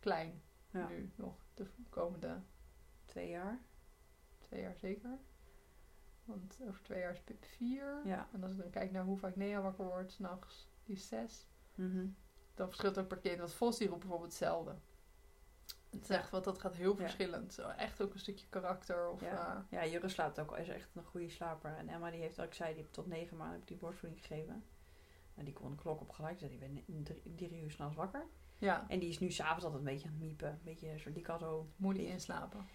klein. 0.00 0.42
Ja. 0.70 0.88
Nu 0.88 1.12
nog, 1.16 1.34
de 1.54 1.66
komende 1.88 2.42
Twee 3.04 3.28
jaar. 3.28 3.60
twee 4.38 4.60
jaar 4.60 4.76
zeker. 4.76 5.18
Want 6.24 6.58
over 6.68 6.82
twee 6.82 7.00
jaar 7.00 7.12
is 7.12 7.20
Pip 7.20 7.44
vier. 7.44 8.00
Ja. 8.04 8.28
En 8.32 8.42
als 8.42 8.52
ik 8.52 8.58
dan 8.58 8.70
kijk 8.70 8.90
naar 8.90 9.04
hoe 9.04 9.18
vaak 9.18 9.36
Nea 9.36 9.60
wakker 9.60 9.84
wordt, 9.84 10.12
s'nachts, 10.12 10.68
die 10.84 10.94
is 10.96 11.08
zes. 11.08 11.48
Mhm. 11.74 12.06
Dan 12.56 12.66
verschilt 12.66 12.98
ook 12.98 13.08
per 13.08 13.18
kind. 13.18 13.38
Want 13.38 13.52
Vos 13.52 13.78
die 13.78 13.88
roept 13.88 14.00
bijvoorbeeld 14.00 14.30
hetzelfde. 14.30 14.74
Het 15.90 16.06
zegt 16.06 16.30
wat 16.30 16.44
dat 16.44 16.58
gaat 16.58 16.74
heel 16.74 16.96
verschillend. 16.96 17.52
Zo, 17.52 17.68
echt 17.68 18.02
ook 18.02 18.12
een 18.14 18.18
stukje 18.20 18.46
karakter. 18.48 19.08
Of, 19.10 19.20
Ja. 19.20 19.66
ja, 19.70 19.86
Jurre 19.86 20.08
slaapt 20.08 20.40
ook 20.40 20.50
al. 20.50 20.56
is 20.56 20.68
echt 20.68 20.88
een 20.94 21.04
goede 21.04 21.28
slaper. 21.28 21.74
En 21.76 21.88
Emma 21.88 22.10
die 22.10 22.20
heeft, 22.20 22.38
ik 22.38 22.54
zei, 22.54 22.68
die 22.72 22.78
heeft 22.82 22.92
tot 22.92 23.06
negen 23.06 23.36
maanden 23.36 23.54
heb 23.54 23.62
ik 23.62 23.68
die 23.68 23.76
borstvoeding 23.76 24.20
gegeven. 24.26 24.64
En 25.34 25.44
die 25.44 25.54
kon 25.54 25.70
de 25.70 25.76
klok 25.76 26.00
op 26.00 26.10
gelijk 26.10 26.38
zetten. 26.38 26.58
Die 26.58 26.68
werd 26.84 27.06
drie, 27.06 27.34
drie 27.48 27.62
uur 27.62 27.70
s'nachts 27.70 27.96
wakker. 27.96 28.26
ja, 28.58 28.84
En 28.88 28.98
die 28.98 29.08
is 29.08 29.18
nu 29.18 29.30
s'avonds 29.30 29.64
altijd 29.64 29.82
een 29.82 29.92
beetje 29.92 30.06
aan 30.08 30.14
het 30.14 30.22
miepen. 30.22 30.48
Een 30.48 30.60
beetje 30.64 30.88
een 30.90 31.00
soort 31.00 31.14
die 31.14 31.24
zo. 31.38 31.66
moet 31.76 31.94
die 31.96 32.06
inslapen. 32.06 32.66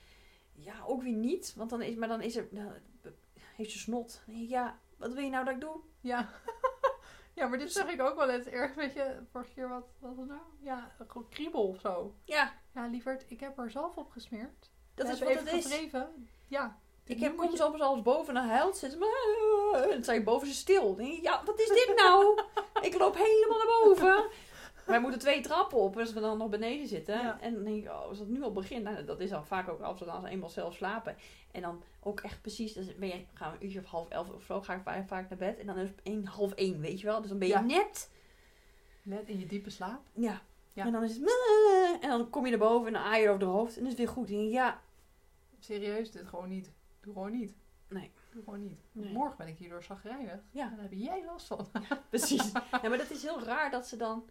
Ja, 0.54 0.84
ook 0.86 1.02
weer 1.04 1.16
niet. 1.16 1.54
Want 1.56 1.70
dan 1.70 1.82
is, 1.82 1.96
maar 1.96 2.08
dan 2.08 2.22
is 2.22 2.36
er, 2.36 2.48
dan 2.52 2.74
heeft 3.56 3.72
ze 3.72 3.78
snot. 3.80 4.22
Ja, 4.26 4.80
wat 4.98 5.14
wil 5.14 5.24
je 5.24 5.30
nou 5.30 5.46
dat 5.46 5.54
ik 5.54 5.62
doe? 5.62 5.80
Ja. 6.00 6.30
ja, 7.42 7.48
maar 7.48 7.58
dit 7.60 7.72
zeg 7.72 7.88
ik 7.92 8.02
ook 8.02 8.16
wel 8.16 8.30
eens 8.30 8.46
erg. 8.46 8.74
Weet 8.76 8.94
je, 8.94 9.16
vorige 9.32 9.52
keer 9.54 9.70
wat 9.70 9.84
was 10.00 10.18
het 10.18 10.28
nou? 10.28 10.40
Ja, 10.60 10.92
gewoon 11.08 11.30
kriebel 11.30 11.68
of 11.68 11.80
zo. 11.80 12.16
Ja, 12.24 12.54
Ja, 12.74 12.86
lieverd, 12.88 13.24
ik 13.28 13.40
heb 13.40 13.58
er 13.60 13.72
zalf 13.72 13.98
op 13.98 14.10
gesmeerd. 14.12 14.70
dat 14.96 15.08
We 15.08 15.14
is 15.14 15.20
wat 15.20 15.30
het 15.30 15.38
even 15.40 15.58
is. 15.58 15.64
gewreven. 15.66 16.30
Ja. 16.48 16.78
Ik 17.06 17.20
heb 17.20 17.36
je- 17.42 17.58
soms 17.58 17.80
alles 17.82 18.02
boven 18.02 18.36
en 18.36 18.42
dan 18.42 18.50
huilt 18.58 18.78
ze. 18.78 18.86
En 19.84 19.90
dan 19.90 20.04
sta 20.04 20.14
je 20.14 20.24
boven 20.24 20.48
ze 20.48 20.54
stil. 20.54 20.96
Dan 20.96 21.06
denk 21.06 21.18
ik, 21.18 21.24
ja, 21.24 21.42
wat 21.46 21.60
is 21.60 21.68
dit 21.68 21.94
nou? 21.96 22.42
ik 22.88 22.98
loop 22.98 23.16
helemaal 23.16 23.58
naar 23.58 23.80
boven. 23.84 24.30
Wij 24.92 25.02
moeten 25.02 25.20
twee 25.20 25.42
trappen 25.42 25.78
op 25.78 25.98
als 25.98 26.14
we 26.14 26.20
dan 26.20 26.38
nog 26.38 26.50
beneden 26.50 26.88
zitten. 26.88 27.16
Ja. 27.16 27.40
En 27.42 27.54
dan 27.54 27.64
denk 27.64 27.84
ik, 27.84 27.90
oh, 27.90 28.02
als 28.02 28.18
dat 28.18 28.28
nu 28.28 28.44
al 28.44 28.52
begint. 28.52 28.84
Nou, 28.84 29.06
dat 29.06 29.20
is 29.20 29.34
al 29.34 29.44
vaak 29.44 29.70
ook 29.70 29.82
als 29.82 30.00
we 30.00 30.06
dan 30.06 30.26
eenmaal 30.26 30.50
zelf 30.50 30.74
slapen. 30.76 31.16
En 31.52 31.62
dan 31.62 31.84
ook 32.00 32.20
echt 32.20 32.42
precies, 32.42 32.74
dan 32.74 32.86
ben 33.00 33.08
je, 33.08 33.26
gaan 33.34 33.52
we 33.52 33.58
een 33.58 33.64
uurtje 33.64 33.80
of 33.80 33.86
half 33.86 34.10
elf 34.10 34.30
of 34.30 34.44
zo, 34.44 34.62
ga 34.62 34.74
ik 34.74 34.82
vaak, 35.08 35.30
naar 35.30 35.38
bed. 35.38 35.60
En 35.60 35.66
dan 35.66 35.78
is 35.78 35.90
het 35.90 36.00
één, 36.04 36.26
half 36.26 36.52
één, 36.54 36.80
weet 36.80 37.00
je 37.00 37.06
wel. 37.08 37.20
Dus 37.22 37.30
dan 37.30 37.40
ben 37.40 37.48
je 37.48 37.54
Ja. 37.54 37.62
net, 37.62 38.10
Net 39.04 39.28
in 39.30 39.40
je 39.40 39.46
diepe 39.46 39.70
slaap. 39.70 40.02
ja. 40.14 40.42
Ja. 40.74 40.86
En 40.86 40.92
dan 40.92 41.04
is 41.04 41.16
het, 41.16 41.32
en 42.02 42.10
dan 42.10 42.30
kom 42.30 42.44
je 42.46 42.50
naar 42.50 42.60
boven 42.60 42.88
en 42.88 42.94
dan 42.94 43.02
aai 43.02 43.22
je 43.22 43.28
over 43.28 43.40
de 43.40 43.46
hoofd. 43.46 43.70
En 43.78 43.84
dan 43.84 43.92
is 43.92 43.98
het 43.98 44.00
weer 44.00 44.16
goed. 44.16 44.30
En 44.30 44.36
dan 44.36 44.50
ja, 44.50 44.82
Serieus, 45.60 46.12
dit 46.12 46.28
gewoon 46.28 46.50
niet. 46.50 46.72
Doe 47.02 47.14
gewoon 47.14 47.32
niet. 47.32 47.54
Nee. 47.88 48.12
Doe 48.32 48.44
gewoon 48.44 48.62
niet. 48.62 48.80
Nee. 48.92 49.14
Morgen 49.14 49.38
ben 49.38 49.48
ik 49.48 49.58
hierdoor 49.58 49.84
zagrijnig. 49.84 50.40
Ja. 50.52 50.64
En 50.70 50.76
daar 50.76 50.82
heb 50.90 50.94
jij 50.94 51.24
last 51.26 51.48
van. 51.48 51.68
Precies. 52.10 52.52
ja, 52.82 52.90
maar 52.90 52.98
dat 52.98 53.10
is 53.10 53.24
heel 53.24 53.44
raar 53.44 53.72
dat 53.72 53.88
ze 53.88 53.98
dan 53.98 54.30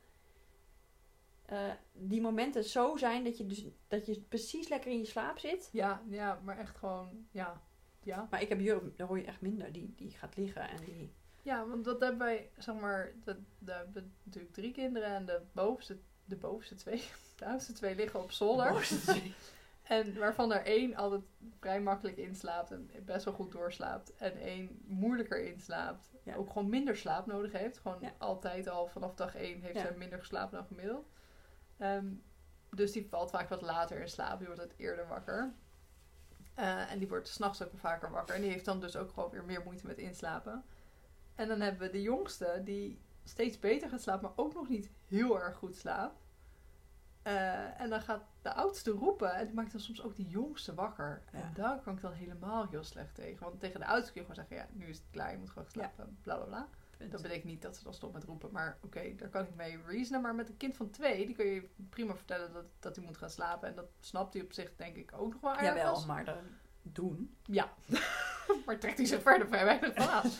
eh, 1.50 1.70
die 1.92 2.20
momenten 2.20 2.64
zo 2.64 2.96
zijn 2.96 3.24
dat 3.24 3.38
je 3.38 3.46
dus 3.46 3.64
dat 3.88 4.06
je 4.06 4.20
precies 4.28 4.68
lekker 4.68 4.90
in 4.90 4.98
je 4.98 5.04
slaap 5.04 5.38
zit. 5.38 5.68
Ja, 5.72 6.02
ja, 6.08 6.40
maar 6.44 6.58
echt 6.58 6.76
gewoon, 6.76 7.26
ja. 7.30 7.62
Ja. 8.02 8.26
Maar 8.30 8.42
ik 8.42 8.48
heb 8.48 8.60
Jurre, 8.60 8.92
daar 8.96 9.06
hoor 9.06 9.18
je 9.18 9.24
echt 9.24 9.40
minder. 9.40 9.72
Die, 9.72 9.92
die 9.96 10.10
gaat 10.10 10.36
liggen 10.36 10.68
en 10.68 10.84
die. 10.84 11.12
Ja, 11.42 11.66
want 11.66 11.84
dat 11.84 12.00
hebben 12.00 12.18
wij, 12.18 12.50
zeg 12.58 12.74
maar, 12.74 13.12
dat, 13.24 13.36
dat 13.58 13.76
hebben 13.76 14.14
natuurlijk 14.22 14.54
drie 14.54 14.72
kinderen 14.72 15.08
en 15.08 15.26
de 15.26 15.40
bovenste, 15.52 15.98
de 16.24 16.36
bovenste 16.36 16.74
twee, 16.74 17.02
de 17.38 17.44
oudste 17.46 17.72
twee 17.72 17.94
liggen 17.94 18.22
op 18.22 18.32
zolder. 18.32 18.74
En 19.82 20.18
waarvan 20.18 20.52
er 20.52 20.64
één 20.64 20.94
altijd 20.94 21.22
vrij 21.60 21.80
makkelijk 21.80 22.16
inslaapt 22.16 22.70
en 22.70 22.90
best 23.04 23.24
wel 23.24 23.34
goed 23.34 23.52
doorslaapt. 23.52 24.16
En 24.16 24.36
één 24.36 24.82
moeilijker 24.86 25.44
inslaapt. 25.44 26.10
Ja. 26.24 26.34
Ook 26.34 26.50
gewoon 26.50 26.68
minder 26.68 26.96
slaap 26.96 27.26
nodig 27.26 27.52
heeft. 27.52 27.78
Gewoon 27.78 27.98
Ja. 28.00 28.12
altijd 28.18 28.68
al 28.68 28.86
vanaf 28.86 29.14
dag 29.14 29.34
één 29.36 29.60
heeft 29.60 29.74
Ja. 29.74 29.80
zij 29.80 29.96
minder 29.96 30.18
geslapen 30.18 30.58
dan 30.58 30.66
gemiddeld. 30.66 31.08
Ehm, 31.80 32.06
dus 32.70 32.92
die 32.92 33.08
valt 33.08 33.30
vaak 33.30 33.48
wat 33.48 33.62
later 33.62 34.00
in 34.00 34.08
slaap. 34.08 34.38
Die 34.38 34.46
wordt 34.46 34.62
wat 34.62 34.74
eerder 34.76 35.08
wakker. 35.08 35.54
Eh, 36.54 36.92
en 36.92 36.98
die 36.98 37.08
wordt 37.08 37.28
s'nachts 37.28 37.62
ook 37.62 37.70
vaker 37.74 38.10
wakker. 38.10 38.34
En 38.34 38.40
die 38.40 38.50
heeft 38.50 38.64
dan 38.64 38.80
dus 38.80 38.96
ook 38.96 39.12
gewoon 39.12 39.30
weer 39.30 39.44
meer 39.44 39.62
moeite 39.64 39.86
met 39.86 39.98
inslapen. 39.98 40.64
En 41.34 41.48
dan 41.48 41.60
hebben 41.60 41.80
we 41.80 41.92
de 41.92 42.02
jongste 42.02 42.60
die 42.64 43.00
steeds 43.24 43.58
beter 43.58 43.88
gaat 43.88 44.02
slapen, 44.02 44.22
maar 44.22 44.44
ook 44.44 44.54
nog 44.54 44.68
niet 44.68 44.90
heel 45.06 45.40
erg 45.40 45.56
goed 45.56 45.76
slaapt. 45.76 46.28
Eh, 47.22 47.80
en 47.80 47.90
dan 47.90 48.00
gaat 48.00 48.22
de 48.42 48.52
oudste 48.52 48.90
roepen 48.90 49.34
en 49.34 49.46
die 49.46 49.54
maakt 49.54 49.72
dan 49.72 49.80
soms 49.80 50.02
ook 50.02 50.16
de 50.16 50.28
jongste 50.28 50.74
wakker. 50.74 51.22
Ja. 51.32 51.38
En 51.38 51.52
daar 51.54 51.80
kan 51.80 51.94
ik 51.94 52.00
dan 52.00 52.12
helemaal 52.12 52.68
heel 52.68 52.84
slecht 52.84 53.14
tegen. 53.14 53.44
Want 53.44 53.60
tegen 53.60 53.80
de 53.80 53.86
oudste 53.86 54.12
kun 54.12 54.20
je 54.20 54.26
gewoon 54.26 54.46
zeggen, 54.46 54.66
ja, 54.66 54.78
nu 54.78 54.86
is 54.86 54.96
het 54.96 55.06
klaar, 55.10 55.30
je 55.32 55.38
moet 55.38 55.50
gewoon 55.50 55.68
slapen, 55.68 56.18
bla 56.22 56.36
bla 56.36 56.44
bla. 56.44 56.68
Dat 57.08 57.22
betekent 57.22 57.44
niet 57.44 57.62
dat 57.62 57.76
ze 57.76 57.84
dan 57.84 57.94
stopt 57.94 58.12
met 58.12 58.24
roepen, 58.24 58.48
maar 58.52 58.78
oké, 58.82 59.14
daar 59.16 59.28
kan 59.28 59.42
ik 59.44 59.54
mee 59.54 59.78
reasonen. 59.86 60.20
Maar 60.20 60.34
met 60.34 60.48
een 60.48 60.56
kind 60.56 60.76
van 60.76 60.90
twee, 60.90 61.26
die 61.26 61.34
kun 61.34 61.46
je 61.46 61.68
prima 61.90 62.14
vertellen 62.16 62.52
dat, 62.52 62.64
dat 62.80 62.96
hij 62.96 63.04
moet 63.04 63.16
gaan 63.16 63.30
slapen. 63.30 63.68
En 63.68 63.74
dat 63.74 63.86
snapt 64.00 64.34
hij 64.34 64.42
op 64.42 64.52
zich 64.52 64.76
denk 64.76 64.96
ik 64.96 65.12
ook 65.16 65.32
nog 65.32 65.40
wel 65.40 65.50
ergens. 65.52 65.68
Jawel, 65.68 66.06
maar 66.06 66.24
dan 66.24 66.42
doen. 66.82 67.36
Ja. 67.44 67.72
maar 68.66 68.78
trekt 68.78 68.96
hij 68.98 69.06
zich 69.06 69.22
verder 69.22 69.48
vrij 69.48 69.64
weinig 69.64 69.94
van 69.94 70.08
aan. 70.08 70.30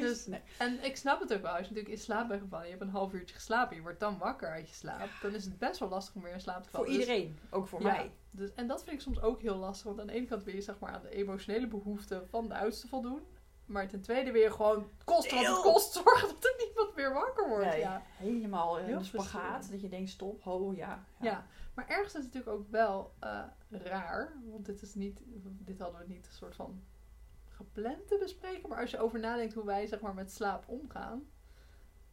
Dus- 0.00 0.26
nee. 0.26 0.40
En 0.58 0.84
ik 0.84 0.96
snap 0.96 1.20
het 1.20 1.32
ook 1.34 1.42
wel. 1.42 1.50
Als 1.50 1.60
je 1.60 1.68
natuurlijk 1.68 1.94
in 1.94 1.98
slaap 1.98 2.28
bent 2.28 2.40
gevallen, 2.42 2.64
je 2.64 2.70
hebt 2.70 2.82
een 2.82 2.88
half 2.90 3.12
uurtje 3.12 3.34
geslapen, 3.34 3.76
je 3.76 3.82
wordt 3.82 4.00
dan 4.00 4.18
wakker 4.18 4.48
uit 4.48 4.68
je 4.68 4.74
slaap, 4.74 5.08
dan 5.22 5.34
is 5.34 5.44
het 5.44 5.58
best 5.58 5.78
wel 5.80 5.88
lastig 5.88 6.14
om 6.14 6.22
weer 6.22 6.32
in 6.32 6.40
slaap 6.40 6.62
te 6.62 6.70
vallen. 6.70 6.86
Voor 6.86 6.96
Dus- 6.96 7.06
iedereen, 7.06 7.38
ook 7.50 7.66
voor 7.66 7.80
Ja. 7.82 7.86
mij. 7.92 8.12
Dus, 8.30 8.52
en 8.54 8.66
dat 8.66 8.82
vind 8.84 8.96
ik 8.96 9.00
soms 9.02 9.20
ook 9.20 9.40
heel 9.42 9.56
lastig, 9.56 9.86
want 9.86 10.00
aan 10.00 10.06
de 10.06 10.12
ene 10.12 10.26
kant 10.26 10.44
wil 10.44 10.54
je 10.54 10.60
zeg 10.60 10.78
maar 10.78 10.92
aan 10.92 11.02
de 11.02 11.10
emotionele 11.10 11.66
behoeften 11.66 12.28
van 12.28 12.48
de 12.48 12.58
oudste 12.58 12.88
voldoen, 12.88 13.20
maar 13.68 13.88
ten 13.88 14.00
tweede 14.00 14.38
je 14.38 14.50
gewoon 14.50 14.90
kost 15.04 15.30
wat 15.30 15.46
het 15.46 15.60
kost 15.60 15.92
zorgen 16.02 16.28
dat 16.28 16.44
er 16.44 16.54
niemand 16.66 16.94
meer 16.94 17.12
wakker 17.12 17.48
wordt. 17.48 17.64
Nee, 17.66 17.78
Ja. 17.80 18.02
Helemaal 18.16 18.78
in 18.78 18.84
Heel 18.84 19.04
spagaat. 19.04 19.70
Dat 19.70 19.80
je 19.80 19.88
denkt, 19.88 20.10
stop, 20.10 20.42
ho, 20.42 20.72
ja. 20.76 21.04
Ja. 21.20 21.46
maar 21.74 21.88
ergens 21.88 22.14
is 22.14 22.24
het 22.24 22.34
natuurlijk 22.34 22.60
ook 22.60 22.70
wel 22.70 23.12
eh, 23.18 23.42
raar, 23.68 24.32
want 24.44 24.66
dit 24.66 24.82
is 24.82 24.94
niet, 24.94 25.22
dit 25.44 25.78
hadden 25.78 26.00
we 26.00 26.06
niet 26.06 26.26
een 26.26 26.32
soort 26.32 26.54
van 26.54 26.82
gepland 27.48 28.08
te 28.08 28.16
bespreken, 28.20 28.68
maar 28.68 28.80
als 28.80 28.90
je 28.90 28.98
over 28.98 29.18
nadenkt 29.18 29.54
hoe 29.54 29.64
wij 29.64 29.86
zeg 29.86 30.00
maar 30.00 30.14
met 30.14 30.32
slaap 30.32 30.64
omgaan, 30.68 31.28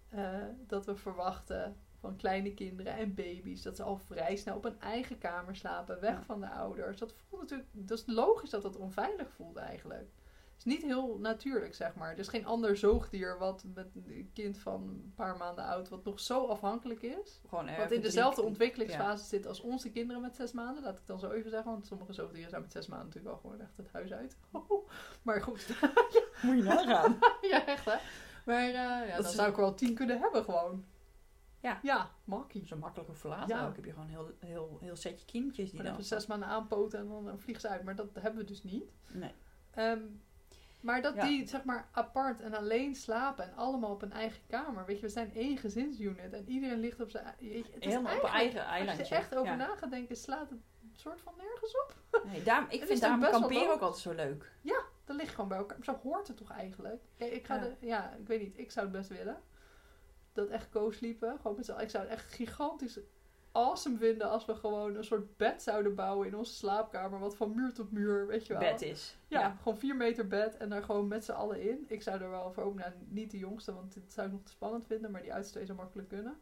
eh, 0.09 0.37
dat 0.67 0.85
we 0.85 0.95
verwachten 0.95 1.77
van 1.99 2.15
kleine 2.15 2.53
kinderen 2.53 2.93
en 2.93 3.13
baby's 3.13 3.61
dat 3.61 3.75
ze 3.75 3.83
al 3.83 3.97
vrij 3.97 4.35
snel 4.35 4.55
op 4.55 4.65
een 4.65 4.79
eigen 4.79 5.17
kamer 5.17 5.55
slapen, 5.55 5.99
weg 5.99 6.11
Ja. 6.13 6.21
van 6.23 6.39
de 6.39 6.49
ouders. 6.49 6.97
Dat 6.99 7.13
voelt 7.29 7.41
natuurlijk, 7.41 7.69
dat 7.71 7.97
is 7.97 8.05
logisch 8.07 8.49
dat 8.49 8.61
dat 8.61 8.75
onveilig 8.75 9.31
voelt 9.31 9.55
eigenlijk. 9.57 10.09
Het 10.57 10.65
is 10.65 10.73
niet 10.73 10.83
heel 10.83 11.17
natuurlijk, 11.19 11.75
zeg 11.75 11.95
maar. 11.95 12.11
Er 12.11 12.17
is 12.19 12.27
geen 12.27 12.45
ander 12.45 12.77
zoogdier 12.77 13.37
wat 13.37 13.63
met 13.73 13.87
een 13.95 14.29
kind 14.33 14.57
van 14.59 14.81
een 14.87 15.13
paar 15.15 15.37
maanden 15.37 15.63
oud, 15.65 15.89
wat 15.89 16.03
nog 16.03 16.19
zo 16.19 16.45
afhankelijk 16.45 17.01
is. 17.01 17.41
Gewoon 17.47 17.65
Wat 17.65 17.73
even 17.75 17.95
in 17.95 18.01
dezelfde 18.01 18.41
ontwikkelingsfase 18.41 19.25
zit 19.25 19.47
als 19.47 19.61
onze 19.61 19.89
kinderen 19.91 20.21
met 20.21 20.35
zes 20.35 20.51
maanden. 20.51 20.83
Laat 20.83 20.97
ik 20.97 21.05
dan 21.05 21.19
zo 21.19 21.29
even 21.31 21.49
zeggen. 21.49 21.71
Want 21.71 21.85
sommige 21.87 22.13
zoogdieren 22.13 22.49
zijn 22.49 22.61
met 22.61 22.71
zes 22.71 22.87
maanden 22.87 23.07
natuurlijk 23.07 23.33
wel 23.33 23.41
gewoon 23.43 23.61
echt 23.61 23.77
het 23.77 23.91
huis 23.91 24.13
uit. 24.13 24.37
maar 25.23 25.41
goed. 25.41 25.67
Moet 26.41 26.55
je 26.57 26.63
nagaan. 26.63 27.17
ja, 27.51 27.65
echt 27.65 27.85
hè. 27.85 27.97
Maar 28.45 28.63
eh, 28.67 28.73
ja, 28.73 29.15
dan 29.15 29.25
is- 29.25 29.35
zou 29.35 29.49
ik 29.49 29.55
er 29.55 29.61
wel 29.61 29.73
tien 29.73 29.93
kunnen 29.95 30.19
hebben 30.19 30.43
gewoon. 30.43 30.85
Ja. 31.59 31.79
Ja, 31.81 32.11
makkie. 32.23 32.65
Zo 32.67 32.77
makkelijk 32.77 33.09
ook 33.09 33.15
verlaten. 33.15 33.55
Ja. 33.55 33.67
Ook 33.67 33.75
heb 33.75 33.85
je 33.85 33.91
gewoon 33.91 34.05
een 34.07 34.11
heel, 34.13 34.31
heel, 34.39 34.77
heel 34.81 34.95
setje 34.95 35.25
kindjes 35.25 35.71
die 35.71 35.83
Dan 35.83 35.93
dan... 35.93 36.03
zes 36.03 36.25
maanden 36.25 36.47
aanpoten 36.47 36.99
en 36.99 37.07
dan, 37.07 37.25
dan 37.25 37.39
vliegen 37.39 37.61
ze 37.61 37.69
uit. 37.69 37.83
Maar 37.83 37.95
dat 37.95 38.07
hebben 38.13 38.41
we 38.41 38.47
dus 38.47 38.63
niet. 38.63 38.91
Nee. 39.11 39.31
Ehm, 39.71 39.99
maar 40.85 41.01
dat 41.01 41.15
Ja. 41.15 41.25
die 41.27 41.47
zeg 41.47 41.63
maar 41.63 41.87
apart 41.91 42.41
en 42.41 42.53
alleen 42.53 42.95
slapen 42.95 43.45
en 43.45 43.55
allemaal 43.55 43.91
op 43.91 44.01
een 44.01 44.11
eigen 44.11 44.41
kamer. 44.47 44.85
Weet 44.85 44.95
je, 44.95 45.01
we 45.01 45.09
zijn 45.09 45.33
één 45.35 45.57
gezinsunit 45.57 46.33
en 46.33 46.49
iedereen 46.49 46.79
ligt 46.79 46.99
op 47.01 47.09
zijn 47.09 47.23
ei- 47.25 47.49
weet 47.53 47.65
je, 47.67 47.73
het 47.73 47.83
is 47.85 47.89
Helemaal 47.89 48.15
op 48.17 48.23
eigen 48.23 48.59
Als 48.59 48.69
je 48.69 48.75
eilandje. 48.75 49.03
er 49.05 49.11
echt 49.21 49.35
over 49.35 49.51
Ja. 49.51 49.55
na 49.55 49.75
gaat 49.75 49.89
denken, 49.91 50.15
slaat 50.15 50.49
het 50.49 50.59
een 50.81 50.93
soort 50.95 51.21
van 51.21 51.33
nergens 51.37 51.75
op. 51.81 51.95
Nee, 52.25 52.41
ik 52.79 52.83
vind 52.87 53.01
daarom 53.01 53.21
kamperen 53.21 53.71
ook 53.73 53.81
altijd 53.81 54.01
zo 54.01 54.11
leuk. 54.13 54.51
Dan 55.05 55.15
lig 55.15 55.25
je 55.25 55.31
gewoon 55.33 55.49
bij 55.49 55.57
elkaar. 55.57 55.77
Zo 55.81 55.99
hoort 56.03 56.27
het 56.27 56.37
toch 56.37 56.51
eigenlijk? 56.51 57.01
Ik 57.15 57.45
ga 57.45 57.55
Ja. 57.55 57.61
de, 57.61 57.75
ja, 57.79 58.13
ik 58.19 58.27
weet 58.27 58.41
niet, 58.41 58.57
ik 58.57 58.71
zou 58.71 58.85
het 58.87 58.95
best 58.95 59.09
willen. 59.09 59.41
Dat 60.33 60.49
echt 60.49 60.69
co-sliepen. 60.69 61.37
Gewoon 61.41 61.55
met 61.55 61.65
z'n. 61.65 61.79
Ik 61.79 61.89
zou 61.89 62.03
het 62.03 62.11
echt 62.13 62.33
gigantisch 62.33 62.99
awesome 63.55 63.97
vinden 63.97 64.29
als 64.29 64.45
we 64.45 64.55
gewoon 64.55 64.95
een 64.95 65.03
soort 65.03 65.37
bed 65.37 65.61
zouden 65.61 65.95
bouwen 65.95 66.27
in 66.27 66.35
onze 66.35 66.53
slaapkamer. 66.53 67.19
Wat 67.19 67.35
van 67.35 67.55
muur 67.55 67.73
tot 67.73 67.91
muur, 67.91 68.27
weet 68.27 68.47
je 68.47 68.53
wel. 68.53 68.61
Bed 68.61 68.81
is. 68.81 69.17
Ja, 69.27 69.55
gewoon 69.57 69.77
vier 69.77 69.95
meter 69.95 70.27
bed 70.27 70.57
en 70.57 70.69
daar 70.69 70.83
gewoon 70.83 71.07
met 71.07 71.25
z'n 71.25 71.31
allen 71.31 71.61
in. 71.61 71.85
Ik 71.87 72.01
zou 72.01 72.21
er 72.21 72.29
wel 72.29 72.51
voor 72.51 72.63
open, 72.63 72.79
nou, 72.79 72.91
niet 73.07 73.31
de 73.31 73.37
jongste, 73.37 73.73
want 73.73 73.93
dit 73.93 74.13
zou 74.13 74.27
ik 74.27 74.33
nog 74.33 74.43
te 74.43 74.51
spannend 74.51 74.87
vinden, 74.87 75.11
maar 75.11 75.21
die 75.21 75.33
oudste 75.33 75.65
zou 75.65 75.77
makkelijk 75.77 76.07
kunnen. 76.07 76.39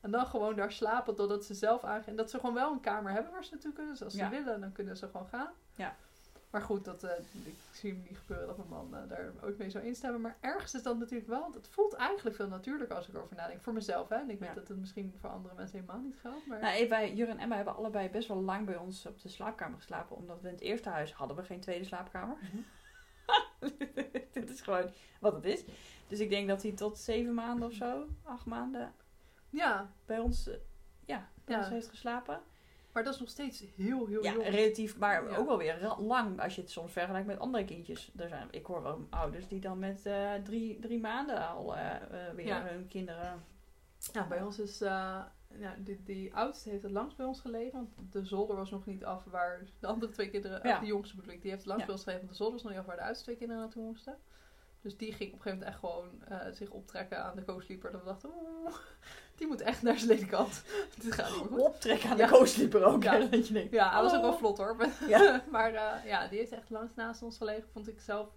En 0.00 0.10
dan 0.10 0.26
gewoon 0.26 0.56
daar 0.56 0.72
slapen 0.72 1.14
totdat 1.14 1.44
ze 1.44 1.54
zelf 1.54 1.84
aangaan. 1.84 2.08
En 2.08 2.16
dat 2.16 2.30
ze 2.30 2.38
gewoon 2.38 2.54
wel 2.54 2.72
een 2.72 2.80
kamer 2.80 3.12
hebben 3.12 3.32
waar 3.32 3.44
ze 3.44 3.50
naartoe 3.52 3.72
kunnen. 3.72 3.92
Dus 3.92 4.02
als 4.02 4.14
ze 4.14 4.28
willen, 4.28 4.60
dan 4.60 4.72
kunnen 4.72 4.96
ze 4.96 5.08
gewoon 5.08 5.28
gaan. 5.28 5.52
Ja. 5.74 5.96
Maar 6.54 6.62
goed, 6.62 6.84
dat, 6.84 7.02
eh, 7.04 7.18
ik 7.44 7.54
zie 7.72 7.90
hem 7.92 8.02
niet 8.08 8.18
gebeuren 8.18 8.46
dat 8.46 8.56
mijn 8.56 8.68
man 8.68 8.94
eh, 8.94 9.08
daar 9.08 9.32
ooit 9.42 9.58
mee 9.58 9.70
zou 9.70 9.84
instemmen. 9.84 10.20
Maar 10.20 10.36
ergens 10.40 10.74
is 10.74 10.82
dat 10.82 10.98
natuurlijk 10.98 11.28
wel, 11.28 11.50
het 11.52 11.68
voelt 11.68 11.92
eigenlijk 11.94 12.36
veel 12.36 12.48
natuurlijker 12.48 12.96
als 12.96 13.08
ik 13.08 13.14
erover 13.14 13.36
nadenk. 13.36 13.62
Voor 13.62 13.72
mezelf, 13.72 14.08
hè. 14.08 14.16
En 14.16 14.30
ik 14.30 14.38
weet 14.38 14.48
Ja. 14.48 14.54
dat 14.54 14.68
het 14.68 14.78
misschien 14.78 15.14
voor 15.20 15.30
andere 15.30 15.54
mensen 15.54 15.80
helemaal 15.80 16.00
niet 16.02 16.16
geldt. 16.20 16.46
Maar 16.46 16.60
Nou, 16.60 16.88
wij, 16.88 17.14
Jur 17.14 17.28
en 17.28 17.38
Emma 17.38 17.56
hebben 17.56 17.76
allebei 17.76 18.08
best 18.10 18.28
wel 18.28 18.42
lang 18.42 18.66
bij 18.66 18.76
ons 18.76 19.06
op 19.06 19.20
de 19.22 19.28
slaapkamer 19.28 19.78
geslapen. 19.78 20.16
Omdat 20.16 20.40
we 20.40 20.48
in 20.48 20.54
het 20.54 20.62
eerste 20.62 20.88
huis 20.88 21.12
hadden 21.12 21.36
we 21.36 21.42
geen 21.42 21.60
tweede 21.60 21.84
slaapkamer. 21.84 22.36
Mhm. 22.40 22.62
Dit 24.32 24.50
is 24.50 24.60
gewoon 24.60 24.90
wat 25.20 25.34
het 25.34 25.44
is. 25.44 25.64
Dus 26.08 26.18
ik 26.20 26.30
denk 26.30 26.48
dat 26.48 26.62
hij 26.62 26.72
tot 26.72 26.98
zeven 26.98 27.34
maanden 27.34 27.66
of 27.68 27.74
zo, 27.74 28.06
acht 28.22 28.46
maanden, 28.46 28.92
ja, 29.50 29.90
bij 30.06 30.18
ons, 30.18 30.48
eh, 30.48 30.54
ja, 31.04 31.28
bij 31.44 31.54
Ja. 31.56 31.60
ons 31.60 31.70
heeft 31.70 31.88
geslapen. 31.88 32.40
Maar 32.94 33.04
dat 33.04 33.14
is 33.14 33.20
nog 33.20 33.28
steeds 33.28 33.64
heel, 33.76 34.06
heel 34.06 34.22
Ja, 34.22 34.32
jong. 34.32 34.48
relatief, 34.48 34.98
maar 34.98 35.30
Ja. 35.30 35.36
ook 35.36 35.46
wel 35.46 35.58
weer 35.58 35.94
lang 35.98 36.40
als 36.40 36.54
je 36.54 36.60
het 36.60 36.70
soms 36.70 36.92
vergelijkt 36.92 37.26
met 37.26 37.38
andere 37.38 37.64
kindjes. 37.64 38.12
Er 38.16 38.28
zijn, 38.28 38.48
ik 38.50 38.66
hoor 38.66 38.82
wel 38.82 39.06
ouders 39.10 39.48
die 39.48 39.60
dan 39.60 39.78
met 39.78 40.06
eh, 40.06 40.32
drie, 40.34 40.78
drie 40.78 41.00
maanden 41.00 41.48
al 41.48 41.76
eh, 41.76 41.94
eh, 42.28 42.34
weer 42.34 42.46
Ja. 42.46 42.62
hun 42.66 42.88
kinderen... 42.88 43.44
Ja, 44.12 44.26
bij 44.26 44.42
ons 44.42 44.58
is... 44.58 44.78
ja, 44.78 45.32
die, 45.78 46.02
die 46.04 46.34
oudste 46.34 46.70
heeft 46.70 46.82
het 46.82 46.92
langst 46.92 47.16
bij 47.16 47.26
ons 47.26 47.40
gelegen. 47.40 47.92
Want 47.96 48.12
de 48.12 48.24
zolder 48.24 48.56
was 48.56 48.70
nog 48.70 48.86
niet 48.86 49.04
af 49.04 49.24
waar 49.24 49.64
de 49.80 49.86
andere 49.86 50.12
twee 50.12 50.30
kinderen... 50.30 50.68
Ja. 50.68 50.80
de 50.80 50.86
jongste 50.86 51.16
bedoel 51.16 51.32
ik, 51.32 51.40
die 51.42 51.50
heeft 51.50 51.62
het 51.62 51.70
langst 51.70 51.86
bij 51.86 51.94
ons 51.94 52.04
gelegen. 52.04 52.24
Want 52.26 52.32
de 52.32 52.44
zolder 52.44 52.54
was 52.54 52.62
nog 52.62 52.72
niet 52.72 52.80
af 52.80 52.86
waar 52.86 52.96
de 52.96 53.02
oudste 53.02 53.24
twee 53.24 53.36
kinderen 53.36 53.62
naartoe 53.62 53.82
moesten. 53.84 54.16
Dus 54.80 54.96
die 54.96 55.12
ging 55.12 55.32
op 55.32 55.36
een 55.36 55.42
gegeven 55.42 55.58
moment 55.58 55.70
echt 55.70 55.78
gewoon 55.78 56.54
zich 56.54 56.70
optrekken 56.70 57.24
aan 57.24 57.36
de 57.36 57.44
co-sleeper. 57.44 57.92
Dat 57.92 58.00
we 58.00 58.06
dachten, 58.06 58.30
oeh, 58.34 58.76
die 59.36 59.46
moet 59.46 59.60
echt 59.60 59.82
naar 59.82 59.96
zijn 59.96 60.08
ledenkant. 60.10 60.62
Dit 61.02 61.12
gaat 61.12 61.36
niet 61.36 61.46
goed. 61.46 61.60
Optrekken 61.60 62.10
aan 62.10 62.16
de 62.16 62.26
co-sleeper 62.26 62.84
ook. 62.84 63.02
Ja. 63.02 63.12
hè, 63.12 63.28
dat 63.28 63.48
je 63.48 63.52
denkt, 63.54 63.72
Ja, 63.72 63.92
hij 63.92 64.02
was 64.02 64.14
ook 64.14 64.20
wel 64.20 64.36
vlot 64.36 64.58
hoor. 64.58 64.76
Maar 65.50 65.74
eh, 65.74 66.06
ja, 66.06 66.28
die 66.28 66.38
heeft 66.38 66.52
echt 66.52 66.70
langs 66.70 66.94
naast 66.94 67.22
ons 67.22 67.36
gelegen. 67.36 67.68
Vond 67.72 67.88
ik 67.88 68.00
zelf 68.00 68.28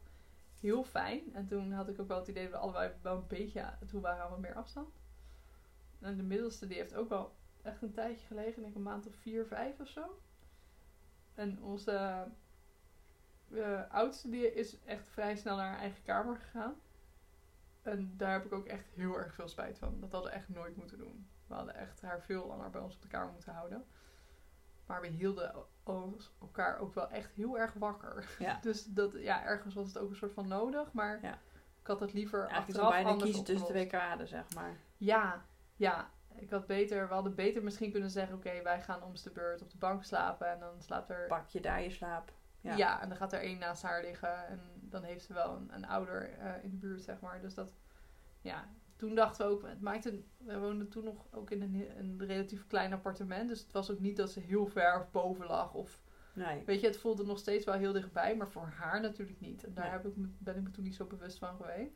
heel 0.60 0.84
fijn. 0.84 1.22
En 1.34 1.48
toen 1.48 1.72
had 1.72 1.90
ik 1.90 2.00
ook 2.02 2.08
wel 2.08 2.20
het 2.20 2.28
idee 2.28 2.44
dat 2.44 2.52
we 2.52 2.58
allebei 2.58 2.92
wel 3.02 3.16
een 3.16 3.28
beetje 3.28 3.74
toe 3.88 4.02
waren 4.02 4.24
aan 4.24 4.30
wat 4.30 4.40
meer 4.40 4.56
afstand. 4.56 4.90
En 6.00 6.18
de 6.18 6.24
middelste 6.24 6.68
die 6.68 6.78
heeft 6.78 6.96
ook 6.96 7.10
wel 7.10 7.36
echt 7.62 7.82
een 7.82 7.94
tijdje 7.94 8.28
gelegen. 8.28 8.56
Ik 8.56 8.62
denk 8.62 8.76
een 8.76 8.82
maand 8.82 9.08
of 9.08 9.16
vier, 9.16 9.46
vijf 9.46 9.80
of 9.80 9.88
zo. 9.88 10.20
En 11.36 11.64
onze 11.64 12.26
eh, 13.54 13.82
oudste 13.90 14.30
die 14.30 14.54
is 14.54 14.78
echt 14.86 15.08
vrij 15.10 15.36
snel 15.36 15.56
naar 15.56 15.70
haar 15.70 15.80
eigen 15.80 16.04
kamer 16.04 16.36
gegaan. 16.36 16.76
En 17.88 18.14
daar 18.18 18.32
heb 18.32 18.46
ik 18.46 18.54
ook 18.54 18.66
echt 18.66 18.90
heel 18.94 19.18
erg 19.18 19.34
veel 19.34 19.48
spijt 19.48 19.78
van. 19.78 20.00
Dat 20.00 20.12
hadden 20.12 20.32
we 20.32 20.38
echt 20.38 20.50
nooit 20.50 20.76
moeten 20.76 20.98
doen. 20.98 21.28
We 21.48 21.54
hadden 21.54 21.76
echt 21.76 22.02
haar 22.02 22.22
veel 22.22 22.48
langer 22.48 22.70
bij 22.70 22.82
ons 22.82 22.96
op 22.96 23.02
de 23.02 23.08
kamer 23.08 23.32
moeten 23.32 23.54
houden. 23.54 23.86
Maar 24.86 25.02
we 25.02 25.08
hielden 25.08 25.54
elkaar 26.42 26.80
ook 26.80 26.94
wel 26.94 27.10
echt 27.10 27.32
heel 27.32 27.58
erg 27.58 27.74
wakker. 27.74 28.36
Ja. 28.40 28.60
Dus 28.62 28.86
dat, 28.86 29.14
ja, 29.14 29.44
ergens 29.44 29.74
was 29.74 29.88
het 29.88 29.98
ook 29.98 30.10
een 30.10 30.16
soort 30.16 30.34
van 30.34 30.48
nodig. 30.48 30.92
Maar 30.92 31.20
Ja. 31.22 31.40
ik 31.82 31.88
had 31.88 32.00
het 32.00 32.14
liever 32.14 32.40
Eigenlijk 32.40 32.68
achteraf 32.70 32.86
het 32.88 32.96
bijna 32.96 33.10
anders 33.10 33.30
kiezen 33.30 33.46
tussen 33.46 33.68
twee 33.68 33.88
kaden, 33.88 34.28
zeg 34.28 34.54
maar. 34.54 34.78
Ja, 34.98 35.46
ja. 35.76 36.10
Ik 36.36 36.50
had 36.50 36.68
beter, 36.68 37.08
we 37.08 37.14
hadden 37.14 37.36
beter 37.36 37.64
misschien 37.64 37.92
kunnen 37.92 38.10
zeggen... 38.10 38.36
Oké, 38.36 38.62
wij 38.62 38.82
gaan 38.82 39.04
om 39.04 39.14
de 39.24 39.32
beurt 39.32 39.62
op 39.62 39.72
de 39.72 39.78
bank 39.78 40.04
slapen. 40.04 40.48
En 40.52 40.60
dan 40.60 40.82
slaapt 40.82 41.10
er... 41.10 41.28
Pak 41.28 41.48
je 41.48 41.62
daar 41.62 41.82
je 41.82 41.90
slaap. 41.90 42.32
Ja. 42.62 42.76
Ja. 42.76 43.02
en 43.02 43.08
dan 43.10 43.18
gaat 43.18 43.34
er 43.34 43.42
één 43.42 43.60
naast 43.60 43.82
haar 43.82 44.02
liggen. 44.02 44.48
En 44.48 44.60
dan 44.90 45.04
heeft 45.04 45.26
ze 45.26 45.34
wel 45.34 45.56
een, 45.56 45.74
een 45.74 45.86
ouder 45.88 46.30
eh, 46.34 46.64
in 46.64 46.70
de 46.70 46.76
buurt, 46.76 47.02
zeg 47.02 47.20
maar. 47.20 47.42
Dus 47.42 47.54
dat... 47.54 47.74
Ja, 48.42 48.68
toen 48.96 49.16
dachten 49.16 49.46
we 49.46 49.52
ook... 49.52 49.68
Het 49.68 49.82
maakte, 49.82 50.22
we 50.38 50.60
woonden 50.60 50.90
toen 50.90 51.04
nog 51.04 51.26
ook 51.32 51.52
in 51.52 51.62
een, 51.62 52.00
een 52.00 52.24
relatief 52.28 52.68
klein 52.68 52.94
appartement. 52.94 53.50
Dus 53.50 53.60
het 53.60 53.72
was 53.72 53.92
ook 53.92 54.00
niet 54.00 54.18
dat 54.18 54.32
ze 54.32 54.40
heel 54.40 54.68
ver 54.68 55.08
boven 55.12 55.46
lag. 55.46 55.74
Of 55.74 56.02
Nee. 56.34 56.64
Weet 56.66 56.82
je, 56.82 56.88
het 56.88 56.98
voelde 56.98 57.26
nog 57.26 57.40
steeds 57.40 57.66
wel 57.66 57.76
heel 57.76 57.92
dichtbij, 57.94 58.36
maar 58.36 58.50
voor 58.50 58.66
haar 58.76 59.02
natuurlijk 59.02 59.40
niet. 59.40 59.64
En 59.64 59.74
daar 59.74 59.84
Nee. 59.84 59.94
heb 59.94 60.06
ik 60.06 60.16
me, 60.16 60.28
ben 60.38 60.56
ik 60.56 60.64
me 60.64 60.72
toen 60.72 60.84
niet 60.84 60.96
zo 60.96 61.06
bewust 61.06 61.38
van 61.38 61.56
geweest. 61.56 61.96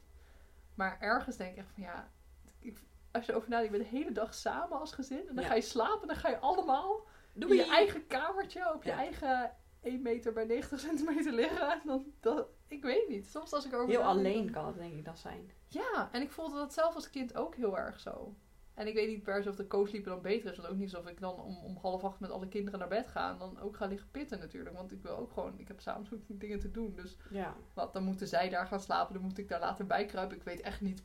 Maar 0.76 0.98
ergens 1.00 1.38
denk 1.38 1.52
ik 1.52 1.58
echt 1.58 1.72
van 1.74 1.84
ja, 1.84 2.12
ik, 2.60 2.80
als 3.12 3.26
je 3.26 3.34
over 3.34 3.50
nadenkt, 3.50 3.72
je 3.72 3.78
bent 3.80 3.92
de 3.92 3.98
hele 3.98 4.12
dag 4.12 4.34
samen 4.34 4.80
als 4.80 4.92
gezin. 4.94 5.28
En 5.28 5.36
dan 5.36 5.44
Ja. 5.44 5.50
ga 5.50 5.56
je 5.56 5.62
slapen 5.62 6.02
en 6.02 6.08
dan 6.08 6.16
ga 6.18 6.30
je 6.30 6.40
allemaal 6.40 7.08
Doe 7.34 7.50
in 7.50 7.56
je 7.56 7.66
eigen 7.72 8.08
kamertje 8.08 8.74
op 8.74 8.84
je 8.84 8.90
Ja. 8.90 8.96
eigen 8.98 9.52
1 9.82 10.02
meter 10.02 10.34
bij 10.34 10.46
90 10.46 10.80
centimeter 10.80 11.34
liggen. 11.34 11.72
En 11.72 11.82
dan, 11.86 12.14
dat, 12.20 12.48
ik 12.82 12.88
weet 13.00 13.08
niet. 13.10 13.28
Soms 13.30 13.54
als 13.54 13.66
ik 13.66 13.72
erover 13.72 13.90
Heel 13.90 14.04
alleen 14.04 14.44
dan- 14.44 14.52
kan 14.52 14.66
het 14.66 14.78
denk 14.78 14.94
ik 14.94 15.06
dan 15.06 15.18
zijn. 15.18 15.52
Ja, 15.68 16.10
en 16.12 16.22
ik 16.22 16.32
voelde 16.32 16.56
dat 16.56 16.74
zelf 16.74 16.96
als 16.96 17.10
kind 17.10 17.36
ook 17.36 17.56
heel 17.56 17.78
erg 17.78 18.00
zo. 18.00 18.36
En 18.74 18.88
ik 18.88 18.94
weet 18.94 19.08
niet 19.08 19.24
per 19.24 19.44
se 19.44 19.50
of 19.50 19.56
de 19.56 19.68
co-sleeper 19.68 20.12
dan 20.12 20.22
beter 20.22 20.52
is. 20.52 20.58
Want 20.58 20.70
ook 20.70 20.76
niet 20.78 20.94
alsof 20.96 21.10
ik 21.10 21.20
dan 21.20 21.40
om, 21.42 21.58
om 21.58 21.78
half 21.82 22.04
acht 22.04 22.20
met 22.20 22.30
alle 22.32 22.48
kinderen 22.48 22.80
naar 22.80 22.88
bed 22.88 23.08
ga. 23.08 23.32
En 23.32 23.38
dan 23.38 23.60
ook 23.60 23.76
ga 23.78 23.86
liggen 23.86 24.12
pitten 24.12 24.40
natuurlijk. 24.40 24.76
Want 24.76 24.92
ik 24.92 25.02
wil 25.02 25.18
ook 25.18 25.32
gewoon... 25.32 25.60
Ik 25.60 25.68
heb 25.68 25.80
s'avonds 25.80 26.14
ook 26.14 26.20
dingen 26.28 26.60
te 26.60 26.72
doen. 26.72 26.94
Dus 26.96 27.18
Ja. 27.30 27.56
wat, 27.74 27.94
dan 27.94 28.04
moeten 28.04 28.28
zij 28.28 28.50
daar 28.50 28.68
gaan 28.68 28.80
slapen. 28.80 29.14
Dan 29.14 29.24
moet 29.24 29.38
ik 29.38 29.48
daar 29.50 29.60
later 29.60 29.86
bij 29.86 30.06
kruipen. 30.06 30.38
Ik 30.38 30.44
weet 30.44 30.62
echt 30.62 30.82
niet 30.82 31.04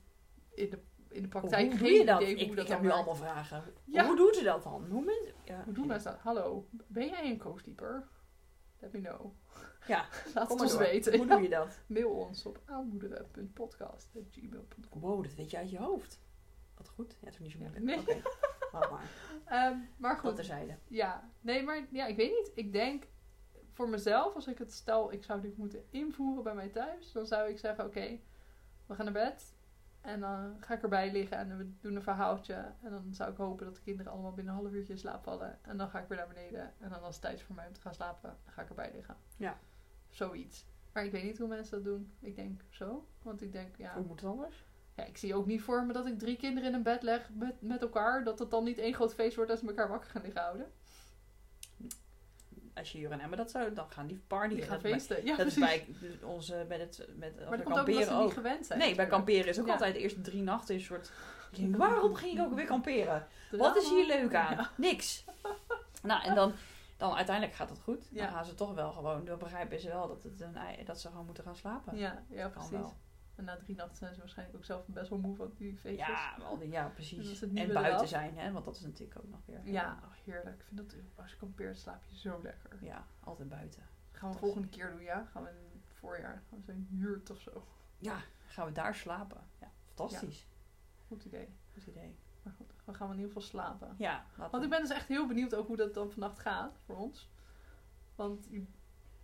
in 0.55 0.71
de, 0.71 0.79
in 1.09 1.23
de 1.23 1.29
praktijk 1.29 1.69
hoe 1.71 1.79
geen 1.79 1.89
doe 1.89 1.99
je 1.99 2.05
dat? 2.05 2.21
idee 2.21 2.35
hoe 2.35 2.43
ik 2.45 2.57
dat 2.57 2.65
ik 2.65 2.71
heb 2.71 2.81
nu 2.81 2.91
allemaal 2.91 3.15
vragen. 3.15 3.63
Ja. 3.85 4.07
Hoe 4.07 4.17
doen 4.17 4.35
ze 4.35 4.43
dat 4.45 4.63
dan? 4.63 4.87
Hoe, 4.91 5.35
ja. 5.45 5.63
Hoe 5.65 5.75
doen 5.75 5.89
wij 5.89 5.99
dat? 6.03 6.17
Hallo, 6.19 6.69
ben 6.87 7.07
jij 7.09 7.31
een 7.31 7.39
co-sleeper? 7.39 8.09
Let 8.81 8.93
me 8.93 9.01
know. 9.01 9.33
Ja, 9.87 10.07
Laat 10.35 10.47
Kom 10.47 10.57
het 10.57 10.61
ons 10.67 10.71
door. 10.71 10.81
weten. 10.81 11.17
Hoe 11.17 11.27
doe 11.27 11.41
je 11.43 11.49
dat? 11.49 11.79
Mail 11.87 12.11
ons 12.11 12.47
op 12.47 12.61
aanmoederen.podcast.gmail.com 12.65 15.01
Wow, 15.01 15.23
dat 15.23 15.35
weet 15.35 15.51
je 15.51 15.57
uit 15.57 15.71
je 15.71 15.79
hoofd. 15.79 16.21
Wat 16.77 16.89
goed. 16.89 17.17
Ja, 17.21 17.27
het 17.27 17.35
is 17.35 17.41
niet 17.41 17.51
zo 17.53 17.59
moeilijk. 17.59 17.85
Nee. 17.85 17.99
Oké. 18.01 18.23
Wacht 18.73 18.91
maar. 18.91 19.11
Ehm, 19.45 19.77
maar 19.97 20.17
Goed 20.17 20.35
terzijde. 20.37 20.77
Ja, 20.89 21.31
nee, 21.41 21.63
maar 21.63 21.87
ja, 21.91 22.07
ik 22.07 22.17
weet 22.17 22.31
niet. 22.31 22.51
Ik 22.55 22.73
denk 22.73 23.07
voor 23.73 23.89
mezelf, 23.89 24.35
als 24.35 24.47
ik 24.47 24.59
het 24.59 24.73
stel, 24.73 25.13
ik 25.13 25.25
zou 25.25 25.41
dit 25.41 25.57
moeten 25.57 25.85
invoeren 25.91 26.43
bij 26.45 26.55
mij 26.55 26.69
thuis, 26.69 27.13
dan 27.13 27.27
zou 27.27 27.49
ik 27.51 27.59
zeggen: 27.59 27.85
Oké, 27.85 28.19
we 28.87 28.95
gaan 28.95 29.05
naar 29.05 29.15
bed. 29.15 29.55
En 30.01 30.21
dan 30.21 30.57
ga 30.61 30.75
ik 30.75 30.83
erbij 30.83 31.13
liggen 31.13 31.39
en 31.39 31.59
we 31.59 31.71
doen 31.81 31.97
een 31.97 32.03
verhaaltje. 32.03 32.55
En 32.83 32.91
dan 32.91 33.15
zou 33.15 33.31
ik 33.31 33.37
hopen 33.37 33.67
dat 33.67 33.75
de 33.75 33.81
kinderen 33.83 34.13
allemaal 34.13 34.33
binnen 34.33 34.55
een 34.55 34.61
half 34.61 34.73
uurtje 34.73 34.93
in 34.93 34.99
slaap 34.99 35.23
vallen. 35.23 35.59
En 35.63 35.77
dan 35.77 35.89
ga 35.89 35.99
ik 35.99 36.09
weer 36.09 36.19
naar 36.19 36.29
beneden. 36.29 36.73
En 36.79 36.91
dan 36.91 37.03
als 37.03 37.15
het 37.15 37.25
tijd 37.25 37.39
is 37.39 37.43
voor 37.45 37.55
mij 37.55 37.67
om 37.67 37.73
te 37.73 37.81
gaan 37.81 37.95
slapen, 37.95 38.37
dan 38.45 38.53
ga 38.53 38.63
ik 38.63 38.69
erbij 38.69 38.91
liggen. 38.95 39.17
Ja. 39.37 39.59
Zoiets. 40.17 40.65
Maar 40.93 41.05
ik 41.05 41.13
weet 41.13 41.23
niet 41.25 41.39
hoe 41.39 41.49
mensen 41.49 41.73
dat 41.75 41.85
doen. 41.85 42.13
Ik 42.21 42.37
denk 42.37 42.61
zo. 42.71 43.07
Want 43.23 43.43
ik 43.43 43.53
denk, 43.53 43.77
ja, 43.77 43.95
Hoe 43.95 44.05
moet 44.05 44.21
het 44.21 44.31
anders? 44.31 44.65
ja, 44.97 45.05
ik 45.05 45.17
zie 45.17 45.35
ook 45.35 45.47
niet 45.47 45.63
voor 45.63 45.85
me 45.87 45.93
dat 45.93 46.07
ik 46.07 46.19
drie 46.19 46.37
kinderen 46.37 46.69
in 46.69 46.75
een 46.75 46.83
bed 46.83 47.03
leg 47.03 47.31
met, 47.35 47.55
met 47.63 47.83
elkaar. 47.83 48.25
Dat 48.25 48.39
het 48.39 48.51
dan 48.51 48.65
niet 48.65 48.79
één 48.79 48.95
groot 48.95 49.15
feest 49.15 49.37
wordt 49.37 49.51
als 49.51 49.61
ze 49.61 49.67
elkaar 49.67 49.89
wakker 49.89 50.11
gaan 50.11 50.23
liggen 50.23 50.41
houden. 50.43 50.73
Als 52.75 52.93
je 52.93 52.99
Jur 52.99 53.11
en 53.11 53.21
Emma 53.21 53.37
dat 53.37 53.51
zou, 53.51 53.73
dan 53.73 53.91
gaan 53.91 54.07
die 54.07 54.21
party. 54.27 54.55
Die 54.55 54.65
gaan 54.65 54.79
bij- 54.83 54.93
feesten. 54.93 55.25
Ja, 55.25 55.37
dat 55.37 55.47
is 55.47 55.55
precies. 55.55 55.87
bij 55.89 56.19
onze, 56.29 56.65
met 56.69 56.79
het, 56.81 57.09
met, 57.17 57.37
Maar 57.37 57.57
dat 57.57 57.63
komt 57.63 57.69
ook 57.69 57.75
kamperen 57.75 58.05
ze 58.05 58.13
ook. 58.13 58.25
niet 58.25 58.33
gewend 58.33 58.67
zijn. 58.67 58.79
Nee, 58.79 58.95
bij 58.95 59.07
kamperen 59.07 59.47
is 59.47 59.61
ook 59.61 59.67
Ja. 59.67 59.73
altijd 59.73 59.95
de 59.95 60.01
eerste 60.01 60.21
drie 60.21 60.43
nachten 60.43 60.75
een 60.75 60.81
soort... 60.81 61.11
Denk, 61.51 61.77
waarom 61.77 62.15
ging 62.15 62.39
ik 62.39 62.45
ook 62.45 62.55
weer 62.55 62.67
kamperen? 62.67 63.27
Wat 63.51 63.77
is 63.77 63.89
hier 63.89 64.07
leuk 64.07 64.35
aan? 64.35 64.57
Ja. 64.57 64.71
Niks. 64.77 65.25
Nou, 66.03 66.25
en 66.25 66.35
dan, 66.35 66.53
dan 66.97 67.15
uiteindelijk 67.15 67.57
gaat 67.57 67.71
het 67.71 67.81
goed. 67.81 68.15
Dan 68.15 68.29
gaan 68.29 68.45
ze 68.45 68.55
toch 68.55 68.75
wel 68.75 68.93
gewoon, 68.93 69.25
dan 69.25 69.39
begrijpen 69.39 69.81
ze 69.81 69.89
wel 69.89 70.09
dat, 70.09 70.23
het 70.23 70.41
een, 70.41 70.85
dat 70.85 71.01
ze 71.01 71.09
gewoon 71.09 71.27
moeten 71.27 71.45
gaan 71.45 71.57
slapen. 71.57 71.97
Ja, 71.97 72.25
ja 72.29 72.49
precies. 72.49 72.95
En 73.35 73.45
na 73.45 73.57
drie 73.57 73.77
nachten 73.77 73.97
zijn 73.97 74.15
ze 74.15 74.21
waarschijnlijk 74.21 74.59
ook 74.59 74.65
zelf 74.65 74.87
best 74.87 75.09
wel 75.11 75.19
moe 75.19 75.37
van 75.37 75.53
die 75.57 75.77
feestjes. 75.77 76.07
Ja, 76.09 76.35
wel 76.39 76.63
ja, 76.63 76.85
Dus 76.85 76.95
precies. 76.95 77.41
niet 77.41 77.59
En 77.59 77.73
buiten 77.73 77.97
wel. 77.97 78.07
zijn, 78.07 78.39
hè, 78.39 78.53
want 78.53 78.65
dat 78.65 78.77
is 78.77 78.83
natuurlijk 78.83 79.19
ook 79.19 79.31
nog 79.31 79.41
weer. 79.45 79.61
Ja, 79.65 80.01
ach, 80.05 80.25
heerlijk. 80.25 80.59
Ik 80.61 80.65
vind 80.65 80.77
dat 80.77 80.95
als 81.15 81.31
je 81.31 81.37
kampeert 81.37 81.79
slaap 81.79 82.05
je 82.05 82.17
zo 82.19 82.41
lekker. 82.43 82.85
Ja, 82.85 83.07
altijd 83.21 83.49
buiten. 83.49 83.83
Gaan 84.11 84.33
we 84.33 84.39
volgende 84.39 84.69
keer 84.69 84.91
doen, 84.91 85.03
ja? 85.03 85.25
Gaan 85.25 85.43
we 85.43 85.49
in 85.49 85.55
het 85.57 85.95
voorjaar. 85.95 86.43
Gaan 86.49 86.59
we 86.59 86.65
zo'n 86.65 86.87
huurt 86.91 87.31
of 87.31 87.41
zo. 87.41 87.67
Ja, 87.99 88.21
gaan 88.47 88.67
we 88.67 88.73
daar 88.73 88.95
slapen. 88.95 89.41
Ja, 89.61 89.71
fantastisch. 89.85 90.47
Goed 91.07 91.25
idee. 91.25 91.49
Goed 91.73 91.87
idee. 91.87 92.17
Maar 92.43 92.53
goed, 92.53 92.73
we 92.87 92.95
gaan 92.95 93.07
in 93.09 93.15
ieder 93.15 93.27
geval 93.33 93.43
slapen. 93.49 93.95
Ja, 93.99 94.25
Want 94.37 94.51
we- 94.53 94.63
ik 94.63 94.71
ben 94.71 94.81
dus 94.81 94.91
echt 94.91 95.09
heel 95.09 95.27
benieuwd 95.27 95.55
ook 95.55 95.67
hoe 95.67 95.77
dat 95.77 95.95
dan 95.95 96.11
vannacht 96.11 96.39
gaat 96.39 96.79
voor 96.85 96.97
ons. 96.97 97.31
Want, 98.15 98.51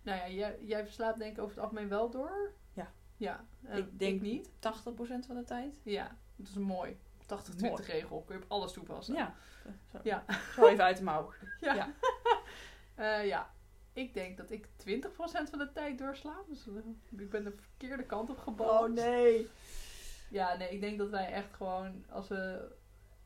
nou 0.01 0.17
ja, 0.17 0.29
jij, 0.29 0.57
jij 0.61 0.83
verslaapt 0.83 1.19
denk 1.19 1.35
ik 1.37 1.41
over 1.43 1.55
het 1.55 1.63
algemeen 1.63 1.89
wel 1.89 2.09
door. 2.09 2.51
Ja. 2.73 2.91
Ja, 3.17 3.45
en 3.63 3.77
Ik 3.77 3.99
denk- 3.99 4.21
niet. 4.21 4.49
80% 4.59 5.25
van 5.25 5.35
de 5.35 5.43
tijd. 5.43 5.79
Ja, 5.83 6.17
dat 6.35 6.47
is 6.47 6.53
mooi. 6.55 6.97
80-20 7.25 7.85
regel. 7.87 8.21
Kun 8.25 8.35
je 8.37 8.43
op 8.43 8.51
alles 8.51 8.73
toepassen. 8.73 9.15
Ja. 9.15 9.35
Zo, 9.91 9.99
Ja. 10.03 10.23
zo 10.55 10.65
even 10.67 10.83
uit 10.83 10.97
de 10.97 11.03
mouw. 11.03 11.33
Ja. 11.59 11.73
Ja. 11.73 11.93
Eh, 12.95 13.25
ja. 13.27 13.53
Ik 13.93 14.13
denk 14.13 14.37
dat 14.37 14.51
ik 14.51 14.67
20% 14.77 15.49
van 15.49 15.59
de 15.59 15.71
tijd 15.73 15.97
doorslaap. 15.97 16.47
Dus 16.47 16.67
eh, 16.67 17.19
ik 17.19 17.29
ben 17.29 17.43
de 17.43 17.51
verkeerde 17.51 18.03
kant 18.05 18.29
op 18.29 18.37
gebogen. 18.37 18.79
Oh, 18.79 18.89
nee. 18.89 19.47
Ja, 20.29 20.55
nee, 20.57 20.69
ik 20.69 20.81
denk 20.81 20.97
dat 20.97 21.09
wij 21.09 21.31
echt 21.31 21.53
gewoon, 21.53 22.05
als 22.09 22.27
we 22.27 22.71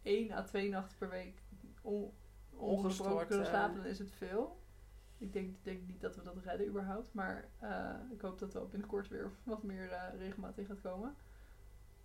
1 0.08 0.32
à 0.32 0.42
2 0.44 0.70
nachten 0.70 0.98
per 0.98 1.10
week 1.10 1.42
on, 1.82 2.12
ongestoord 2.50 3.28
kunnen 3.28 3.46
eh. 3.46 3.52
slapen, 3.52 3.76
dan 3.76 3.86
is 3.86 4.00
het 4.00 4.12
veel. 4.12 4.60
Ik 5.18 5.34
denk, 5.34 5.56
denk 5.64 5.88
niet 5.88 6.02
dat 6.02 6.16
we 6.16 6.22
dat 6.22 6.38
redden 6.38 6.68
überhaupt. 6.68 7.14
Maar 7.14 7.50
eh, 7.60 7.96
ik 8.12 8.22
hoop 8.22 8.40
dat 8.40 8.54
er 8.54 8.68
binnenkort 8.68 9.08
weer 9.08 9.32
wat 9.44 9.64
meer 9.64 9.92
eh, 9.92 10.20
regelmaat 10.20 10.58
in 10.58 10.66
gaat 10.66 10.82
komen. 10.82 11.16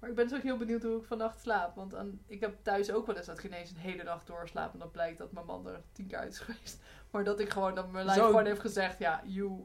Maar 0.03 0.11
ik 0.11 0.17
ben 0.17 0.29
dus 0.29 0.37
ook 0.39 0.43
heel 0.45 0.57
benieuwd 0.57 0.83
hoe 0.83 0.97
ik 0.99 1.05
vannacht 1.05 1.41
slaap. 1.41 1.75
Want 1.75 1.95
aan, 1.95 2.21
ik 2.27 2.41
heb 2.41 2.57
thuis 2.63 2.91
ook 2.93 3.07
wel 3.07 3.17
eens 3.17 3.27
dat 3.27 3.39
ik 3.39 3.45
ineens 3.45 3.71
een 3.71 3.77
hele 3.77 4.03
nacht 4.03 4.27
doorslaap. 4.27 4.73
En 4.73 4.79
dan 4.79 4.91
blijkt 4.91 5.19
dat 5.19 5.33
mijn 5.33 5.47
man 5.47 5.67
er 5.69 5.83
tien 5.93 6.07
keer 6.07 6.19
uit 6.19 6.33
is 6.33 6.39
geweest. 6.47 6.83
Maar 7.11 7.25
dat 7.25 7.41
ik 7.41 7.51
gewoon, 7.51 7.75
dat 7.75 7.91
mijn 7.91 8.05
lijf 8.05 8.19
Zo. 8.19 8.27
gewoon 8.27 8.45
heeft 8.45 8.61
gezegd, 8.61 8.99
ja, 8.99 9.23
you, 9.25 9.63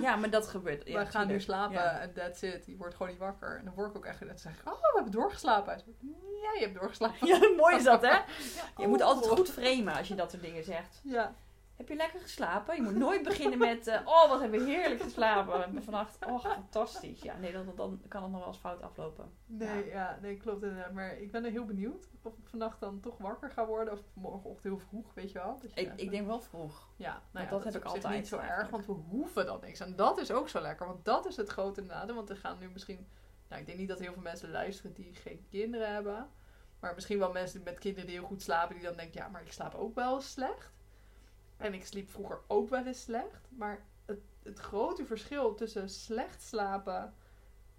Ja, 0.00 0.16
maar 0.16 0.30
dat 0.30 0.48
gebeurt. 0.48 0.86
Ja, 0.88 0.98
we 1.04 1.06
gaan 1.10 1.26
nu 1.26 1.40
slapen 1.40 1.74
Ja. 1.74 1.98
en 2.00 2.12
that's 2.12 2.42
it. 2.42 2.66
Je 2.66 2.76
wordt 2.76 2.94
gewoon 2.94 3.10
niet 3.12 3.20
wakker. 3.20 3.58
En 3.58 3.64
dan 3.64 3.74
word 3.74 3.90
ik 3.90 3.96
ook 3.96 4.04
echt 4.04 4.20
en 4.20 4.26
dan 4.26 4.38
zeg 4.38 4.52
ik, 4.60 4.68
oh, 4.68 4.80
we 4.80 4.90
hebben 4.94 5.12
doorgeslapen. 5.12 5.72
Hij 5.72 5.82
zegt, 5.84 5.96
ja, 6.42 6.52
je 6.52 6.60
hebt 6.60 6.74
doorgeslapen. 6.74 7.26
Ja, 7.28 7.38
mooi 7.56 7.76
is 7.76 7.84
dat, 7.84 8.02
hè? 8.02 8.16
Je 8.76 8.86
moet 8.88 9.00
Oh. 9.00 9.06
altijd 9.06 9.26
goed 9.32 9.50
framen 9.50 9.94
als 9.96 10.08
je 10.08 10.14
dat 10.14 10.30
soort 10.30 10.42
dingen 10.42 10.64
zegt. 10.64 11.00
Ja, 11.04 11.34
Heb 11.76 11.88
je 11.88 11.96
lekker 11.96 12.20
geslapen? 12.20 12.76
Je 12.76 12.82
moet 12.82 12.96
nooit 12.96 13.22
beginnen 13.22 13.58
met, 13.58 13.86
eh, 13.86 14.00
oh 14.04 14.28
wat 14.28 14.40
hebben 14.40 14.64
we 14.64 14.70
heerlijk 14.70 15.02
geslapen. 15.02 15.82
Vannacht, 15.82 16.24
oh 16.26 16.40
fantastisch. 16.40 17.22
Ja, 17.22 17.36
nee, 17.36 17.52
dan, 17.52 17.72
dan 17.76 18.00
kan 18.08 18.22
het 18.22 18.30
nog 18.30 18.40
wel 18.40 18.48
eens 18.48 18.58
fout 18.58 18.82
aflopen. 18.82 19.30
Nee, 19.46 19.86
ja. 19.86 20.18
nee, 20.22 20.36
klopt 20.36 20.62
inderdaad. 20.62 20.92
Maar 20.92 21.18
ik 21.18 21.30
ben 21.30 21.44
er 21.44 21.50
heel 21.50 21.64
benieuwd 21.64 22.08
of 22.22 22.32
ik 22.32 22.48
vannacht 22.48 22.80
dan 22.80 23.00
toch 23.00 23.18
wakker 23.18 23.50
ga 23.50 23.66
worden. 23.66 23.92
Of 23.92 24.00
morgenochtend 24.12 24.62
heel 24.62 24.78
vroeg, 24.78 25.14
weet 25.14 25.32
je 25.32 25.38
wel. 25.38 25.60
Ik, 25.74 26.10
denk 26.10 26.26
wel 26.26 26.40
vroeg. 26.40 26.88
Ja, 26.96 27.22
nou 27.30 27.44
ja, 27.44 27.50
dat 27.50 27.62
dat, 27.62 27.72
heb 27.72 27.82
ik 27.82 27.88
altijd 27.88 28.14
niet 28.14 28.28
zo 28.28 28.38
erg, 28.38 28.68
want 28.68 28.86
we 28.86 28.92
hoeven 28.92 29.46
dan 29.46 29.60
niks. 29.60 29.80
En 29.80 29.96
dat 29.96 30.18
is 30.18 30.30
ook 30.30 30.48
zo 30.48 30.60
lekker, 30.60 30.86
want 30.86 31.04
dat 31.04 31.26
is 31.26 31.36
het 31.36 31.48
grote 31.48 31.82
nadeel. 31.82 32.14
Want 32.14 32.30
er 32.30 32.36
gaan 32.36 32.58
nu 32.58 32.68
misschien, 32.68 33.06
nou 33.48 33.60
ik 33.60 33.66
denk 33.66 33.78
niet 33.78 33.88
dat 33.88 33.98
heel 33.98 34.12
veel 34.12 34.22
mensen 34.22 34.50
luisteren 34.50 34.92
die 34.92 35.14
geen 35.14 35.46
kinderen 35.50 35.92
hebben. 35.92 36.28
Maar 36.80 36.94
misschien 36.94 37.18
wel 37.18 37.32
mensen 37.32 37.62
met 37.62 37.78
kinderen 37.78 38.06
die 38.06 38.18
heel 38.18 38.26
goed 38.26 38.42
slapen, 38.42 38.74
die 38.74 38.84
dan 38.84 38.96
denken, 38.96 39.20
ja, 39.20 39.28
maar 39.28 39.42
ik 39.42 39.52
slaap 39.52 39.74
ook 39.74 39.94
wel 39.94 40.20
slecht. 40.20 40.74
En 41.56 41.74
ik 41.74 41.86
sliep 41.86 42.10
vroeger 42.10 42.40
ook 42.46 42.68
wel 42.68 42.86
eens 42.86 43.02
slecht. 43.02 43.48
Maar 43.48 43.84
het, 44.04 44.20
het 44.42 44.58
grote 44.58 45.06
verschil 45.06 45.54
tussen 45.54 45.88
slecht 45.88 46.42
slapen, 46.42 47.14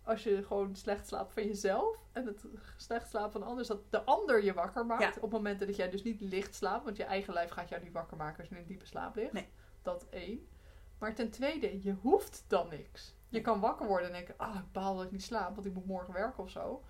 als 0.04 0.24
je 0.24 0.44
gewoon 0.44 0.76
slecht 0.76 1.08
slaapt 1.08 1.34
van 1.34 1.46
jezelf, 1.46 1.98
en 2.12 2.26
het 2.26 2.44
slecht 2.78 3.10
slapen 3.10 3.32
van 3.32 3.42
anderen, 3.42 3.62
is 3.62 3.68
dat 3.68 3.92
de 3.92 4.04
ander 4.04 4.44
je 4.44 4.54
wakker 4.54 4.86
maakt. 4.86 5.16
Ja. 5.16 5.22
Op 5.22 5.32
momenten 5.32 5.68
dat 5.68 5.76
jij 5.76 5.90
dus 5.90 6.04
niet 6.04 6.22
licht 6.22 6.56
slaapt, 6.56 6.84
want 6.84 6.98
je 6.98 7.04
eigen 7.04 7.34
lijf 7.34 7.50
gaat 7.50 7.70
jou 7.70 7.84
niet 7.84 7.94
wakker 7.94 8.18
maken 8.18 8.40
als 8.40 8.48
je 8.48 8.56
in 8.56 8.62
een 8.62 8.68
diepe 8.68 8.86
slaap 8.86 9.16
ligt. 9.16 9.34
Nee. 9.34 9.48
Dat 9.82 10.06
één. 10.10 10.48
Maar 10.98 11.16
ten 11.16 11.30
tweede, 11.30 11.84
je 11.84 11.94
hoeft 11.94 12.44
dan 12.48 12.70
niks. 12.70 13.16
Je 13.30 13.42
kan 13.42 13.60
wakker 13.60 13.88
worden 13.88 14.08
en 14.08 14.14
denken, 14.14 14.34
ah, 14.38 14.56
ik 14.56 14.72
baal 14.72 14.96
dat 14.96 15.06
ik 15.06 15.12
niet 15.12 15.24
slaap, 15.24 15.56
want 15.56 15.66
ik 15.66 15.74
moet 15.74 15.86
morgen 15.86 16.14
werken 16.14 16.44
of 16.44 16.50
zo. 16.50 16.84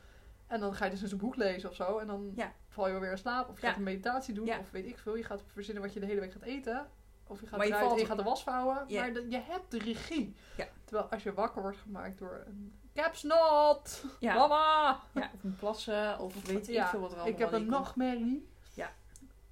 En 0.47 0.59
dan 0.59 0.73
ga 0.75 0.85
je 0.85 0.91
dus 0.91 1.11
een 1.11 1.17
boek 1.17 1.35
lezen 1.35 1.69
of 1.69 1.75
zo. 1.75 1.97
En 1.97 2.07
dan 2.07 2.31
Ja. 2.35 2.51
val 2.69 2.85
je 2.85 2.91
wel 2.91 3.01
weer 3.01 3.11
in 3.11 3.17
slaap. 3.17 3.49
Of 3.49 3.55
je 3.55 3.61
Ja. 3.61 3.67
gaat 3.67 3.77
een 3.77 3.83
meditatie 3.83 4.33
doen. 4.33 4.45
Ja. 4.45 4.59
Of 4.59 4.71
weet 4.71 4.85
ik 4.85 4.97
veel. 4.97 5.15
Je 5.15 5.23
gaat 5.23 5.43
verzinnen 5.53 5.83
wat 5.83 5.93
je 5.93 5.99
de 5.99 6.05
hele 6.05 6.19
week 6.19 6.31
gaat 6.31 6.41
eten. 6.41 6.87
Of 7.27 7.39
je 7.41 7.47
gaat 7.47 7.57
Maar 7.57 7.67
je 7.67 7.73
valt- 7.73 7.99
je 7.99 8.05
gaat 8.05 8.17
de 8.17 8.23
was 8.23 8.43
vouwen. 8.43 8.75
Maar 8.89 9.13
de- 9.13 9.25
je 9.29 9.39
hebt 9.39 9.71
de 9.71 9.77
regie. 9.79 10.35
Terwijl 10.83 11.07
als 11.09 11.23
je 11.23 11.33
wakker 11.33 11.61
wordt 11.61 11.77
gemaakt 11.77 12.17
door 12.17 12.43
een 12.47 12.73
capsnot. 12.93 14.03
Ja. 14.19 14.33
Mama! 14.33 14.99
Ja, 15.13 15.29
of 15.35 15.43
een 15.43 15.55
plassen, 15.55 16.19
of 16.19 16.45
weet 16.45 16.69
ik 16.69 16.83
veel 16.85 16.99
wat 16.99 17.11
er 17.11 17.17
allemaal 17.17 17.33
Ik 17.33 17.39
heb 17.39 17.51
een 17.51 17.65
nachtmerrie. 17.65 18.49
Ja. 18.73 18.91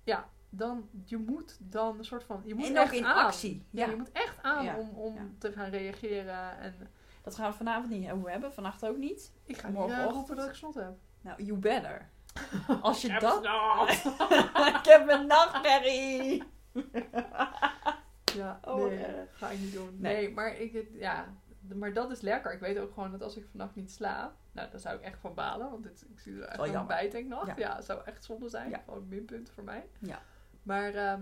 Ja, 0.04 0.30
dan, 0.50 0.90
je 1.06 1.18
moet 1.18 1.58
dan 1.60 1.98
een 1.98 2.06
soort 2.06 2.24
van, 2.24 2.42
je 2.46 2.56
moet 2.56 2.66
En 2.66 2.76
echt 2.76 2.86
ook 2.88 2.94
in 3.00 3.06
aan. 3.06 3.26
actie. 3.26 3.66
Ja, 3.70 3.86
je 3.90 3.96
moet 3.96 4.12
echt 4.12 4.38
aan 4.44 4.76
om, 4.76 4.90
om 4.90 5.36
te 5.40 5.52
gaan 5.52 5.70
reageren. 5.70 6.58
En 6.60 6.76
Dat 7.26 7.36
gaan 7.36 7.52
we 7.52 7.58
vanavond 7.58 7.90
niet 7.90 8.12
over 8.12 8.30
hebben, 8.32 8.54
vannacht 8.54 8.86
ook 8.86 8.98
niet. 8.98 9.32
ik 9.46 9.58
ga 9.58 9.68
niet 9.68 9.76
Morgenochtend. 9.78 10.12
uh, 10.12 10.18
roepen 10.18 10.36
dat 10.36 10.48
ik 10.50 10.54
snot 10.56 10.74
heb. 10.76 10.94
Nou, 11.22 11.44
you 11.44 11.58
better. 11.60 12.10
Als 12.82 13.02
je 13.02 13.20
dat... 13.20 13.44
Ik 14.80 14.86
heb 14.86 15.10
een 15.10 15.28
nachtmerrie! 15.28 16.44
Ja, 18.36 18.60
Oh, 18.64 18.86
nee, 18.88 18.98
erg. 19.06 19.38
ga 19.38 19.50
ik 19.50 19.60
niet 19.60 19.74
doen. 19.74 19.98
Nee. 20.00 20.16
Nee, 20.16 20.34
maar, 20.34 20.56
ik, 20.56 20.74
het- 20.74 20.90
ja, 20.94 21.34
maar 21.76 21.94
dat 21.94 22.12
is 22.12 22.22
lekker. 22.22 22.54
Ik 22.54 22.60
weet 22.60 22.78
ook 22.78 22.94
gewoon 22.94 23.12
dat 23.12 23.22
als 23.22 23.38
ik 23.38 23.46
vannacht 23.50 23.76
niet 23.76 23.92
slaap, 23.92 24.34
nou, 24.52 24.70
dan 24.72 24.80
zou 24.80 24.96
ik 24.96 25.02
echt 25.02 25.20
van 25.20 25.34
balen. 25.34 25.70
Want 25.72 25.84
dit, 25.84 26.06
ik 26.10 26.20
zie 26.20 26.34
er 26.34 26.44
echt 26.48 26.56
Wel 26.56 26.66
aan 26.66 26.72
jammer. 26.72 26.96
bijtanknacht. 26.96 27.48
Ja. 27.48 27.54
Ja, 27.58 27.76
het 27.76 27.86
zou 27.86 28.02
echt 28.06 28.24
zonde 28.24 28.50
zijn. 28.50 28.70
Ja. 28.70 28.78
Gewoon 28.86 29.00
een 29.02 29.08
minpunt 29.08 29.50
voor 29.50 29.64
mij. 29.64 29.90
Ja. 30.00 30.22
Maar 30.64 30.94
ehm, 30.94 31.22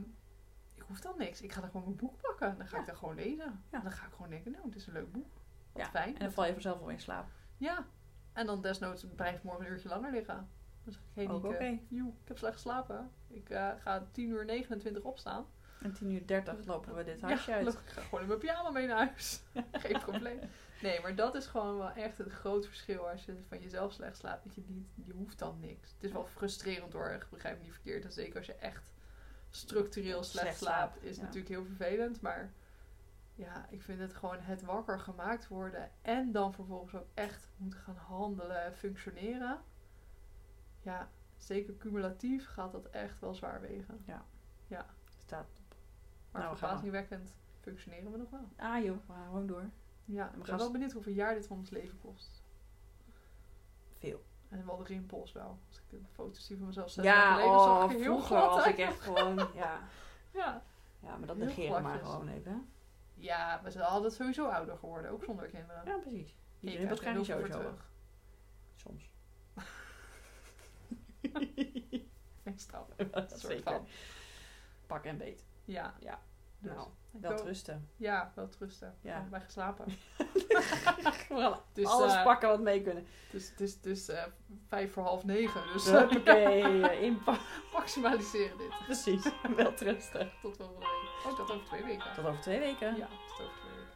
ik 0.75 0.83
hoef 0.87 0.99
dan 0.99 1.13
niks. 1.17 1.41
Ik 1.41 1.51
ga 1.51 1.61
dan 1.61 1.69
gewoon 1.69 1.87
een 1.87 1.95
boek 1.95 2.21
pakken. 2.21 2.57
Dan 2.57 2.67
ga 2.67 2.75
Ja. 2.75 2.81
ik 2.81 2.87
dan 2.87 2.97
gewoon 2.97 3.15
lezen. 3.15 3.63
Ja. 3.71 3.79
Dan 3.79 3.91
ga 3.91 4.05
ik 4.05 4.11
gewoon 4.13 4.29
denken, 4.29 4.51
nou, 4.51 4.63
het 4.65 4.75
is 4.75 4.87
een 4.87 4.93
leuk 4.93 5.11
boek. 5.11 5.41
Wat 5.73 5.81
Ja, 5.83 5.89
fijn. 5.89 6.13
En 6.13 6.19
dan 6.19 6.31
val 6.31 6.45
je 6.45 6.53
vanzelf 6.53 6.79
wel 6.79 6.89
in 6.89 6.99
slaap. 6.99 7.29
Ja. 7.57 7.85
En 8.33 8.45
dan 8.45 8.61
desnoods 8.61 9.05
blijf 9.15 9.35
ik 9.35 9.43
morgen 9.43 9.65
een 9.65 9.71
uurtje 9.71 9.89
langer 9.89 10.11
liggen. 10.11 10.49
Dan 10.83 10.93
zeg 10.93 11.23
ik, 11.23 11.31
Ook 11.31 11.45
oké. 11.45 11.79
joe, 11.87 12.07
ik 12.07 12.27
heb 12.27 12.37
slecht 12.37 12.53
geslapen. 12.53 13.11
Ik 13.27 13.49
eh, 13.49 13.69
ga 13.79 14.07
10 14.11 14.29
uur 14.29 14.45
29 14.45 15.03
opstaan. 15.03 15.45
En 15.81 15.93
10 15.93 16.11
uur 16.11 16.27
30 16.27 16.65
lopen 16.65 16.95
we 16.95 17.03
dit 17.03 17.21
huisje 17.21 17.51
ja, 17.51 17.57
uit. 17.57 17.73
ik 17.73 17.79
ga 17.85 18.01
gewoon 18.01 18.21
in 18.21 18.27
mijn 18.27 18.39
pyjama 18.39 18.69
mee 18.69 18.87
naar 18.87 18.97
huis. 18.97 19.41
Geen 19.71 19.99
probleem. 19.99 20.39
Nee, 20.81 21.01
maar 21.01 21.15
dat 21.15 21.35
is 21.35 21.45
gewoon 21.45 21.77
wel 21.77 21.91
echt 21.91 22.17
het 22.17 22.31
groot 22.31 22.65
verschil 22.67 23.09
als 23.09 23.25
je 23.25 23.35
van 23.47 23.59
jezelf 23.59 23.93
slecht 23.93 24.17
slaapt. 24.17 24.43
Dat 24.43 24.55
je, 24.55 24.63
niet, 24.67 24.87
je 25.05 25.13
hoeft 25.13 25.39
dan 25.39 25.59
niks. 25.59 25.91
Het 25.93 26.03
is 26.03 26.11
wel 26.11 26.25
frustrerend 26.25 26.93
hoor, 26.93 27.09
ik 27.09 27.27
begrijp 27.29 27.57
me 27.57 27.63
niet 27.63 27.73
verkeerd. 27.73 28.05
En 28.05 28.11
zeker 28.11 28.37
als 28.37 28.45
je 28.45 28.55
echt 28.55 28.93
structureel 29.49 30.23
slecht, 30.23 30.57
slaapt, 30.57 31.03
is 31.03 31.15
ja. 31.15 31.21
natuurlijk 31.21 31.49
heel 31.49 31.65
vervelend. 31.65 32.21
Maar 32.21 32.51
ja, 33.35 33.65
ik 33.69 33.81
vind 33.81 33.99
het 33.99 34.13
gewoon 34.13 34.39
het 34.39 34.61
wakker 34.61 34.99
gemaakt 34.99 35.47
worden. 35.47 35.91
En 36.01 36.31
dan 36.31 36.53
vervolgens 36.53 36.95
ook 36.95 37.07
echt 37.13 37.49
moeten 37.57 37.79
gaan 37.79 37.95
handelen 37.95 38.63
en 38.63 38.73
functioneren. 38.73 39.61
Ja, 40.81 41.09
zeker 41.37 41.77
cumulatief 41.77 42.47
gaat 42.47 42.71
dat 42.71 42.85
echt 42.89 43.19
wel 43.19 43.33
zwaar 43.33 43.61
wegen. 43.61 44.03
Staat 45.17 45.49
op. 45.49 45.75
Maar 46.31 46.41
Nou, 46.41 46.53
we 46.53 46.59
gaan 46.59 46.69
verbazingwekkend 46.69 47.35
functioneren 47.59 48.11
we 48.11 48.17
nog 48.17 48.29
wel. 48.29 48.49
Ah 48.55 48.83
joh, 48.83 48.97
we 49.07 49.13
gaan 49.13 49.25
gewoon 49.25 49.47
door. 49.47 49.69
Ja, 50.05 50.25
we 50.25 50.29
ik 50.29 50.37
ben 50.37 50.45
gaan 50.45 50.57
wel 50.57 50.71
benieuwd 50.71 50.91
hoeveel 50.91 51.13
jaar 51.13 51.33
dit 51.33 51.47
van 51.47 51.57
ons 51.57 51.69
leven 51.69 51.99
kost. 51.99 52.43
Veel. 53.97 54.23
En 54.49 54.65
wel 54.65 54.77
de 54.77 54.83
rimpels 54.83 55.31
wel. 55.31 55.59
Als 55.67 55.77
ik 55.77 55.83
een 55.91 56.07
foto 56.11 56.39
zie 56.39 56.57
van 56.57 56.67
mezelf 56.67 56.89
zes 56.89 57.03
Ja, 57.03 57.33
geleden, 57.33 57.59
zag 57.59 57.83
oh, 57.83 57.91
ik 57.91 57.97
heel 57.97 58.03
vroeger 58.05 58.37
glad 58.37 58.55
was 58.55 58.65
ik 58.65 58.77
echt 58.77 58.99
gewoon... 58.99 59.35
Ja, 59.53 59.79
Ja. 60.33 60.63
ja 60.99 61.17
maar 61.17 61.27
dat 61.27 61.37
negeren 61.37 61.75
we 61.75 61.81
maar 61.81 61.99
gewoon 61.99 62.27
even. 62.27 62.72
Ja, 63.23 63.59
we 63.63 63.71
zijn 63.71 63.83
altijd 63.83 64.13
sowieso 64.13 64.47
ouder 64.47 64.77
geworden, 64.77 65.11
ook 65.11 65.23
zonder 65.23 65.47
kinderen. 65.47 65.81
Ja, 65.85 65.97
precies. 65.97 66.35
Iedereen 66.59 66.83
er 66.87 66.89
dat 66.89 66.97
je 66.99 67.03
veel 67.03 67.15
voor 67.15 67.25
sowieso. 67.25 67.57
terug. 67.57 67.91
Soms. 68.75 69.09
Meestal. 72.43 72.87
dat 73.11 73.29
soort 73.29 73.41
zeker. 73.41 73.63
van. 73.63 73.87
Pak 74.87 75.05
en 75.05 75.17
beet. 75.17 75.45
Ja. 75.65 75.93
Ja. 75.99 76.19
Dus, 76.59 76.71
Nou, 76.71 76.87
wel 77.11 77.43
rusten. 77.43 77.89
Ja, 77.95 78.31
wel 78.35 78.49
trusten. 78.49 78.95
Ja. 79.01 79.17
Ja. 79.17 79.27
Bij 79.29 79.41
geslapen. 79.41 79.85
Vooral 81.27 81.63
Dus, 81.73 81.85
alles 81.85 82.13
eh, 82.13 82.23
pakken 82.23 82.49
wat 82.49 82.61
mee 82.61 82.81
kunnen. 82.81 83.05
Dus 83.31 83.49
het 83.49 83.59
is 83.59 83.81
dus 83.81 84.09
eh, 84.09 84.25
vijf 84.67 84.93
voor 84.93 85.03
half 85.03 85.23
negen. 85.23 85.61
Dus 85.73 85.85
Huppakee, 85.85 86.87
eh, 86.89 87.01
inpakken. 87.01 87.45
Maximaliseren 87.83 88.57
dit. 88.57 88.71
Precies. 88.85 89.23
Wel 89.55 89.73
rusten. 89.77 90.31
Tot 90.41 90.55
volgende 90.57 90.79
week. 90.79 91.31
Oh, 91.31 91.37
tot 91.37 91.51
over 91.51 91.65
twee 91.65 91.83
weken. 91.83 92.05
Tot 92.15 92.25
over 92.25 92.41
twee 92.41 92.59
weken. 92.59 92.87
Ja, 92.97 93.07
tot 93.27 93.45
over 93.45 93.53
twee 93.59 93.71
weken. 93.75 93.91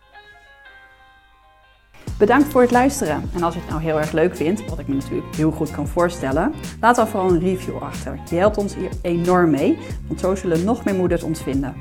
Bedankt 2.17 2.47
voor 2.47 2.61
het 2.61 2.71
luisteren. 2.71 3.29
En 3.33 3.43
als 3.43 3.53
je 3.53 3.59
het 3.59 3.69
nou 3.69 3.81
heel 3.81 3.99
erg 3.99 4.11
leuk 4.11 4.35
vindt, 4.35 4.69
wat 4.69 4.79
ik 4.79 4.87
me 4.87 4.95
natuurlijk 4.95 5.35
heel 5.35 5.51
goed 5.51 5.71
kan 5.71 5.87
voorstellen, 5.87 6.53
laat 6.79 6.95
dan 6.95 7.07
vooral 7.07 7.29
een 7.29 7.39
review 7.39 7.77
achter. 7.77 8.19
Je 8.29 8.35
helpt 8.35 8.57
ons 8.57 8.75
hier 8.75 8.91
enorm 9.01 9.49
mee, 9.49 9.77
want 10.07 10.19
zo 10.19 10.35
zullen 10.35 10.63
nog 10.63 10.85
meer 10.85 10.95
moeders 10.95 11.23
ons 11.23 11.41
vinden. 11.41 11.75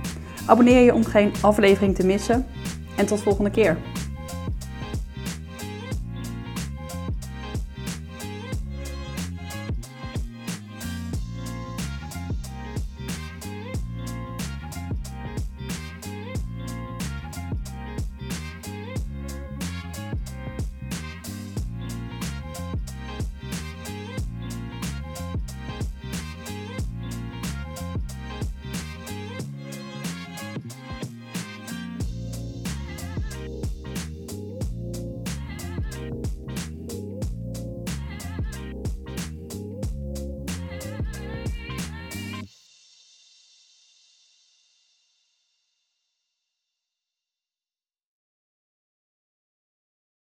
Abonneer 0.47 0.81
je 0.81 0.95
om 0.95 1.05
geen 1.05 1.33
aflevering 1.41 1.95
te 1.95 2.07
missen. 2.07 2.47
En 2.97 3.07
tot 3.07 3.23
volgende 3.23 3.51
keer. 3.51 3.79